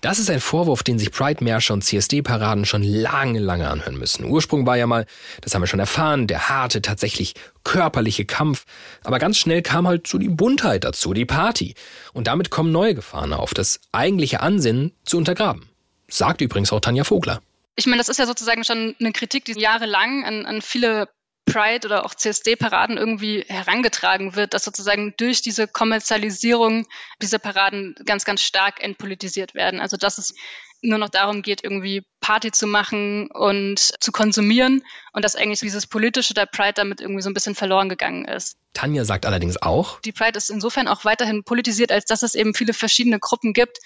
das 0.00 0.18
ist 0.18 0.30
ein 0.30 0.40
Vorwurf, 0.40 0.82
den 0.82 0.98
sich 0.98 1.12
Pride-Märsche 1.12 1.72
und 1.72 1.84
CSD-Paraden 1.84 2.64
schon 2.64 2.82
lange, 2.82 3.38
lange 3.38 3.68
anhören 3.68 3.96
müssen. 3.96 4.24
Ursprung 4.24 4.66
war 4.66 4.76
ja 4.76 4.86
mal, 4.86 5.06
das 5.40 5.54
haben 5.54 5.62
wir 5.62 5.68
schon 5.68 5.80
erfahren, 5.80 6.26
der 6.26 6.48
harte, 6.48 6.82
tatsächlich 6.82 7.34
körperliche 7.64 8.24
Kampf. 8.24 8.64
Aber 9.04 9.18
ganz 9.18 9.38
schnell 9.38 9.62
kam 9.62 9.86
halt 9.86 10.06
so 10.06 10.18
die 10.18 10.28
Buntheit 10.28 10.84
dazu, 10.84 11.14
die 11.14 11.24
Party. 11.24 11.74
Und 12.12 12.26
damit 12.26 12.50
kommen 12.50 12.72
neue 12.72 12.94
Gefahren 12.94 13.32
auf, 13.32 13.54
das 13.54 13.80
eigentliche 13.92 14.40
Ansinnen 14.40 14.92
zu 15.04 15.18
untergraben. 15.18 15.68
Sagt 16.08 16.40
übrigens 16.40 16.72
auch 16.72 16.80
Tanja 16.80 17.04
Vogler 17.04 17.40
ich 17.76 17.86
meine, 17.86 17.98
das 17.98 18.08
ist 18.08 18.18
ja 18.18 18.26
sozusagen 18.26 18.64
schon 18.64 18.94
eine 19.00 19.12
Kritik, 19.12 19.44
die 19.44 19.58
jahrelang 19.58 20.24
an, 20.24 20.46
an 20.46 20.62
viele 20.62 21.08
Pride 21.44 21.86
oder 21.86 22.04
auch 22.04 22.14
CSD-Paraden 22.14 22.96
irgendwie 22.96 23.44
herangetragen 23.48 24.36
wird, 24.36 24.54
dass 24.54 24.64
sozusagen 24.64 25.14
durch 25.16 25.42
diese 25.42 25.66
Kommerzialisierung 25.66 26.86
diese 27.20 27.38
Paraden 27.38 27.94
ganz, 28.04 28.24
ganz 28.24 28.42
stark 28.42 28.82
entpolitisiert 28.82 29.54
werden. 29.54 29.80
Also 29.80 29.96
dass 29.96 30.18
es 30.18 30.34
nur 30.82 30.98
noch 30.98 31.08
darum 31.08 31.42
geht, 31.42 31.62
irgendwie 31.62 32.04
Party 32.20 32.50
zu 32.50 32.66
machen 32.66 33.28
und 33.30 33.78
zu 33.78 34.12
konsumieren 34.12 34.82
und 35.12 35.24
dass 35.24 35.36
eigentlich 35.36 35.60
dieses 35.60 35.86
politische 35.86 36.34
der 36.34 36.46
Pride 36.46 36.74
damit 36.74 37.00
irgendwie 37.00 37.22
so 37.22 37.30
ein 37.30 37.34
bisschen 37.34 37.54
verloren 37.54 37.88
gegangen 37.88 38.24
ist. 38.24 38.56
Tanja 38.72 39.04
sagt 39.04 39.26
allerdings 39.26 39.60
auch, 39.62 40.00
die 40.00 40.12
Pride 40.12 40.36
ist 40.36 40.50
insofern 40.50 40.88
auch 40.88 41.04
weiterhin 41.04 41.44
politisiert, 41.44 41.92
als 41.92 42.04
dass 42.04 42.22
es 42.22 42.34
eben 42.34 42.54
viele 42.54 42.72
verschiedene 42.72 43.20
Gruppen 43.20 43.52
gibt, 43.52 43.78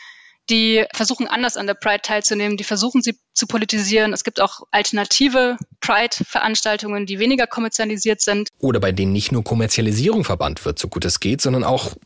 die 0.50 0.84
versuchen 0.92 1.26
anders 1.26 1.56
an 1.56 1.66
der 1.66 1.74
Pride 1.74 2.02
teilzunehmen, 2.02 2.56
die 2.56 2.64
versuchen 2.64 3.02
sie 3.02 3.18
zu 3.34 3.46
politisieren. 3.46 4.12
Es 4.12 4.24
gibt 4.24 4.40
auch 4.40 4.62
alternative 4.70 5.56
Pride-Veranstaltungen, 5.80 7.06
die 7.06 7.18
weniger 7.18 7.46
kommerzialisiert 7.46 8.20
sind. 8.20 8.48
Oder 8.58 8.80
bei 8.80 8.92
denen 8.92 9.12
nicht 9.12 9.32
nur 9.32 9.42
Kommerzialisierung 9.44 10.24
verbannt 10.24 10.64
wird, 10.64 10.78
so 10.78 10.88
gut 10.88 11.04
es 11.04 11.20
geht, 11.20 11.40
sondern 11.40 11.64
auch 11.64 11.96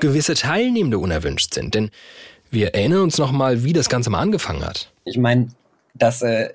gewisse 0.00 0.34
Teilnehmende 0.34 0.98
unerwünscht 0.98 1.54
sind. 1.54 1.74
Denn 1.74 1.90
wir 2.50 2.74
erinnern 2.74 3.00
uns 3.00 3.18
nochmal, 3.18 3.64
wie 3.64 3.72
das 3.72 3.88
Ganze 3.88 4.10
mal 4.10 4.20
angefangen 4.20 4.64
hat. 4.64 4.92
Ich 5.04 5.18
meine, 5.18 5.48
dass 5.94 6.22
äh, 6.22 6.50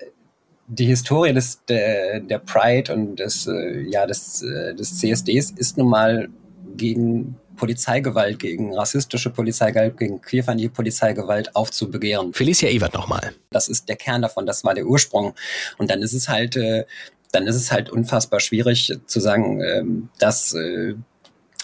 die 0.68 0.86
Historie 0.86 1.32
des, 1.32 1.64
der, 1.66 2.20
der 2.20 2.38
Pride 2.38 2.92
und 2.92 3.16
des, 3.16 3.46
äh, 3.46 3.82
ja, 3.88 4.06
des, 4.06 4.42
äh, 4.42 4.74
des 4.74 4.98
CSDs 4.98 5.50
ist 5.52 5.78
nun 5.78 5.88
mal 5.88 6.28
gegen 6.76 7.36
Polizeigewalt, 7.58 8.38
gegen 8.38 8.74
rassistische 8.74 9.28
Polizeigewalt, 9.28 9.98
gegen 9.98 10.22
queerfeindliche 10.22 10.70
Polizeigewalt 10.70 11.54
aufzubegehren. 11.54 12.32
Felicia 12.32 12.70
Ewert 12.70 12.94
nochmal. 12.94 13.34
Das 13.50 13.68
ist 13.68 13.88
der 13.90 13.96
Kern 13.96 14.22
davon, 14.22 14.46
das 14.46 14.64
war 14.64 14.74
der 14.74 14.86
Ursprung. 14.86 15.34
Und 15.76 15.90
dann 15.90 16.00
ist 16.00 16.14
es 16.14 16.30
halt, 16.30 16.56
äh, 16.56 16.86
dann 17.32 17.46
ist 17.46 17.56
es 17.56 17.70
halt 17.70 17.90
unfassbar 17.90 18.40
schwierig 18.40 18.98
zu 19.04 19.20
sagen, 19.20 19.60
äh, 19.60 19.84
dass, 20.18 20.54
äh, 20.54 20.94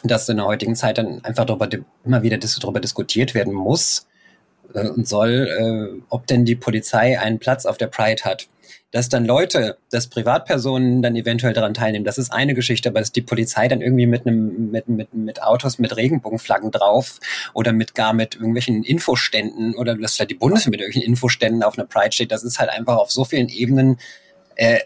dass 0.02 0.28
in 0.28 0.36
der 0.36 0.44
heutigen 0.44 0.76
Zeit 0.76 0.98
dann 0.98 1.24
einfach 1.24 1.46
darüber, 1.46 1.68
immer 2.04 2.22
wieder 2.22 2.36
darüber 2.36 2.80
diskutiert 2.80 3.34
werden 3.34 3.54
muss 3.54 4.06
äh, 4.74 4.88
und 4.88 5.08
soll, 5.08 5.48
äh, 5.48 6.02
ob 6.10 6.26
denn 6.26 6.44
die 6.44 6.56
Polizei 6.56 7.18
einen 7.18 7.38
Platz 7.38 7.64
auf 7.64 7.78
der 7.78 7.86
Pride 7.86 8.24
hat 8.24 8.48
dass 8.90 9.08
dann 9.08 9.24
Leute, 9.24 9.78
dass 9.90 10.06
Privatpersonen 10.06 11.02
dann 11.02 11.16
eventuell 11.16 11.52
daran 11.52 11.74
teilnehmen, 11.74 12.04
das 12.04 12.16
ist 12.16 12.32
eine 12.32 12.54
Geschichte, 12.54 12.88
aber 12.88 13.00
dass 13.00 13.10
die 13.10 13.22
Polizei 13.22 13.66
dann 13.66 13.80
irgendwie 13.80 14.06
mit 14.06 14.26
einem, 14.26 14.70
mit, 14.70 14.88
mit, 14.88 15.12
mit 15.12 15.42
Autos 15.42 15.78
mit 15.78 15.96
Regenbogenflaggen 15.96 16.70
drauf 16.70 17.18
oder 17.54 17.72
mit 17.72 17.94
gar 17.94 18.12
mit 18.12 18.36
irgendwelchen 18.36 18.84
Infoständen 18.84 19.74
oder 19.74 19.96
dass 19.96 20.18
halt 20.20 20.30
die 20.30 20.36
Bundeswehr 20.36 20.70
mit 20.70 20.80
irgendwelchen 20.80 21.10
Infoständen 21.10 21.62
auf 21.62 21.76
einer 21.76 21.88
Pride 21.88 22.12
steht, 22.12 22.30
das 22.30 22.44
ist 22.44 22.60
halt 22.60 22.70
einfach 22.70 22.96
auf 22.96 23.10
so 23.10 23.24
vielen 23.24 23.48
Ebenen 23.48 23.98
äh, 24.56 24.78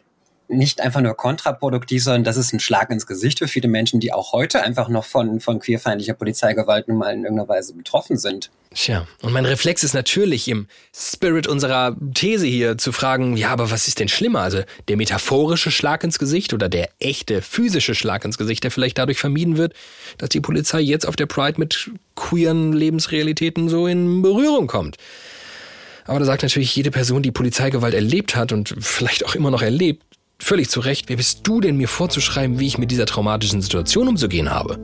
nicht 0.48 0.80
einfach 0.80 1.00
nur 1.00 1.14
kontraproduktiv, 1.14 2.02
sondern 2.02 2.24
das 2.24 2.36
ist 2.36 2.52
ein 2.52 2.60
Schlag 2.60 2.90
ins 2.90 3.06
Gesicht 3.06 3.38
für 3.38 3.48
viele 3.48 3.68
Menschen, 3.68 4.00
die 4.00 4.12
auch 4.12 4.32
heute 4.32 4.62
einfach 4.62 4.88
noch 4.88 5.04
von, 5.04 5.40
von 5.40 5.58
queerfeindlicher 5.58 6.14
Polizeigewalt 6.14 6.88
nun 6.88 6.98
mal 6.98 7.12
in 7.12 7.24
irgendeiner 7.24 7.48
Weise 7.48 7.74
betroffen 7.74 8.16
sind. 8.16 8.50
Tja, 8.74 9.06
und 9.22 9.32
mein 9.32 9.46
Reflex 9.46 9.82
ist 9.82 9.94
natürlich 9.94 10.46
im 10.48 10.66
Spirit 10.94 11.46
unserer 11.46 11.96
These 12.14 12.46
hier 12.46 12.76
zu 12.76 12.92
fragen, 12.92 13.36
ja, 13.36 13.50
aber 13.50 13.70
was 13.70 13.88
ist 13.88 13.98
denn 13.98 14.08
schlimmer? 14.08 14.40
Also 14.40 14.62
der 14.88 14.96
metaphorische 14.96 15.70
Schlag 15.70 16.04
ins 16.04 16.18
Gesicht 16.18 16.52
oder 16.52 16.68
der 16.68 16.90
echte 16.98 17.40
physische 17.40 17.94
Schlag 17.94 18.24
ins 18.24 18.36
Gesicht, 18.36 18.64
der 18.64 18.70
vielleicht 18.70 18.98
dadurch 18.98 19.18
vermieden 19.18 19.56
wird, 19.56 19.72
dass 20.18 20.28
die 20.28 20.40
Polizei 20.40 20.80
jetzt 20.80 21.06
auf 21.06 21.16
der 21.16 21.26
Pride 21.26 21.58
mit 21.58 21.90
queeren 22.14 22.72
Lebensrealitäten 22.72 23.68
so 23.68 23.86
in 23.86 24.22
Berührung 24.22 24.66
kommt. 24.66 24.96
Aber 26.08 26.18
da 26.18 26.24
sagt 26.24 26.42
natürlich 26.42 26.74
jede 26.74 26.90
Person, 26.90 27.22
die 27.22 27.30
Polizeigewalt 27.30 27.92
erlebt 27.92 28.34
hat 28.34 28.52
und 28.52 28.74
vielleicht 28.80 29.26
auch 29.26 29.34
immer 29.34 29.50
noch 29.50 29.60
erlebt, 29.60 30.02
völlig 30.40 30.70
zu 30.70 30.80
Recht, 30.80 31.08
wer 31.08 31.16
bist 31.16 31.40
du 31.46 31.60
denn 31.60 31.76
mir 31.76 31.88
vorzuschreiben, 31.88 32.58
wie 32.58 32.66
ich 32.66 32.78
mit 32.78 32.90
dieser 32.90 33.06
traumatischen 33.06 33.60
Situation 33.60 34.08
umzugehen 34.08 34.50
habe? 34.50 34.78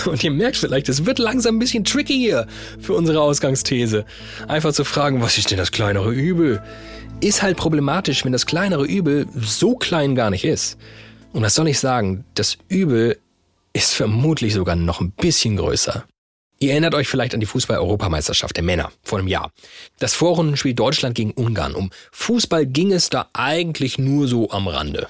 Und 0.06 0.24
ihr 0.24 0.30
merkt 0.30 0.56
vielleicht, 0.56 0.88
es 0.88 1.04
wird 1.04 1.18
langsam 1.18 1.56
ein 1.56 1.58
bisschen 1.58 1.84
tricky 1.84 2.14
hier 2.18 2.46
für 2.80 2.94
unsere 2.94 3.20
Ausgangsthese. 3.20 4.06
Einfach 4.48 4.72
zu 4.72 4.84
fragen, 4.84 5.20
was 5.20 5.36
ist 5.36 5.50
denn 5.50 5.58
das 5.58 5.70
kleinere 5.70 6.12
Übel? 6.12 6.62
Ist 7.20 7.42
halt 7.42 7.58
problematisch, 7.58 8.24
wenn 8.24 8.32
das 8.32 8.46
kleinere 8.46 8.86
Übel 8.86 9.26
so 9.38 9.76
klein 9.76 10.14
gar 10.14 10.30
nicht 10.30 10.44
ist. 10.46 10.78
Und 11.32 11.42
was 11.42 11.54
soll 11.54 11.68
ich 11.68 11.78
sagen, 11.78 12.24
das 12.34 12.58
Übel 12.68 13.18
ist 13.72 13.94
vermutlich 13.94 14.54
sogar 14.54 14.76
noch 14.76 15.00
ein 15.00 15.12
bisschen 15.12 15.56
größer. 15.56 16.04
Ihr 16.58 16.72
erinnert 16.72 16.94
euch 16.94 17.08
vielleicht 17.08 17.32
an 17.32 17.40
die 17.40 17.46
Fußball-Europameisterschaft 17.46 18.56
der 18.56 18.64
Männer 18.64 18.92
vor 19.02 19.18
einem 19.18 19.28
Jahr. 19.28 19.50
Das 19.98 20.12
Vorrundenspiel 20.12 20.74
Deutschland 20.74 21.14
gegen 21.14 21.30
Ungarn. 21.30 21.74
Um 21.74 21.90
Fußball 22.12 22.66
ging 22.66 22.92
es 22.92 23.08
da 23.08 23.28
eigentlich 23.32 23.98
nur 23.98 24.28
so 24.28 24.50
am 24.50 24.68
Rande. 24.68 25.06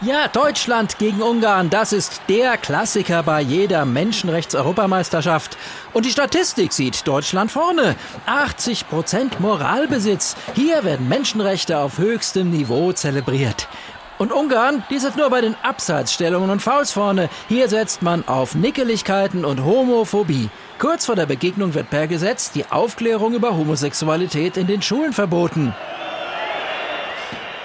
Ja, 0.00 0.28
Deutschland 0.28 0.98
gegen 0.98 1.20
Ungarn, 1.20 1.70
das 1.70 1.92
ist 1.92 2.20
der 2.28 2.56
Klassiker 2.56 3.24
bei 3.24 3.40
jeder 3.40 3.84
Menschenrechts-Europameisterschaft. 3.84 5.58
Und 5.92 6.06
die 6.06 6.10
Statistik 6.10 6.72
sieht 6.72 7.04
Deutschland 7.04 7.50
vorne. 7.50 7.96
80 8.26 8.88
Prozent 8.88 9.40
Moralbesitz. 9.40 10.36
Hier 10.54 10.84
werden 10.84 11.08
Menschenrechte 11.08 11.78
auf 11.78 11.98
höchstem 11.98 12.50
Niveau 12.52 12.92
zelebriert. 12.92 13.66
Und 14.18 14.32
Ungarn, 14.32 14.82
die 14.90 14.98
sind 14.98 15.16
nur 15.16 15.30
bei 15.30 15.40
den 15.40 15.54
Abseitsstellungen 15.62 16.50
und 16.50 16.60
Fouls 16.60 16.90
vorne. 16.90 17.30
Hier 17.48 17.68
setzt 17.68 18.02
man 18.02 18.26
auf 18.26 18.56
Nickeligkeiten 18.56 19.44
und 19.44 19.64
Homophobie. 19.64 20.50
Kurz 20.78 21.06
vor 21.06 21.14
der 21.14 21.26
Begegnung 21.26 21.74
wird 21.74 21.90
per 21.90 22.08
Gesetz 22.08 22.50
die 22.50 22.66
Aufklärung 22.70 23.34
über 23.34 23.56
Homosexualität 23.56 24.56
in 24.56 24.66
den 24.66 24.82
Schulen 24.82 25.12
verboten. 25.12 25.74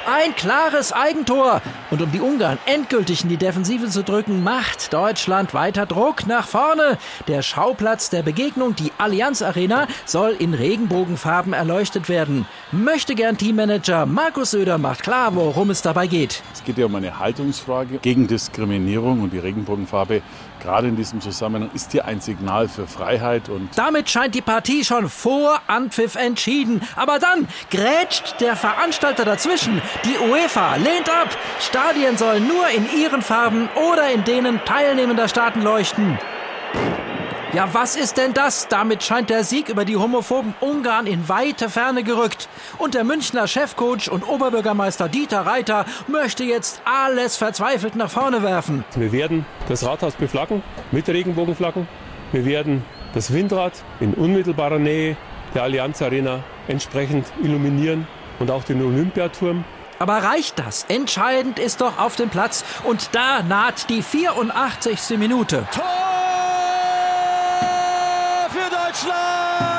Ein 0.05 0.35
klares 0.35 0.91
Eigentor. 0.91 1.61
Und 1.89 2.01
um 2.01 2.11
die 2.11 2.19
Ungarn 2.19 2.57
endgültig 2.65 3.23
in 3.23 3.29
die 3.29 3.37
Defensive 3.37 3.87
zu 3.87 4.03
drücken, 4.03 4.43
macht 4.43 4.91
Deutschland 4.91 5.53
weiter 5.53 5.85
Druck 5.85 6.27
nach 6.27 6.45
vorne. 6.45 6.97
Der 7.29 7.41
Schauplatz 7.41 8.09
der 8.09 8.21
Begegnung, 8.21 8.75
die 8.75 8.91
Allianz 8.97 9.41
Arena, 9.41 9.87
soll 10.05 10.31
in 10.31 10.53
Regenbogenfarben 10.53 11.53
erleuchtet 11.53 12.09
werden. 12.09 12.45
Möchte 12.73 13.15
gern 13.15 13.37
Teammanager 13.37 14.05
Markus 14.05 14.51
Söder 14.51 14.77
macht 14.77 15.03
klar, 15.03 15.35
worum 15.35 15.69
es 15.69 15.81
dabei 15.81 16.07
geht. 16.07 16.43
Es 16.53 16.65
geht 16.65 16.77
ja 16.77 16.85
um 16.87 16.95
eine 16.95 17.19
Haltungsfrage 17.19 17.99
gegen 17.99 18.27
Diskriminierung 18.27 19.21
und 19.21 19.31
die 19.31 19.39
Regenbogenfarbe 19.39 20.21
gerade 20.63 20.87
in 20.87 20.95
diesem 20.95 21.21
Zusammenhang 21.21 21.69
ist 21.73 21.91
hier 21.91 22.05
ein 22.05 22.21
Signal 22.21 22.67
für 22.67 22.87
Freiheit 22.87 23.49
und 23.49 23.69
damit 23.75 24.09
scheint 24.09 24.33
die 24.33 24.41
Partie 24.41 24.83
schon 24.83 25.09
vor 25.09 25.61
Anpfiff 25.67 26.15
entschieden. 26.15 26.81
Aber 26.95 27.19
dann 27.19 27.47
grätscht 27.69 28.39
der 28.39 28.55
Veranstalter 28.55 29.25
dazwischen. 29.25 29.81
Die 30.05 30.17
UEFA 30.17 30.77
lehnt 30.77 31.09
ab. 31.09 31.29
Stadien 31.59 32.17
sollen 32.17 32.47
nur 32.47 32.67
in 32.69 32.87
ihren 32.97 33.21
Farben 33.21 33.69
oder 33.91 34.11
in 34.11 34.23
denen 34.23 34.63
teilnehmender 34.65 35.27
Staaten 35.27 35.61
leuchten. 35.61 36.17
Ja, 37.53 37.69
was 37.71 37.95
ist 37.95 38.17
denn 38.17 38.33
das? 38.33 38.67
Damit 38.67 39.03
scheint 39.03 39.29
der 39.29 39.43
Sieg 39.43 39.69
über 39.69 39.85
die 39.85 39.95
homophoben 39.95 40.55
Ungarn 40.59 41.05
in 41.05 41.29
weite 41.29 41.69
Ferne 41.69 42.01
gerückt. 42.03 42.49
Und 42.79 42.95
der 42.95 43.03
Münchner 43.03 43.47
Chefcoach 43.47 44.09
und 44.09 44.27
Oberbürgermeister 44.27 45.07
Dieter 45.07 45.45
Reiter 45.45 45.85
möchte 46.07 46.43
jetzt 46.43 46.81
alles 46.83 47.37
verzweifelt 47.37 47.95
nach 47.95 48.09
vorne 48.09 48.41
werfen. 48.41 48.83
Wir 48.95 49.11
werden 49.11 49.45
das 49.67 49.85
Rathaus 49.85 50.15
beflaggen 50.15 50.63
mit 50.91 51.07
Regenbogenflaggen. 51.07 51.87
Wir 52.31 52.43
werden 52.43 52.83
das 53.13 53.31
Windrad 53.31 53.73
in 53.99 54.15
unmittelbarer 54.15 54.79
Nähe 54.79 55.15
der 55.53 55.61
Allianz 55.61 56.01
Arena 56.01 56.43
entsprechend 56.67 57.27
illuminieren 57.43 58.07
und 58.39 58.49
auch 58.49 58.63
den 58.63 58.83
Olympiaturm. 58.83 59.63
Aber 59.99 60.23
reicht 60.23 60.57
das? 60.57 60.85
Entscheidend 60.87 61.59
ist 61.59 61.81
doch 61.81 61.99
auf 61.99 62.15
dem 62.15 62.29
Platz 62.29 62.65
und 62.83 63.09
da 63.11 63.43
naht 63.43 63.91
die 63.91 64.01
84. 64.01 65.19
Minute. 65.19 65.67
Tor 65.71 66.12
Deutschland! 69.03 69.72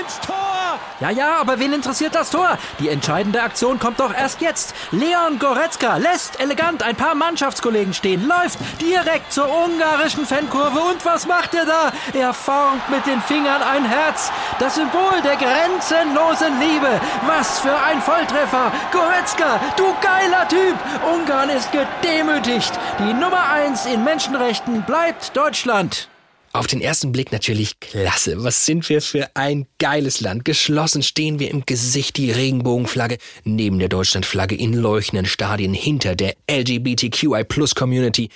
Ins 0.00 0.20
Tor! 0.20 0.78
Ja, 1.00 1.10
ja, 1.10 1.36
aber 1.40 1.58
wen 1.58 1.72
interessiert 1.72 2.14
das 2.14 2.30
Tor? 2.30 2.58
Die 2.78 2.88
entscheidende 2.88 3.42
Aktion 3.42 3.78
kommt 3.78 4.00
doch 4.00 4.14
erst 4.14 4.40
jetzt. 4.40 4.74
Leon 4.90 5.38
Goretzka 5.38 5.96
lässt 5.96 6.40
elegant 6.40 6.82
ein 6.82 6.96
paar 6.96 7.14
Mannschaftskollegen 7.14 7.92
stehen, 7.92 8.26
läuft 8.26 8.58
direkt 8.80 9.32
zur 9.32 9.48
ungarischen 9.48 10.26
Fankurve 10.26 10.80
und 10.80 11.04
was 11.04 11.26
macht 11.26 11.54
er 11.54 11.66
da? 11.66 11.92
Er 12.14 12.32
formt 12.32 12.88
mit 12.88 13.06
den 13.06 13.20
Fingern 13.22 13.62
ein 13.62 13.84
Herz. 13.84 14.32
Das 14.58 14.74
Symbol 14.74 15.20
der 15.22 15.36
grenzenlosen 15.36 16.60
Liebe. 16.60 17.00
Was 17.26 17.60
für 17.60 17.76
ein 17.76 18.00
Volltreffer. 18.00 18.72
Goretzka, 18.92 19.60
du 19.76 19.94
geiler 20.00 20.48
Typ. 20.48 20.76
Ungarn 21.12 21.50
ist 21.50 21.70
gedemütigt. 21.72 22.72
Die 22.98 23.12
Nummer 23.12 23.50
eins 23.50 23.86
in 23.86 24.02
Menschenrechten 24.04 24.82
bleibt 24.82 25.36
Deutschland. 25.36 26.08
Auf 26.56 26.66
den 26.66 26.80
ersten 26.80 27.12
Blick 27.12 27.32
natürlich 27.32 27.80
klasse. 27.80 28.42
Was 28.42 28.64
sind 28.64 28.88
wir 28.88 29.02
für 29.02 29.28
ein 29.34 29.66
geiles 29.78 30.22
Land? 30.22 30.46
Geschlossen 30.46 31.02
stehen 31.02 31.38
wir 31.38 31.50
im 31.50 31.66
Gesicht 31.66 32.16
die 32.16 32.30
Regenbogenflagge, 32.30 33.18
neben 33.44 33.78
der 33.78 33.90
Deutschlandflagge 33.90 34.54
in 34.54 34.72
leuchtenden 34.72 35.26
Stadien 35.26 35.74
hinter 35.74 36.16
der 36.16 36.34
LGBTQI-Plus-Community. 36.50 38.30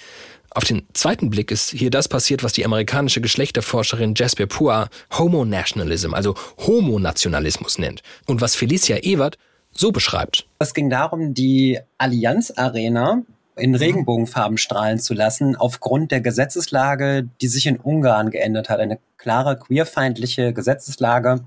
Auf 0.50 0.64
den 0.64 0.86
zweiten 0.92 1.30
Blick 1.30 1.50
ist 1.50 1.70
hier 1.70 1.88
das 1.88 2.08
passiert, 2.08 2.44
was 2.44 2.52
die 2.52 2.66
amerikanische 2.66 3.22
Geschlechterforscherin 3.22 4.12
Jasper 4.14 4.46
Pua 4.46 4.90
Homo-Nationalism, 5.16 6.12
also 6.12 6.34
Homonationalismus 6.58 7.78
nennt. 7.78 8.02
Und 8.26 8.42
was 8.42 8.54
Felicia 8.54 8.98
Ewert 8.98 9.38
so 9.72 9.92
beschreibt. 9.92 10.46
Es 10.58 10.74
ging 10.74 10.90
darum, 10.90 11.32
die 11.32 11.78
Allianz 11.96 12.52
Arena 12.54 13.22
in 13.60 13.74
Regenbogenfarben 13.74 14.58
strahlen 14.58 14.98
zu 14.98 15.14
lassen, 15.14 15.56
aufgrund 15.56 16.10
der 16.10 16.20
Gesetzeslage, 16.20 17.28
die 17.40 17.48
sich 17.48 17.66
in 17.66 17.76
Ungarn 17.78 18.30
geändert 18.30 18.68
hat. 18.68 18.80
Eine 18.80 18.98
klare 19.18 19.58
queerfeindliche 19.58 20.52
Gesetzeslage. 20.52 21.40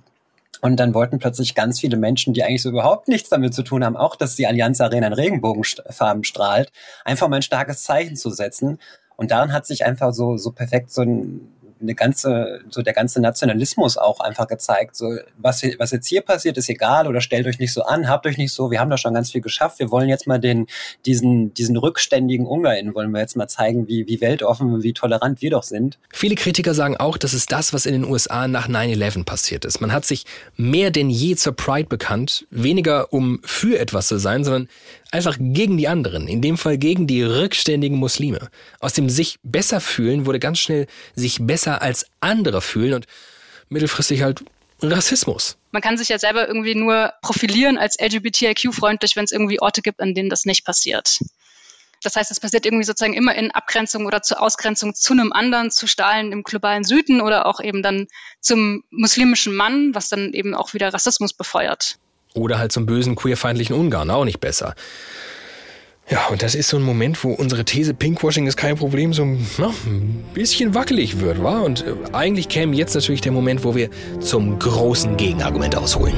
Und 0.62 0.78
dann 0.80 0.94
wollten 0.94 1.20
plötzlich 1.20 1.56
ganz 1.56 1.82
viele 1.82 1.98
Menschen, 1.98 2.34
die 2.34 2.44
eigentlich 2.44 2.62
so 2.62 2.70
überhaupt 2.70 3.10
nichts 3.10 3.30
damit 3.30 3.54
zu 3.54 3.64
tun 3.64 3.84
haben, 3.84 3.98
auch, 3.98 4.16
dass 4.16 4.36
die 4.36 4.48
Allianz 4.48 4.80
Arena 4.80 5.08
in 5.08 5.14
Regenbogenfarben 5.14 6.24
strahlt, 6.24 6.72
einfach 7.04 7.28
mal 7.28 7.38
ein 7.38 7.42
starkes 7.42 7.84
Zeichen 7.84 8.16
zu 8.16 8.30
setzen. 8.30 8.80
Und 9.18 9.32
daran 9.32 9.52
hat 9.52 9.66
sich 9.66 9.86
einfach 9.86 10.14
so, 10.14 10.38
so 10.38 10.52
perfekt 10.52 10.92
so 10.92 11.02
ein 11.02 11.42
eine 11.82 11.96
ganze, 11.96 12.62
so 12.70 12.82
der 12.82 12.94
ganze 12.94 13.22
Nationalismus 13.22 13.98
auch 13.98 14.20
einfach 14.20 14.48
gezeigt. 14.48 14.96
So, 14.96 15.18
was, 15.38 15.64
was 15.78 15.92
jetzt 15.92 16.08
hier 16.08 16.22
passiert, 16.22 16.58
ist 16.58 16.70
egal 16.70 17.08
oder 17.08 17.22
stellt 17.22 17.48
euch 17.48 17.60
nicht 17.60 17.74
so 17.74 17.84
an, 17.84 18.08
habt 18.08 18.26
euch 18.26 18.38
nicht 18.38 18.54
so, 18.54 18.72
wir 18.72 18.80
haben 18.80 18.90
da 18.90 18.98
schon 18.98 19.14
ganz 19.14 19.32
viel 19.32 19.42
geschafft. 19.42 19.80
Wir 19.80 19.92
wollen 19.92 20.10
jetzt 20.10 20.28
mal 20.28 20.40
den, 20.40 20.68
diesen, 21.06 21.54
diesen 21.54 21.78
rückständigen 21.78 22.46
Ungarn, 22.46 22.96
wollen 22.96 23.12
wir 23.12 23.20
jetzt 23.20 23.36
mal 23.36 23.48
zeigen, 23.48 23.88
wie, 23.88 24.08
wie 24.08 24.22
weltoffen, 24.22 24.84
wie 24.84 24.94
tolerant 24.94 25.42
wir 25.42 25.52
doch 25.52 25.64
sind. 25.64 26.00
Viele 26.12 26.36
Kritiker 26.36 26.74
sagen 26.74 26.98
auch, 26.98 27.18
das 27.18 27.34
ist 27.34 27.52
das, 27.52 27.74
was 27.74 27.86
in 27.86 27.94
den 27.94 28.06
USA 28.06 28.48
nach 28.48 28.68
9-11 28.68 29.26
passiert 29.26 29.66
ist. 29.66 29.82
Man 29.82 29.92
hat 29.92 30.06
sich 30.06 30.26
mehr 30.56 30.92
denn 30.92 31.10
je 31.10 31.36
zur 31.36 31.56
Pride 31.56 31.88
bekannt, 31.88 32.48
weniger 32.50 33.12
um 33.14 33.40
für 33.44 33.80
etwas 33.80 34.08
zu 34.08 34.18
sein, 34.18 34.44
sondern 34.44 34.68
einfach 35.14 35.38
gegen 35.40 35.78
die 35.78 35.88
anderen, 35.88 36.28
in 36.28 36.42
dem 36.42 36.58
Fall 36.58 36.78
gegen 36.78 37.06
die 37.06 37.22
rückständigen 37.22 37.98
Muslime. 37.98 38.50
Aus 38.80 38.94
dem 38.94 39.10
sich 39.10 39.38
besser 39.44 39.80
fühlen 39.80 40.26
wurde 40.26 40.40
ganz 40.40 40.60
schnell 40.60 40.88
sich 41.16 41.38
besser 41.42 41.82
als 41.82 42.08
andere 42.20 42.62
fühlen 42.62 42.94
und 42.94 43.06
mittelfristig 43.70 44.24
halt 44.24 44.44
Rassismus. 44.82 45.58
Man 45.72 45.82
kann 45.82 45.98
sich 45.98 46.10
ja 46.10 46.18
selber 46.18 46.48
irgendwie 46.48 46.76
nur 46.76 47.14
profilieren 47.22 47.78
als 47.78 47.98
LGBTIQ-freundlich, 48.00 49.16
wenn 49.16 49.26
es 49.26 49.32
irgendwie 49.32 49.62
Orte 49.62 49.82
gibt, 49.82 50.02
an 50.02 50.16
denen 50.16 50.30
das 50.30 50.46
nicht 50.46 50.66
passiert. 50.66 51.20
Das 52.02 52.16
heißt, 52.16 52.32
es 52.32 52.40
passiert 52.40 52.66
irgendwie 52.66 52.84
sozusagen 52.84 53.14
immer 53.14 53.34
in 53.36 53.52
Abgrenzung 53.52 54.06
oder 54.06 54.22
zur 54.24 54.42
Ausgrenzung 54.42 54.94
zu 54.94 55.14
einem 55.14 55.32
anderen, 55.32 55.72
zu 55.72 55.88
Stahlen 55.88 56.32
im 56.32 56.44
globalen 56.44 56.84
Süden 56.84 57.22
oder 57.22 57.46
auch 57.46 57.62
eben 57.62 57.82
dann 57.82 58.08
zum 58.42 58.84
muslimischen 58.90 59.56
Mann, 59.56 59.96
was 59.96 60.10
dann 60.10 60.34
eben 60.34 60.54
auch 60.54 60.74
wieder 60.74 60.94
Rassismus 60.94 61.34
befeuert. 61.34 61.98
Oder 62.34 62.58
halt 62.58 62.72
zum 62.72 62.86
bösen 62.86 63.16
queerfeindlichen 63.16 63.76
Ungarn, 63.76 64.10
auch 64.10 64.26
nicht 64.26 64.40
besser. 64.40 64.76
Ja, 66.10 66.28
und 66.28 66.44
das 66.44 66.54
ist 66.54 66.68
so 66.68 66.78
ein 66.78 66.84
Moment, 66.84 67.24
wo 67.24 67.32
unsere 67.32 67.64
These 67.64 67.94
Pinkwashing 67.94 68.46
ist 68.46 68.58
kein 68.58 68.76
Problem 68.76 69.14
so 69.14 69.26
na, 69.58 69.68
ein 69.86 70.24
bisschen 70.34 70.76
wackelig 70.76 71.22
wird, 71.22 71.42
wa? 71.42 71.62
Und 71.62 71.86
äh, 71.86 71.94
eigentlich 72.12 72.50
käme 72.50 72.76
jetzt 72.76 72.94
natürlich 72.94 73.22
der 73.22 73.32
Moment, 73.32 73.64
wo 73.64 73.74
wir 73.74 73.90
zum 74.20 74.60
großen 74.60 75.16
Gegenargument 75.16 75.78
ausholen. 75.78 76.16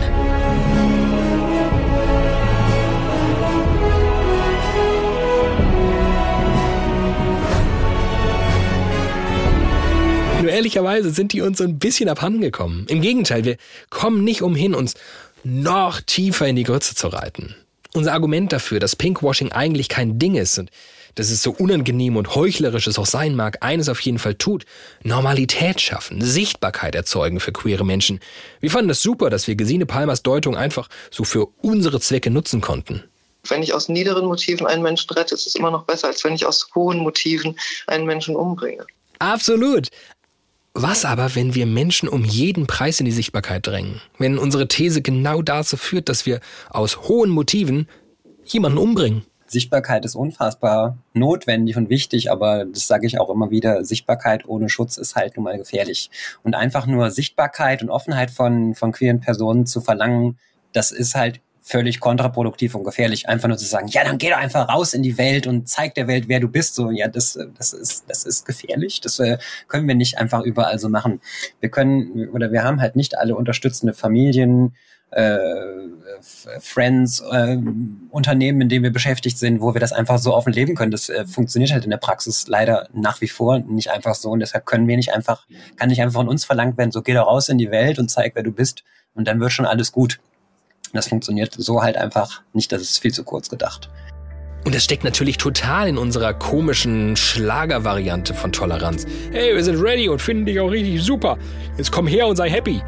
Nur 10.42 10.52
ehrlicherweise 10.52 11.12
sind 11.12 11.34
die 11.34 11.42
uns 11.42 11.60
so 11.60 11.64
ein 11.64 11.78
bisschen 11.80 12.10
abhanden 12.10 12.42
gekommen. 12.42 12.86
Im 12.90 13.02
Gegenteil, 13.02 13.46
wir 13.46 13.58
kommen 13.90 14.24
nicht 14.24 14.42
umhin, 14.42 14.76
uns 14.76 14.96
noch 15.46 16.02
tiefer 16.02 16.48
in 16.48 16.56
die 16.56 16.64
Grütze 16.64 16.96
zu 16.96 17.08
reiten. 17.08 17.56
Unser 17.94 18.14
Argument 18.14 18.52
dafür, 18.52 18.80
dass 18.80 18.96
Pinkwashing 18.96 19.52
eigentlich 19.52 19.88
kein 19.88 20.20
Ding 20.20 20.36
ist 20.36 20.58
und 20.58 20.70
dass 21.14 21.30
es 21.30 21.42
so 21.42 21.52
unangenehm 21.52 22.18
und 22.18 22.36
heuchlerisch 22.36 22.88
es 22.88 23.00
auch 23.00 23.06
sein 23.06 23.36
mag, 23.36 23.64
eines 23.64 23.88
auf 23.88 24.02
jeden 24.02 24.20
Fall 24.20 24.36
tut. 24.36 24.66
Normalität 25.04 25.80
schaffen, 25.80 26.20
Sichtbarkeit 26.20 26.94
erzeugen 26.94 27.40
für 27.40 27.54
queere 27.54 27.86
Menschen. 27.86 28.20
Wir 28.60 28.70
fanden 28.70 28.90
es 28.90 28.98
das 28.98 29.04
super, 29.04 29.30
dass 29.30 29.48
wir 29.48 29.56
Gesine 29.56 29.86
Palmers 29.86 30.24
Deutung 30.24 30.58
einfach 30.58 30.90
so 31.12 31.24
für 31.24 31.48
unsere 31.62 32.02
Zwecke 32.02 32.32
nutzen 32.32 32.60
konnten. 32.60 33.04
Wenn 33.48 33.64
ich 33.64 33.74
aus 33.74 33.88
niederen 33.88 34.26
Motiven 34.26 34.68
einen 34.68 34.82
Menschen 34.82 35.12
rette, 35.12 35.36
ist 35.36 35.48
es 35.48 35.56
immer 35.56 35.72
noch 35.72 35.86
besser, 35.86 36.08
als 36.08 36.24
wenn 36.24 36.34
ich 36.34 36.46
aus 36.46 36.68
hohen 36.76 36.98
Motiven 37.00 37.58
einen 37.88 38.06
Menschen 38.06 38.36
umbringe. 38.36 38.86
Absolut. 39.20 39.90
Was 40.78 41.06
aber, 41.06 41.36
wenn 41.36 41.56
wir 41.56 41.66
Menschen 41.66 42.10
um 42.10 42.26
jeden 42.26 42.68
Preis 42.68 43.00
in 43.00 43.06
die 43.06 43.14
Sichtbarkeit 43.14 43.66
drängen? 43.66 44.02
Wenn 44.18 44.38
unsere 44.38 44.68
These 44.68 45.02
genau 45.02 45.42
dazu 45.42 45.78
führt, 45.78 46.10
dass 46.10 46.26
wir 46.26 46.42
aus 46.70 47.04
hohen 47.04 47.30
Motiven 47.30 47.88
jemanden 48.44 48.78
umbringen? 48.78 49.24
Sichtbarkeit 49.48 50.04
ist 50.04 50.16
unfassbar 50.16 50.98
notwendig 51.14 51.78
und 51.78 51.90
wichtig, 51.90 52.30
aber 52.30 52.66
das 52.66 52.88
sage 52.88 53.08
ich 53.08 53.22
auch 53.22 53.30
immer 53.30 53.52
wieder, 53.52 53.86
Sichtbarkeit 53.86 54.50
ohne 54.50 54.68
Schutz 54.68 54.98
ist 54.98 55.16
halt 55.16 55.38
nun 55.38 55.46
mal 55.46 55.58
gefährlich. 55.58 56.10
Und 56.44 56.56
einfach 56.56 56.88
nur 56.88 57.10
Sichtbarkeit 57.10 57.82
und 57.82 57.90
Offenheit 57.90 58.30
von, 58.30 58.76
von 58.76 58.92
queeren 58.92 59.22
Personen 59.22 59.66
zu 59.66 59.80
verlangen, 59.80 60.38
das 60.74 60.92
ist 60.92 61.16
halt 61.16 61.40
völlig 61.68 62.00
kontraproduktiv 62.00 62.76
und 62.76 62.84
gefährlich, 62.84 63.28
einfach 63.28 63.48
nur 63.48 63.58
zu 63.58 63.66
sagen, 63.66 63.88
ja, 63.88 64.04
dann 64.04 64.20
geh 64.20 64.30
doch 64.30 64.38
einfach 64.38 64.70
raus 64.70 64.94
in 64.94 65.02
die 65.02 65.18
Welt 65.18 65.48
und 65.48 65.68
zeig 65.68 65.96
der 65.96 66.08
Welt, 66.08 66.26
wer 66.28 66.40
du 66.40 66.48
bist. 66.48 66.76
So, 66.76 66.92
ja, 66.92 67.08
das, 67.08 67.40
das 67.58 67.74
ist, 67.74 68.06
das 68.08 68.24
ist 68.24 68.46
gefährlich. 68.46 69.02
Das 69.02 69.18
äh, 69.18 69.40
können 69.68 69.88
wir 69.88 69.96
nicht 69.96 70.20
einfach 70.20 70.44
überall 70.44 70.78
so 70.78 70.90
machen. 70.90 71.22
Wir 71.60 71.70
können 71.70 72.30
oder 72.30 72.52
wir 72.52 72.64
haben 72.64 72.82
halt 72.82 72.96
nicht 72.96 73.18
alle 73.18 73.36
unterstützende 73.36 73.96
Familien, 73.96 74.76
äh, 75.10 75.40
Friends, 76.60 77.22
äh, 77.32 77.58
Unternehmen, 78.12 78.62
in 78.62 78.70
denen 78.70 78.84
wir 78.84 78.94
beschäftigt 78.94 79.40
sind, 79.40 79.60
wo 79.60 79.74
wir 79.74 79.82
das 79.82 79.92
einfach 79.92 80.20
so 80.20 80.36
offen 80.36 80.54
leben 80.54 80.76
können. 80.76 80.92
Das 80.92 81.10
äh, 81.10 81.26
funktioniert 81.26 81.72
halt 81.72 81.84
in 81.84 81.90
der 81.90 81.98
Praxis 81.98 82.48
leider 82.48 82.90
nach 82.94 83.22
wie 83.22 83.28
vor 83.28 83.58
nicht 83.58 83.90
einfach 83.90 84.14
so. 84.14 84.30
Und 84.30 84.40
deshalb 84.40 84.68
können 84.68 84.88
wir 84.88 84.98
nicht 84.98 85.14
einfach, 85.14 85.48
kann 85.78 85.90
nicht 85.90 86.02
einfach 86.02 86.20
von 86.20 86.30
uns 86.30 86.46
verlangt 86.46 86.78
werden, 86.78 86.92
so 86.92 87.02
geh 87.02 87.16
doch 87.16 87.26
raus 87.26 87.50
in 87.50 87.58
die 87.58 87.72
Welt 87.72 87.98
und 87.98 88.12
zeig, 88.12 88.36
wer 88.36 88.44
du 88.44 88.52
bist. 88.52 88.84
Und 89.16 89.28
dann 89.28 89.40
wird 89.40 89.52
schon 89.52 89.66
alles 89.66 89.92
gut. 89.92 90.20
Das 90.94 91.08
funktioniert 91.08 91.54
so 91.58 91.82
halt 91.82 91.98
einfach 91.98 92.42
nicht, 92.54 92.72
das 92.72 92.82
ist 92.82 93.00
viel 93.00 93.14
zu 93.14 93.24
kurz 93.24 93.50
gedacht. 93.50 93.90
Und 94.66 94.74
das 94.74 94.84
steckt 94.84 95.04
natürlich 95.04 95.38
total 95.38 95.88
in 95.88 95.98
unserer 95.98 96.34
komischen 96.34 97.16
Schlagervariante 97.16 98.34
von 98.34 98.52
Toleranz. 98.52 99.06
Hey, 99.32 99.56
wir 99.56 99.64
sind 99.64 99.80
ready 99.80 100.10
und 100.10 100.22
finden 100.22 100.46
dich 100.46 100.60
auch 100.60 100.72
richtig 100.72 101.04
super. 101.04 101.38
Jetzt 101.78 101.92
komm 101.92 102.08
her 102.08 102.26
und 102.26 102.36
sei 102.36 102.50
happy. 102.50 102.82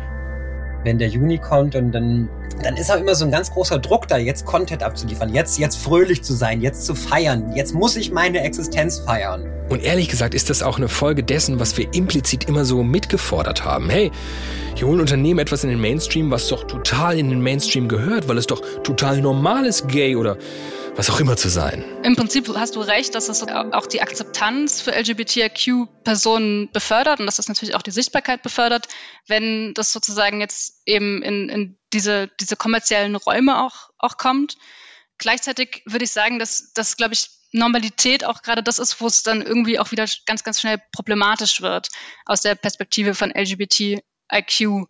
Wenn 0.84 0.98
der 0.98 1.08
Juni 1.10 1.38
kommt 1.38 1.76
und 1.76 1.92
dann, 1.92 2.30
dann 2.64 2.78
ist 2.78 2.92
auch 2.92 3.00
immer 3.00 3.16
so 3.16 3.26
ein 3.26 3.32
ganz 3.32 3.52
großer 3.52 3.80
Druck 3.80 4.08
da, 4.08 4.18
jetzt 4.18 4.46
Content 4.46 4.84
abzuliefern, 4.84 5.34
jetzt, 5.34 5.58
jetzt 5.60 5.78
fröhlich 5.78 6.24
zu 6.24 6.34
sein, 6.34 6.62
jetzt 6.62 6.86
zu 6.86 6.96
feiern. 6.96 7.52
Jetzt 7.56 7.74
muss 7.74 7.96
ich 7.96 8.12
meine 8.12 8.42
Existenz 8.42 9.00
feiern. 9.00 9.46
Und 9.70 9.84
ehrlich 9.84 10.08
gesagt 10.08 10.34
ist 10.34 10.50
das 10.50 10.64
auch 10.64 10.78
eine 10.78 10.88
Folge 10.88 11.24
dessen, 11.24 11.60
was 11.60 11.78
wir 11.78 11.94
implizit 11.94 12.46
immer 12.46 12.64
so 12.64 12.84
mitgefordert 12.84 13.66
haben. 13.66 13.90
Hey, 13.90 14.12
hier 14.76 14.88
holen 14.88 15.02
Unternehmen 15.02 15.40
etwas 15.40 15.64
in 15.64 15.70
den 15.70 15.82
Mainstream, 15.82 16.32
was 16.32 16.48
doch 16.48 16.64
total 16.66 17.18
in 17.20 17.30
den 17.30 17.42
Mainstream 17.42 17.90
gehört, 17.90 18.28
weil 18.28 18.38
es 18.38 18.48
doch 18.48 18.62
total 18.84 19.20
normal 19.22 19.66
ist, 19.66 19.88
gay 19.90 20.16
oder 20.16 20.38
was 20.98 21.12
auch 21.12 21.20
immer 21.20 21.38
zu 21.38 21.50
sein. 21.50 21.86
Im 22.04 22.16
Prinzip 22.16 22.50
hast 22.56 22.76
du 22.76 22.82
recht, 22.82 23.14
dass 23.14 23.30
es 23.30 23.44
auch 23.48 23.86
die 23.86 24.02
Akzeptanz 24.02 24.82
für 24.82 24.92
LGBTIQ-Personen 24.92 26.72
befördert 26.72 27.20
und 27.20 27.28
dass 27.28 27.36
das 27.36 27.48
natürlich 27.48 27.76
auch 27.76 27.84
die 27.84 27.92
Sichtbarkeit 27.92 28.42
befördert, 28.42 28.88
wenn 29.28 29.74
das 29.76 29.94
sozusagen 29.94 30.42
jetzt 30.42 30.82
eben 30.86 31.22
in, 31.22 31.50
in 31.50 31.78
diese, 31.94 32.30
diese 32.40 32.56
kommerziellen 32.56 33.16
Räume 33.16 33.64
auch, 33.64 33.92
auch 34.00 34.18
kommt. 34.18 34.58
Gleichzeitig 35.20 35.84
würde 35.86 36.06
ich 36.06 36.12
sagen, 36.12 36.40
dass 36.40 36.74
das, 36.74 36.98
glaube 36.98 37.14
ich, 37.14 37.30
Normalität 37.52 38.26
auch 38.26 38.42
gerade 38.42 38.64
das 38.64 38.80
ist, 38.80 39.00
wo 39.00 39.08
es 39.08 39.24
dann 39.24 39.42
irgendwie 39.42 39.80
auch 39.80 39.92
wieder 39.92 40.06
ganz, 40.26 40.44
ganz 40.44 40.60
schnell 40.60 40.82
problematisch 40.92 41.62
wird 41.62 41.90
aus 42.26 42.42
der 42.42 42.56
Perspektive 42.56 43.14
von 43.14 43.32
LGBTIQ. 43.32 44.88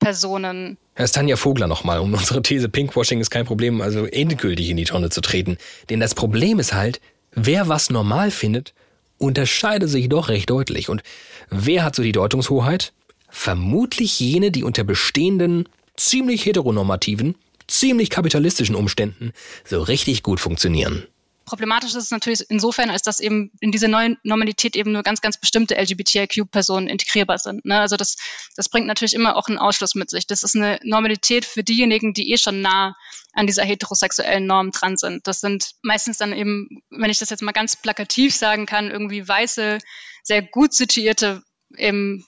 Personen. 0.00 0.76
Herr 0.94 1.06
Tanja 1.06 1.36
Vogler 1.36 1.68
nochmal, 1.68 2.00
um 2.00 2.12
unsere 2.12 2.42
These 2.42 2.68
Pinkwashing 2.68 3.20
ist 3.20 3.30
kein 3.30 3.46
Problem, 3.46 3.80
also 3.80 4.06
endgültig 4.06 4.70
in 4.70 4.76
die 4.76 4.84
Tonne 4.84 5.10
zu 5.10 5.20
treten. 5.20 5.58
Denn 5.88 6.00
das 6.00 6.14
Problem 6.14 6.58
ist 6.58 6.72
halt, 6.72 7.00
wer 7.32 7.68
was 7.68 7.90
normal 7.90 8.30
findet, 8.30 8.74
unterscheidet 9.18 9.88
sich 9.88 10.08
doch 10.08 10.28
recht 10.28 10.50
deutlich. 10.50 10.88
Und 10.88 11.02
wer 11.50 11.84
hat 11.84 11.94
so 11.94 12.02
die 12.02 12.12
Deutungshoheit? 12.12 12.92
Vermutlich 13.28 14.18
jene, 14.18 14.50
die 14.50 14.64
unter 14.64 14.82
bestehenden, 14.82 15.68
ziemlich 15.96 16.46
heteronormativen, 16.46 17.36
ziemlich 17.68 18.10
kapitalistischen 18.10 18.74
Umständen 18.74 19.32
so 19.64 19.80
richtig 19.82 20.22
gut 20.22 20.40
funktionieren. 20.40 21.06
Problematisch 21.50 21.90
ist 21.96 22.04
es 22.04 22.10
natürlich 22.12 22.48
insofern, 22.48 22.90
als 22.90 23.02
dass 23.02 23.18
eben 23.18 23.50
in 23.58 23.72
diese 23.72 23.88
neue 23.88 24.16
Normalität 24.22 24.76
eben 24.76 24.92
nur 24.92 25.02
ganz, 25.02 25.20
ganz 25.20 25.36
bestimmte 25.36 25.74
LGBTIQ-Personen 25.74 26.86
integrierbar 26.86 27.38
sind. 27.38 27.64
Ne? 27.64 27.80
Also 27.80 27.96
das, 27.96 28.14
das 28.54 28.68
bringt 28.68 28.86
natürlich 28.86 29.14
immer 29.14 29.34
auch 29.34 29.48
einen 29.48 29.58
Ausschluss 29.58 29.96
mit 29.96 30.10
sich. 30.10 30.28
Das 30.28 30.44
ist 30.44 30.54
eine 30.54 30.78
Normalität 30.84 31.44
für 31.44 31.64
diejenigen, 31.64 32.14
die 32.14 32.30
eh 32.30 32.38
schon 32.38 32.60
nah 32.60 32.94
an 33.32 33.48
dieser 33.48 33.64
heterosexuellen 33.64 34.46
Norm 34.46 34.70
dran 34.70 34.96
sind. 34.96 35.26
Das 35.26 35.40
sind 35.40 35.72
meistens 35.82 36.18
dann 36.18 36.32
eben, 36.32 36.68
wenn 36.88 37.10
ich 37.10 37.18
das 37.18 37.30
jetzt 37.30 37.42
mal 37.42 37.50
ganz 37.50 37.74
plakativ 37.74 38.32
sagen 38.32 38.66
kann, 38.66 38.88
irgendwie 38.88 39.26
weiße, 39.26 39.78
sehr 40.22 40.42
gut 40.42 40.72
situierte 40.72 41.42
eben 41.76 42.24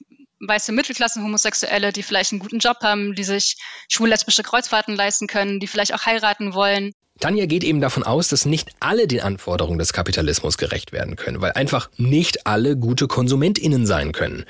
weiße 0.47 0.73
Mittelklassen 0.73 1.23
Homosexuelle, 1.23 1.93
die 1.93 2.03
vielleicht 2.03 2.33
einen 2.33 2.41
guten 2.41 2.59
Job 2.59 2.79
haben, 2.83 3.15
die 3.15 3.25
sich 3.25 3.57
schwul-lesbische 3.89 4.43
Kreuzfahrten 4.43 4.95
leisten 4.95 5.27
können, 5.27 5.61
die 5.61 5.67
vielleicht 5.67 5.95
auch 5.95 6.05
heiraten 6.05 6.55
wollen. 6.55 6.93
Tanja 7.21 7.47
geht 7.47 7.63
eben 7.63 7.81
davon 7.81 8.03
aus, 8.03 8.29
dass 8.29 8.47
nicht 8.47 8.71
alle 8.81 9.07
den 9.07 9.21
Anforderungen 9.21 9.79
des 9.79 9.93
Kapitalismus 9.93 10.59
gerecht 10.59 10.93
werden 10.93 11.17
können, 11.17 11.41
weil 11.41 11.53
einfach 11.53 11.89
nicht 11.97 12.47
alle 12.47 12.77
gute 12.77 13.07
KonsumentInnen 13.07 13.87
sein 13.87 14.13
können. 14.13 14.45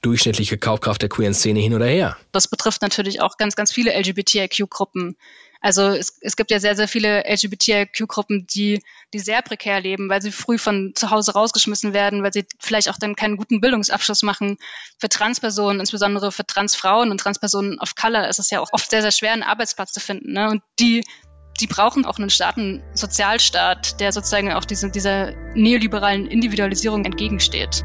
Durchschnittliche 0.00 0.58
Kaufkraft 0.58 1.02
der 1.02 1.08
queeren 1.08 1.34
Szene 1.34 1.60
hin 1.60 1.74
oder 1.74 1.86
her. 1.86 2.16
Das 2.32 2.48
betrifft 2.48 2.82
natürlich 2.82 3.20
auch 3.20 3.36
ganz, 3.36 3.56
ganz 3.56 3.72
viele 3.72 3.92
LGBTIQ-Gruppen. 3.98 5.16
Also 5.60 5.88
es, 5.88 6.18
es 6.20 6.36
gibt 6.36 6.50
ja 6.50 6.60
sehr, 6.60 6.76
sehr 6.76 6.86
viele 6.86 7.24
LGBTIQ-Gruppen, 7.24 8.46
die, 8.46 8.82
die 9.12 9.18
sehr 9.18 9.42
prekär 9.42 9.80
leben, 9.80 10.08
weil 10.08 10.22
sie 10.22 10.30
früh 10.30 10.56
von 10.56 10.92
zu 10.94 11.10
Hause 11.10 11.32
rausgeschmissen 11.32 11.92
werden, 11.92 12.22
weil 12.22 12.32
sie 12.32 12.46
vielleicht 12.60 12.88
auch 12.88 12.98
dann 12.98 13.16
keinen 13.16 13.36
guten 13.36 13.60
Bildungsabschluss 13.60 14.22
machen. 14.22 14.58
Für 14.98 15.08
Transpersonen, 15.08 15.80
insbesondere 15.80 16.30
für 16.30 16.46
Transfrauen 16.46 17.10
und 17.10 17.18
Transpersonen 17.18 17.80
of 17.80 17.96
Color, 17.96 18.28
ist 18.28 18.38
es 18.38 18.50
ja 18.50 18.60
auch 18.60 18.72
oft 18.72 18.88
sehr, 18.90 19.02
sehr 19.02 19.12
schwer, 19.12 19.32
einen 19.32 19.42
Arbeitsplatz 19.42 19.92
zu 19.92 20.00
finden. 20.00 20.32
Ne? 20.32 20.48
Und 20.50 20.62
die 20.78 21.04
die 21.60 21.66
brauchen 21.66 22.04
auch 22.04 22.18
einen 22.18 22.30
starken 22.30 22.84
Sozialstaat, 22.94 24.00
der 24.00 24.12
sozusagen 24.12 24.52
auch 24.52 24.64
diese, 24.64 24.90
dieser 24.90 25.32
neoliberalen 25.54 26.26
Individualisierung 26.26 27.04
entgegensteht. 27.04 27.84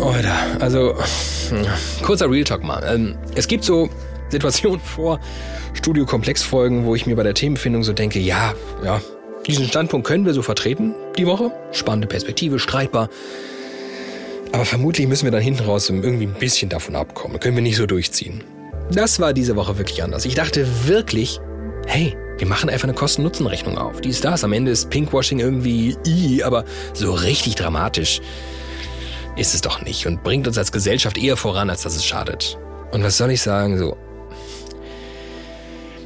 Alter, 0.00 0.34
also 0.60 0.94
kurzer 2.02 2.30
Real 2.30 2.44
Talk 2.44 2.62
mal. 2.62 2.82
Ähm, 2.86 3.16
es 3.34 3.48
gibt 3.48 3.64
so 3.64 3.88
Situationen 4.28 4.80
vor 4.84 5.20
Studio-Komplex-Folgen, 5.74 6.84
wo 6.84 6.94
ich 6.94 7.06
mir 7.06 7.16
bei 7.16 7.22
der 7.22 7.34
Themenfindung 7.34 7.82
so 7.82 7.92
denke, 7.92 8.18
ja, 8.18 8.54
ja, 8.84 9.00
diesen 9.46 9.66
Standpunkt 9.66 10.06
können 10.06 10.26
wir 10.26 10.34
so 10.34 10.42
vertreten 10.42 10.94
die 11.16 11.26
Woche. 11.26 11.50
Spannende 11.72 12.06
Perspektive, 12.06 12.58
streitbar. 12.58 13.08
Aber 14.52 14.64
vermutlich 14.64 15.06
müssen 15.06 15.24
wir 15.24 15.30
dann 15.30 15.42
hinten 15.42 15.64
raus 15.64 15.88
irgendwie 15.88 16.26
ein 16.26 16.34
bisschen 16.34 16.68
davon 16.68 16.96
abkommen. 16.96 17.38
Können 17.40 17.56
wir 17.56 17.62
nicht 17.62 17.76
so 17.76 17.86
durchziehen. 17.86 18.42
Das 18.90 19.20
war 19.20 19.32
diese 19.32 19.56
Woche 19.56 19.78
wirklich 19.78 20.02
anders. 20.02 20.24
Ich 20.24 20.34
dachte 20.34 20.66
wirklich, 20.86 21.40
hey, 21.86 22.16
wir 22.38 22.46
machen 22.46 22.70
einfach 22.70 22.84
eine 22.84 22.94
Kosten-Nutzen-Rechnung 22.94 23.78
auf. 23.78 24.00
Die 24.00 24.08
ist 24.08 24.24
das. 24.24 24.44
Am 24.44 24.52
Ende 24.52 24.70
ist 24.70 24.90
Pinkwashing 24.90 25.40
irgendwie 25.40 25.96
i, 26.06 26.42
aber 26.42 26.64
so 26.94 27.12
richtig 27.12 27.56
dramatisch 27.56 28.20
ist 29.38 29.54
es 29.54 29.60
doch 29.60 29.80
nicht 29.82 30.06
und 30.06 30.22
bringt 30.24 30.46
uns 30.48 30.58
als 30.58 30.72
Gesellschaft 30.72 31.16
eher 31.16 31.36
voran, 31.36 31.70
als 31.70 31.82
dass 31.82 31.94
es 31.94 32.04
schadet. 32.04 32.58
Und 32.92 33.04
was 33.04 33.16
soll 33.16 33.30
ich 33.30 33.40
sagen, 33.40 33.78
so. 33.78 33.96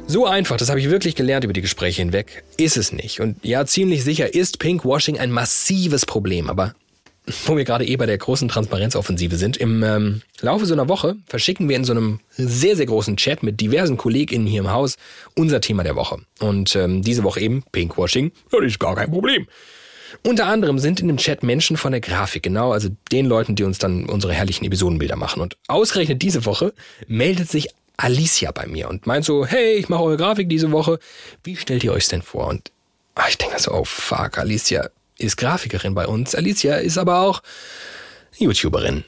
So 0.05 0.27
einfach, 0.27 0.57
das 0.57 0.69
habe 0.69 0.79
ich 0.79 0.89
wirklich 0.89 1.15
gelernt 1.15 1.43
über 1.43 1.53
die 1.53 1.61
Gespräche 1.61 2.01
hinweg, 2.01 2.43
ist 2.57 2.77
es 2.77 2.91
nicht. 2.91 3.21
Und 3.21 3.43
ja, 3.43 3.65
ziemlich 3.65 4.03
sicher 4.03 4.33
ist 4.33 4.59
Pinkwashing 4.59 5.17
ein 5.17 5.31
massives 5.31 6.05
Problem, 6.05 6.49
aber 6.49 6.75
wo 7.45 7.55
wir 7.55 7.63
gerade 7.63 7.85
eh 7.85 7.95
bei 7.95 8.05
der 8.05 8.17
großen 8.17 8.49
Transparenzoffensive 8.49 9.37
sind, 9.37 9.55
im 9.55 9.81
ähm, 9.81 10.21
Laufe 10.41 10.65
so 10.65 10.73
einer 10.73 10.89
Woche 10.89 11.15
verschicken 11.25 11.69
wir 11.69 11.77
in 11.77 11.85
so 11.85 11.93
einem 11.93 12.19
sehr, 12.31 12.75
sehr 12.75 12.85
großen 12.85 13.15
Chat 13.15 13.43
mit 13.43 13.61
diversen 13.61 13.95
KollegInnen 13.95 14.45
hier 14.45 14.59
im 14.59 14.71
Haus 14.71 14.97
unser 15.35 15.61
Thema 15.61 15.83
der 15.83 15.95
Woche. 15.95 16.17
Und 16.39 16.75
ähm, 16.75 17.01
diese 17.01 17.23
Woche 17.23 17.39
eben 17.39 17.63
Pinkwashing, 17.71 18.33
das 18.51 18.61
ist 18.63 18.79
gar 18.79 18.95
kein 18.95 19.09
Problem. 19.09 19.47
Unter 20.21 20.45
anderem 20.45 20.79
sind 20.79 20.99
in 20.99 21.07
dem 21.07 21.17
Chat 21.17 21.43
Menschen 21.43 21.77
von 21.77 21.91
der 21.91 22.01
Grafik, 22.01 22.43
genau, 22.43 22.71
also 22.71 22.89
den 23.11 23.25
Leuten, 23.25 23.55
die 23.55 23.63
uns 23.63 23.79
dann 23.79 24.07
unsere 24.07 24.33
herrlichen 24.33 24.65
Episodenbilder 24.65 25.15
machen. 25.15 25.41
Und 25.41 25.57
ausgerechnet 25.67 26.21
diese 26.21 26.45
Woche 26.45 26.73
meldet 27.07 27.49
sich 27.49 27.69
Alicia 27.97 28.51
bei 28.51 28.67
mir 28.67 28.89
und 28.89 29.07
meint 29.07 29.25
so, 29.25 29.45
hey, 29.45 29.73
ich 29.73 29.89
mache 29.89 30.03
eure 30.03 30.17
Grafik 30.17 30.49
diese 30.49 30.71
Woche. 30.71 30.99
Wie 31.43 31.55
stellt 31.55 31.83
ihr 31.83 31.93
euch 31.93 32.07
denn 32.07 32.21
vor? 32.21 32.47
Und 32.47 32.71
ach, 33.15 33.29
ich 33.29 33.37
denke 33.37 33.59
so, 33.59 33.71
oh 33.71 33.83
fuck, 33.85 34.37
Alicia 34.37 34.89
ist 35.17 35.37
Grafikerin 35.37 35.93
bei 35.93 36.07
uns. 36.07 36.35
Alicia 36.35 36.75
ist 36.75 36.97
aber 36.97 37.21
auch 37.21 37.41
YouTuberin. 38.37 39.03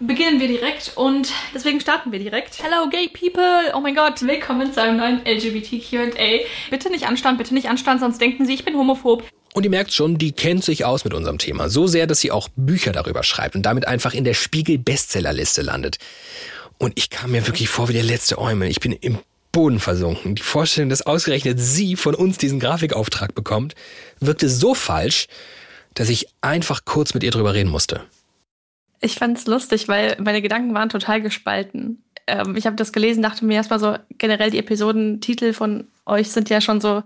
Beginnen 0.00 0.40
wir 0.40 0.48
direkt 0.48 0.92
und 0.96 1.32
deswegen 1.54 1.80
starten 1.80 2.10
wir 2.10 2.18
direkt. 2.18 2.60
Hello 2.60 2.88
gay 2.90 3.08
people! 3.08 3.72
Oh 3.74 3.80
mein 3.80 3.94
Gott, 3.94 4.22
willkommen 4.22 4.72
zu 4.72 4.82
einem 4.82 4.96
neuen 4.96 5.24
LGBT 5.24 5.80
Q&A. 5.88 6.40
Bitte 6.68 6.90
nicht 6.90 7.06
anstand, 7.06 7.38
bitte 7.38 7.54
nicht 7.54 7.68
anstand, 7.68 8.00
sonst 8.00 8.20
denken 8.20 8.44
sie, 8.44 8.54
ich 8.54 8.64
bin 8.64 8.74
homophob. 8.74 9.22
Und 9.54 9.62
ihr 9.62 9.70
merkt 9.70 9.92
schon, 9.92 10.18
die 10.18 10.32
kennt 10.32 10.64
sich 10.64 10.84
aus 10.84 11.04
mit 11.04 11.14
unserem 11.14 11.38
Thema. 11.38 11.68
So 11.68 11.86
sehr, 11.86 12.08
dass 12.08 12.20
sie 12.20 12.32
auch 12.32 12.48
Bücher 12.56 12.90
darüber 12.90 13.22
schreibt 13.22 13.54
und 13.54 13.62
damit 13.62 13.86
einfach 13.86 14.12
in 14.12 14.24
der 14.24 14.34
Spiegel-Bestsellerliste 14.34 15.62
landet. 15.62 15.98
Und 16.76 16.98
ich 16.98 17.08
kam 17.08 17.30
mir 17.30 17.46
wirklich 17.46 17.68
vor 17.68 17.88
wie 17.88 17.92
der 17.92 18.02
letzte 18.02 18.38
Eumel. 18.38 18.68
Ich 18.68 18.80
bin 18.80 18.92
im 18.92 19.20
Boden 19.52 19.78
versunken. 19.78 20.34
Die 20.34 20.42
Vorstellung, 20.42 20.90
dass 20.90 21.02
ausgerechnet 21.02 21.60
sie 21.60 21.94
von 21.94 22.16
uns 22.16 22.36
diesen 22.36 22.58
Grafikauftrag 22.58 23.36
bekommt, 23.36 23.76
wirkte 24.18 24.48
so 24.48 24.74
falsch, 24.74 25.28
dass 25.94 26.08
ich 26.08 26.26
einfach 26.40 26.84
kurz 26.84 27.14
mit 27.14 27.22
ihr 27.22 27.30
drüber 27.30 27.54
reden 27.54 27.70
musste. 27.70 28.00
Ich 29.00 29.14
fand 29.14 29.38
es 29.38 29.46
lustig, 29.46 29.86
weil 29.86 30.16
meine 30.18 30.42
Gedanken 30.42 30.74
waren 30.74 30.88
total 30.88 31.22
gespalten. 31.22 32.02
Ähm, 32.26 32.56
ich 32.56 32.66
habe 32.66 32.74
das 32.74 32.92
gelesen, 32.92 33.22
dachte 33.22 33.44
mir 33.44 33.54
erstmal 33.54 33.78
so, 33.78 33.96
generell 34.18 34.50
die 34.50 34.58
Episodentitel 34.58 35.52
von 35.52 35.86
euch 36.06 36.32
sind 36.32 36.50
ja 36.50 36.60
schon 36.60 36.80
so 36.80 37.04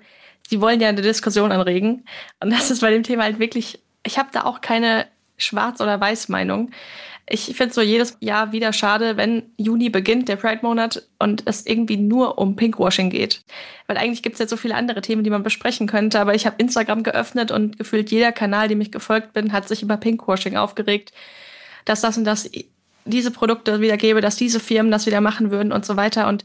sie 0.48 0.60
wollen 0.60 0.80
ja 0.80 0.88
eine 0.88 1.02
Diskussion 1.02 1.52
anregen. 1.52 2.04
Und 2.40 2.50
das 2.50 2.70
ist 2.70 2.80
bei 2.80 2.90
dem 2.90 3.02
Thema 3.02 3.24
halt 3.24 3.38
wirklich, 3.38 3.80
ich 4.02 4.18
habe 4.18 4.30
da 4.32 4.44
auch 4.44 4.60
keine 4.60 5.06
Schwarz- 5.36 5.80
oder 5.80 6.00
Weiß-Meinung. 6.00 6.70
Ich 7.28 7.44
finde 7.44 7.66
es 7.66 7.74
so 7.74 7.82
jedes 7.82 8.16
Jahr 8.20 8.52
wieder 8.52 8.72
schade, 8.72 9.18
wenn 9.18 9.42
Juni 9.58 9.90
beginnt, 9.90 10.30
der 10.30 10.36
Pride-Monat, 10.36 11.06
und 11.18 11.42
es 11.44 11.66
irgendwie 11.66 11.98
nur 11.98 12.38
um 12.38 12.56
Pinkwashing 12.56 13.10
geht. 13.10 13.42
Weil 13.86 13.98
eigentlich 13.98 14.22
gibt 14.22 14.34
es 14.34 14.40
jetzt 14.40 14.48
so 14.48 14.56
viele 14.56 14.74
andere 14.74 15.02
Themen, 15.02 15.22
die 15.22 15.30
man 15.30 15.42
besprechen 15.42 15.86
könnte, 15.86 16.18
aber 16.18 16.34
ich 16.34 16.46
habe 16.46 16.56
Instagram 16.56 17.02
geöffnet 17.02 17.50
und 17.50 17.76
gefühlt 17.76 18.10
jeder 18.10 18.32
Kanal, 18.32 18.68
dem 18.68 18.80
ich 18.80 18.90
gefolgt 18.90 19.34
bin, 19.34 19.52
hat 19.52 19.68
sich 19.68 19.82
über 19.82 19.98
Pinkwashing 19.98 20.56
aufgeregt, 20.56 21.12
dass 21.84 22.00
das 22.00 22.16
und 22.16 22.24
das 22.24 22.50
diese 23.04 23.30
Produkte 23.30 23.80
wieder 23.80 23.96
gäbe, 23.96 24.20
dass 24.20 24.36
diese 24.36 24.60
Firmen 24.60 24.92
das 24.92 25.06
wieder 25.06 25.20
machen 25.20 25.50
würden 25.50 25.72
und 25.72 25.84
so 25.84 25.96
weiter. 25.96 26.28
Und 26.28 26.44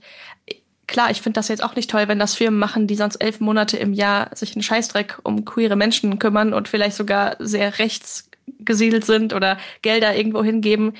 klar, 0.87 1.11
ich 1.11 1.21
finde 1.21 1.37
das 1.37 1.47
jetzt 1.47 1.63
auch 1.63 1.75
nicht 1.75 1.89
toll, 1.89 2.07
wenn 2.07 2.19
das 2.19 2.35
Firmen 2.35 2.59
machen, 2.59 2.87
die 2.87 2.95
sonst 2.95 3.17
elf 3.17 3.39
Monate 3.39 3.77
im 3.77 3.93
Jahr 3.93 4.35
sich 4.35 4.55
einen 4.55 4.63
Scheißdreck 4.63 5.19
um 5.23 5.45
queere 5.45 5.75
Menschen 5.75 6.19
kümmern 6.19 6.53
und 6.53 6.67
vielleicht 6.67 6.97
sogar 6.97 7.35
sehr 7.39 7.79
rechts 7.79 8.29
gesiedelt 8.59 9.05
sind 9.05 9.33
oder 9.33 9.57
Gelder 9.81 10.15
irgendwo 10.15 10.43
hingeben. 10.43 10.93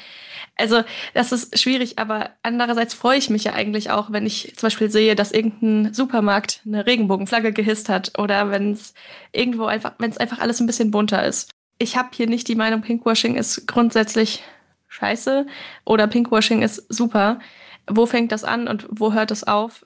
Also 0.55 0.83
das 1.13 1.31
ist 1.31 1.59
schwierig, 1.59 1.97
aber 1.97 2.29
andererseits 2.43 2.93
freue 2.93 3.17
ich 3.17 3.29
mich 3.29 3.43
ja 3.43 3.53
eigentlich 3.53 3.89
auch, 3.89 4.11
wenn 4.11 4.25
ich 4.25 4.53
zum 4.55 4.67
Beispiel 4.67 4.89
sehe, 4.89 5.15
dass 5.15 5.31
irgendein 5.31 5.93
Supermarkt 5.93 6.61
eine 6.65 6.85
Regenbogenflagge 6.85 7.53
gehisst 7.53 7.89
hat 7.89 8.17
oder 8.19 8.51
wenn 8.51 8.71
es 8.71 8.93
irgendwo 9.31 9.65
einfach, 9.65 9.93
wenn 9.97 10.11
es 10.11 10.17
einfach 10.17 10.39
alles 10.39 10.59
ein 10.59 10.67
bisschen 10.67 10.91
bunter 10.91 11.25
ist. 11.25 11.49
Ich 11.79 11.97
habe 11.97 12.09
hier 12.13 12.27
nicht 12.27 12.47
die 12.47 12.55
Meinung, 12.55 12.81
Pinkwashing 12.81 13.35
ist 13.35 13.67
grundsätzlich 13.67 14.43
scheiße 14.89 15.47
oder 15.85 16.07
Pinkwashing 16.07 16.61
ist 16.61 16.85
super 16.87 17.39
wo 17.87 18.05
fängt 18.05 18.31
das 18.31 18.43
an 18.43 18.67
und 18.67 18.85
wo 18.89 19.13
hört 19.13 19.31
es 19.31 19.43
auf? 19.43 19.83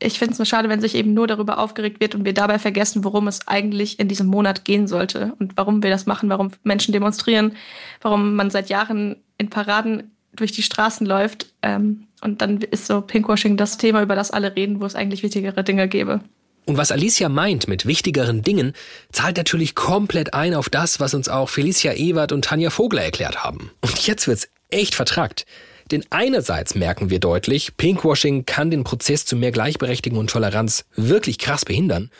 Ich 0.00 0.18
finde 0.18 0.32
es 0.32 0.38
nur 0.38 0.46
schade, 0.46 0.68
wenn 0.68 0.80
sich 0.80 0.94
eben 0.94 1.12
nur 1.12 1.26
darüber 1.26 1.58
aufgeregt 1.58 2.00
wird 2.00 2.14
und 2.14 2.24
wir 2.24 2.34
dabei 2.34 2.58
vergessen, 2.58 3.02
worum 3.02 3.26
es 3.26 3.48
eigentlich 3.48 3.98
in 3.98 4.06
diesem 4.06 4.28
Monat 4.28 4.64
gehen 4.64 4.86
sollte 4.86 5.34
und 5.40 5.56
warum 5.56 5.82
wir 5.82 5.90
das 5.90 6.06
machen, 6.06 6.28
warum 6.28 6.52
Menschen 6.62 6.92
demonstrieren, 6.92 7.56
warum 8.00 8.36
man 8.36 8.50
seit 8.50 8.68
Jahren 8.68 9.16
in 9.38 9.50
Paraden 9.50 10.12
durch 10.32 10.52
die 10.52 10.62
Straßen 10.62 11.06
läuft. 11.06 11.52
Ähm, 11.62 12.06
und 12.20 12.42
dann 12.42 12.58
ist 12.58 12.86
so 12.86 13.00
Pinkwashing 13.00 13.56
das 13.56 13.76
Thema, 13.76 14.02
über 14.02 14.14
das 14.14 14.30
alle 14.30 14.54
reden, 14.54 14.80
wo 14.80 14.86
es 14.86 14.94
eigentlich 14.94 15.22
wichtigere 15.22 15.64
Dinge 15.64 15.88
gäbe. 15.88 16.20
Und 16.68 16.76
was 16.76 16.92
Alicia 16.92 17.30
meint 17.30 17.66
mit 17.66 17.86
wichtigeren 17.86 18.42
Dingen, 18.42 18.74
zahlt 19.10 19.38
natürlich 19.38 19.74
komplett 19.74 20.34
ein 20.34 20.54
auf 20.54 20.68
das, 20.68 21.00
was 21.00 21.14
uns 21.14 21.28
auch 21.28 21.48
Felicia 21.48 21.94
Ewert 21.94 22.30
und 22.30 22.44
Tanja 22.44 22.68
Vogler 22.70 23.02
erklärt 23.02 23.42
haben. 23.42 23.70
Und 23.80 24.06
jetzt 24.06 24.28
wird's 24.28 24.48
echt 24.68 24.94
vertrackt. 24.94 25.46
Denn 25.90 26.04
einerseits 26.10 26.74
merken 26.74 27.10
wir 27.10 27.18
deutlich, 27.18 27.76
Pinkwashing 27.76 28.44
kann 28.44 28.70
den 28.70 28.84
Prozess 28.84 29.24
zu 29.24 29.36
mehr 29.36 29.52
Gleichberechtigung 29.52 30.18
und 30.18 30.30
Toleranz 30.30 30.84
wirklich 30.94 31.38
krass 31.38 31.64
behindern. 31.64 32.10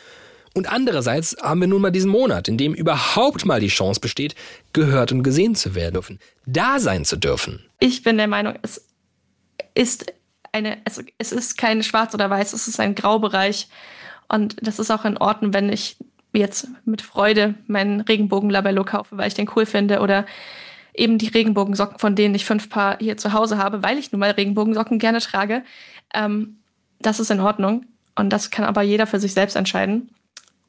Und 0.55 0.71
andererseits 0.71 1.37
haben 1.41 1.61
wir 1.61 1.67
nun 1.67 1.81
mal 1.81 1.91
diesen 1.91 2.09
Monat, 2.09 2.47
in 2.47 2.57
dem 2.57 2.73
überhaupt 2.73 3.45
mal 3.45 3.59
die 3.59 3.67
Chance 3.67 3.99
besteht, 3.99 4.35
gehört 4.73 5.11
und 5.11 5.23
gesehen 5.23 5.55
zu 5.55 5.75
werden 5.75 5.93
dürfen, 5.93 6.19
da 6.45 6.79
sein 6.79 7.05
zu 7.05 7.17
dürfen. 7.17 7.63
Ich 7.79 8.01
bin 8.01 8.17
der 8.17 8.27
Meinung, 8.27 8.55
es 8.63 8.85
ist 9.75 10.11
eine, 10.51 10.77
es, 10.85 11.03
es 11.19 11.31
ist 11.31 11.57
kein 11.57 11.83
Schwarz 11.83 12.13
oder 12.13 12.29
Weiß, 12.29 12.53
es 12.53 12.67
ist 12.67 12.79
ein 12.79 12.95
Graubereich. 12.95 13.67
Und 14.27 14.55
das 14.61 14.79
ist 14.79 14.91
auch 14.91 15.05
in 15.05 15.17
Ordnung, 15.17 15.53
wenn 15.53 15.71
ich 15.71 15.97
jetzt 16.33 16.67
mit 16.85 17.01
Freude 17.01 17.55
meinen 17.67 18.01
Regenbogenlabello 18.01 18.83
kaufe, 18.83 19.17
weil 19.17 19.27
ich 19.27 19.33
den 19.33 19.49
cool 19.55 19.65
finde 19.65 19.99
oder 19.99 20.25
eben 20.93 21.17
die 21.17 21.27
Regenbogensocken, 21.27 21.99
von 21.99 22.15
denen 22.15 22.35
ich 22.35 22.45
fünf 22.45 22.69
Paar 22.69 22.97
hier 22.99 23.17
zu 23.17 23.33
Hause 23.33 23.57
habe, 23.57 23.83
weil 23.83 23.97
ich 23.97 24.11
nun 24.11 24.19
mal 24.19 24.31
Regenbogensocken 24.31 24.99
gerne 24.99 25.19
trage. 25.19 25.63
Ähm, 26.13 26.57
das 26.99 27.19
ist 27.19 27.31
in 27.31 27.39
Ordnung. 27.39 27.85
Und 28.15 28.31
das 28.31 28.51
kann 28.51 28.65
aber 28.65 28.81
jeder 28.81 29.07
für 29.07 29.19
sich 29.19 29.33
selbst 29.33 29.55
entscheiden. 29.55 30.09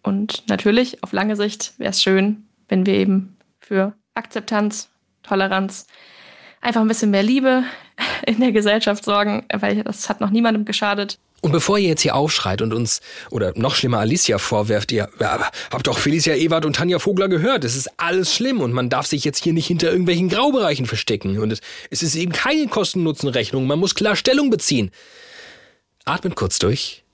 Und 0.03 0.45
natürlich, 0.49 1.03
auf 1.03 1.13
lange 1.13 1.37
Sicht 1.37 1.79
wäre 1.79 1.91
es 1.91 2.03
schön, 2.03 2.47
wenn 2.69 2.87
wir 2.87 2.95
eben 2.95 3.37
für 3.61 3.95
Akzeptanz, 4.15 4.89
Toleranz, 5.23 5.87
einfach 6.61 6.81
ein 6.81 6.89
bisschen 6.89 7.11
mehr 7.11 7.23
Liebe 7.23 7.65
in 8.27 8.41
der 8.41 8.53
Gesellschaft 8.53 9.05
sorgen, 9.05 9.45
weil 9.53 9.83
das 9.83 10.09
hat 10.09 10.21
noch 10.21 10.31
niemandem 10.31 10.65
geschadet. 10.65 11.19
Und 11.41 11.53
bevor 11.53 11.79
ihr 11.79 11.89
jetzt 11.89 12.03
hier 12.03 12.15
aufschreit 12.15 12.61
und 12.61 12.75
uns, 12.75 13.01
oder 13.31 13.53
noch 13.57 13.75
schlimmer 13.75 13.99
Alicia 13.99 14.39
vorwerft, 14.39 14.93
ihr 14.93 15.09
ja, 15.19 15.51
habt 15.71 15.87
doch 15.87 15.99
Felicia 15.99 16.35
Ewart 16.35 16.67
und 16.67 16.77
Tanja 16.77 16.99
Vogler 16.99 17.29
gehört, 17.29 17.65
es 17.65 17.77
ist 17.77 17.91
alles 17.97 18.35
schlimm 18.35 18.61
und 18.61 18.73
man 18.73 18.91
darf 18.91 19.07
sich 19.07 19.25
jetzt 19.25 19.43
hier 19.43 19.55
nicht 19.55 19.67
hinter 19.67 19.91
irgendwelchen 19.91 20.29
Graubereichen 20.29 20.85
verstecken 20.85 21.39
und 21.39 21.51
es, 21.51 21.61
es 21.91 22.03
ist 22.03 22.15
eben 22.15 22.33
keine 22.33 22.67
Kosten-Nutzen-Rechnung, 22.69 23.67
man 23.67 23.79
muss 23.79 23.95
klar 23.95 24.17
Stellung 24.17 24.51
beziehen. 24.51 24.91
Atmet 26.05 26.37
kurz 26.37 26.59
durch, 26.59 27.05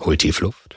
holt 0.00 0.20
tief 0.20 0.40
Luft 0.40 0.76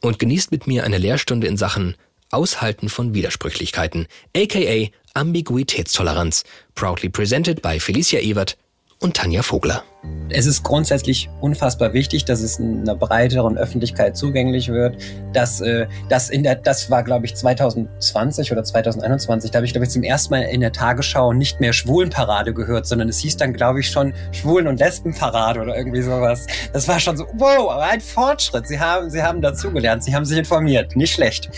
und 0.00 0.18
genießt 0.18 0.50
mit 0.50 0.66
mir 0.66 0.84
eine 0.84 0.98
Lehrstunde 0.98 1.46
in 1.46 1.56
Sachen 1.56 1.96
Aushalten 2.30 2.88
von 2.88 3.14
Widersprüchlichkeiten, 3.14 4.08
aka 4.36 4.88
Ambiguitätstoleranz. 5.14 6.42
Proudly 6.74 7.08
presented 7.08 7.62
by 7.62 7.78
Felicia 7.78 8.18
Ebert 8.18 8.56
und 9.04 9.14
Tanja 9.14 9.42
Vogler. 9.42 9.84
Es 10.30 10.46
ist 10.46 10.62
grundsätzlich 10.62 11.28
unfassbar 11.42 11.92
wichtig, 11.92 12.24
dass 12.24 12.40
es 12.40 12.58
einer 12.58 12.94
breiteren 12.94 13.58
Öffentlichkeit 13.58 14.16
zugänglich 14.16 14.68
wird. 14.68 14.96
Dass 15.34 15.60
äh, 15.60 15.86
das 16.08 16.30
in 16.30 16.42
der, 16.42 16.54
das 16.56 16.90
war 16.90 17.02
glaube 17.02 17.26
ich 17.26 17.36
2020 17.36 18.50
oder 18.50 18.64
2021. 18.64 19.50
Da 19.50 19.58
habe 19.58 19.66
ich 19.66 19.72
glaube 19.72 19.84
ich 19.84 19.90
zum 19.90 20.02
ersten 20.02 20.32
Mal 20.32 20.42
in 20.44 20.62
der 20.62 20.72
Tagesschau 20.72 21.34
nicht 21.34 21.60
mehr 21.60 21.74
Schwulenparade 21.74 22.54
gehört, 22.54 22.86
sondern 22.86 23.10
es 23.10 23.18
hieß 23.18 23.36
dann 23.36 23.52
glaube 23.52 23.80
ich 23.80 23.90
schon 23.90 24.14
Schwulen- 24.32 24.68
und 24.68 24.80
Lesbenparade 24.80 25.60
oder 25.60 25.76
irgendwie 25.76 26.02
sowas. 26.02 26.46
Das 26.72 26.88
war 26.88 26.98
schon 26.98 27.18
so 27.18 27.26
wow, 27.34 27.76
ein 27.78 28.00
Fortschritt. 28.00 28.66
Sie 28.66 28.80
haben, 28.80 29.10
sie 29.10 29.22
haben 29.22 29.42
dazugelernt, 29.42 30.02
sie 30.02 30.14
haben 30.14 30.24
sich 30.24 30.38
informiert, 30.38 30.96
nicht 30.96 31.12
schlecht. 31.12 31.50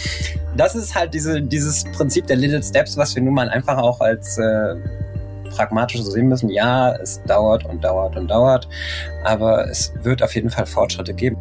Das 0.56 0.74
ist 0.74 0.96
halt 0.96 1.14
diese, 1.14 1.40
dieses 1.40 1.84
Prinzip 1.84 2.26
der 2.26 2.36
Little 2.36 2.62
Steps, 2.62 2.96
was 2.96 3.14
wir 3.14 3.22
nun 3.22 3.34
mal 3.34 3.48
einfach 3.48 3.78
auch 3.78 4.00
als 4.00 4.36
äh, 4.38 4.74
pragmatisch 5.50 6.00
so 6.02 6.10
sehen 6.10 6.28
müssen. 6.28 6.48
Ja, 6.48 6.94
es 6.94 7.22
dauert 7.24 7.64
und 7.64 7.82
dauert 7.82 8.16
und 8.16 8.28
dauert, 8.28 8.68
aber 9.24 9.68
es 9.68 9.92
wird 10.02 10.22
auf 10.22 10.34
jeden 10.34 10.50
Fall 10.50 10.66
Fortschritte 10.66 11.14
geben. 11.14 11.38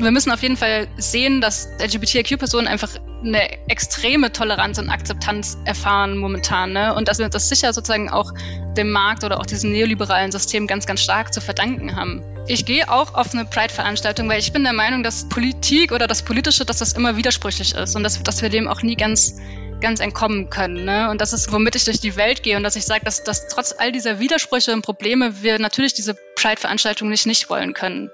Wir 0.00 0.12
müssen 0.12 0.30
auf 0.30 0.42
jeden 0.42 0.56
Fall 0.56 0.86
sehen, 0.96 1.40
dass 1.40 1.68
LGBTIQ-Personen 1.80 2.68
einfach 2.68 2.90
eine 3.24 3.68
extreme 3.68 4.30
Toleranz 4.30 4.78
und 4.78 4.90
Akzeptanz 4.90 5.58
erfahren 5.64 6.16
momentan. 6.16 6.72
Ne? 6.72 6.94
Und 6.94 7.08
dass 7.08 7.18
wir 7.18 7.28
das 7.28 7.48
sicher 7.48 7.72
sozusagen 7.72 8.08
auch 8.08 8.32
dem 8.76 8.90
Markt 8.90 9.24
oder 9.24 9.40
auch 9.40 9.46
diesem 9.46 9.72
neoliberalen 9.72 10.30
System 10.30 10.68
ganz, 10.68 10.86
ganz 10.86 11.00
stark 11.00 11.34
zu 11.34 11.40
verdanken 11.40 11.96
haben. 11.96 12.22
Ich 12.46 12.64
gehe 12.64 12.88
auch 12.88 13.14
auf 13.14 13.34
eine 13.34 13.44
Pride-Veranstaltung, 13.44 14.28
weil 14.28 14.38
ich 14.38 14.52
bin 14.52 14.62
der 14.62 14.72
Meinung, 14.72 15.02
dass 15.02 15.28
Politik 15.28 15.90
oder 15.90 16.06
das 16.06 16.22
Politische, 16.22 16.64
dass 16.64 16.78
das 16.78 16.92
immer 16.92 17.16
widersprüchlich 17.16 17.74
ist 17.74 17.96
und 17.96 18.04
dass, 18.04 18.22
dass 18.22 18.40
wir 18.40 18.50
dem 18.50 18.68
auch 18.68 18.82
nie 18.82 18.96
ganz 18.96 19.36
ganz 19.80 20.00
entkommen 20.00 20.50
können. 20.50 20.84
Ne? 20.84 21.10
Und 21.10 21.20
das 21.20 21.32
ist, 21.32 21.52
womit 21.52 21.76
ich 21.76 21.84
durch 21.84 22.00
die 22.00 22.16
Welt 22.16 22.42
gehe 22.42 22.56
und 22.56 22.62
dass 22.62 22.76
ich 22.76 22.84
sage, 22.84 23.04
dass, 23.04 23.24
dass 23.24 23.48
trotz 23.48 23.74
all 23.76 23.92
dieser 23.92 24.18
Widersprüche 24.18 24.72
und 24.72 24.82
Probleme 24.82 25.42
wir 25.42 25.58
natürlich 25.58 25.94
diese 25.94 26.14
Pride-Veranstaltung 26.36 27.08
nicht 27.08 27.26
nicht 27.26 27.50
wollen 27.50 27.74
können. 27.74 28.10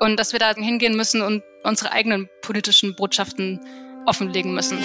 Und 0.00 0.18
dass 0.18 0.32
wir 0.32 0.40
da 0.40 0.54
hingehen 0.54 0.96
müssen 0.96 1.22
und 1.22 1.42
unsere 1.62 1.92
eigenen 1.92 2.28
politischen 2.40 2.94
Botschaften 2.94 3.60
offenlegen 4.06 4.54
müssen. 4.54 4.78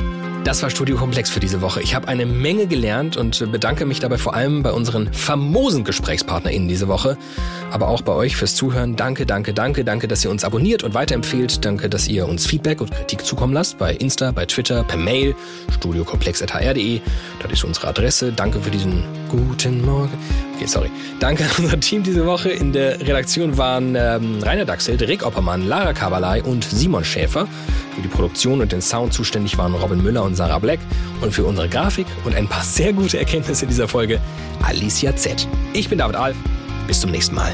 Das 0.43 0.63
war 0.63 0.69
Studio 0.69 0.95
Komplex 0.95 1.29
für 1.29 1.41
diese 1.41 1.61
Woche. 1.61 1.81
Ich 1.81 1.93
habe 1.93 2.07
eine 2.07 2.25
Menge 2.25 2.67
gelernt 2.67 3.17
und 3.17 3.51
bedanke 3.51 3.85
mich 3.85 3.99
dabei 3.99 4.17
vor 4.17 4.33
allem 4.33 4.63
bei 4.63 4.71
unseren 4.71 5.11
famosen 5.11 5.83
GesprächspartnerInnen 5.83 6.69
diese 6.69 6.87
Woche, 6.87 7.17
aber 7.71 7.89
auch 7.89 8.01
bei 8.01 8.13
euch 8.13 8.37
fürs 8.37 8.55
Zuhören. 8.55 8.95
Danke, 8.95 9.25
danke, 9.25 9.53
danke, 9.53 9.83
danke, 9.83 10.07
dass 10.07 10.23
ihr 10.23 10.31
uns 10.31 10.45
abonniert 10.45 10.83
und 10.83 10.93
weiterempfehlt. 10.93 11.65
Danke, 11.65 11.89
dass 11.89 12.07
ihr 12.07 12.27
uns 12.27 12.45
Feedback 12.45 12.79
und 12.79 12.91
Kritik 12.91 13.25
zukommen 13.25 13.53
lasst 13.53 13.77
bei 13.77 13.93
Insta, 13.93 14.31
bei 14.31 14.45
Twitter, 14.45 14.83
per 14.83 14.97
Mail, 14.97 15.35
studiokomplex.hr.de. 15.71 17.01
Das 17.41 17.51
ist 17.51 17.63
unsere 17.65 17.87
Adresse. 17.87 18.31
Danke 18.31 18.61
für 18.61 18.71
diesen 18.71 19.03
guten 19.29 19.83
Morgen. 19.85 20.17
Okay, 20.57 20.65
sorry. 20.65 20.89
Danke 21.19 21.43
an 21.43 21.51
unser 21.59 21.79
Team 21.79 22.01
diese 22.01 22.25
Woche. 22.25 22.49
In 22.49 22.73
der 22.73 22.99
Redaktion 22.99 23.59
waren 23.59 23.93
ähm, 23.95 24.41
Rainer 24.41 24.65
Dachsel, 24.65 24.95
Rick 24.95 25.23
Oppermann, 25.23 25.67
Lara 25.67 25.93
Kabalai 25.93 26.41
und 26.41 26.63
Simon 26.63 27.03
Schäfer. 27.03 27.47
Für 27.93 28.01
die 28.01 28.07
Produktion 28.07 28.59
und 28.61 28.71
den 28.71 28.81
Sound 28.81 29.13
zuständig 29.13 29.55
waren 29.59 29.75
Robin 29.75 30.01
Müller 30.01 30.23
und 30.23 30.35
Sarah 30.35 30.57
Black. 30.57 30.79
Und 31.21 31.31
für 31.31 31.45
unsere 31.45 31.69
Grafik 31.69 32.07
und 32.25 32.33
ein 32.33 32.47
paar 32.47 32.63
sehr 32.63 32.91
gute 32.91 33.19
Erkenntnisse 33.19 33.67
dieser 33.67 33.87
Folge 33.87 34.19
Alicia 34.63 35.15
Z. 35.15 35.47
Ich 35.73 35.89
bin 35.89 35.99
David 35.99 36.15
Alf. 36.15 36.35
Bis 36.87 37.01
zum 37.01 37.11
nächsten 37.11 37.35
Mal. 37.35 37.53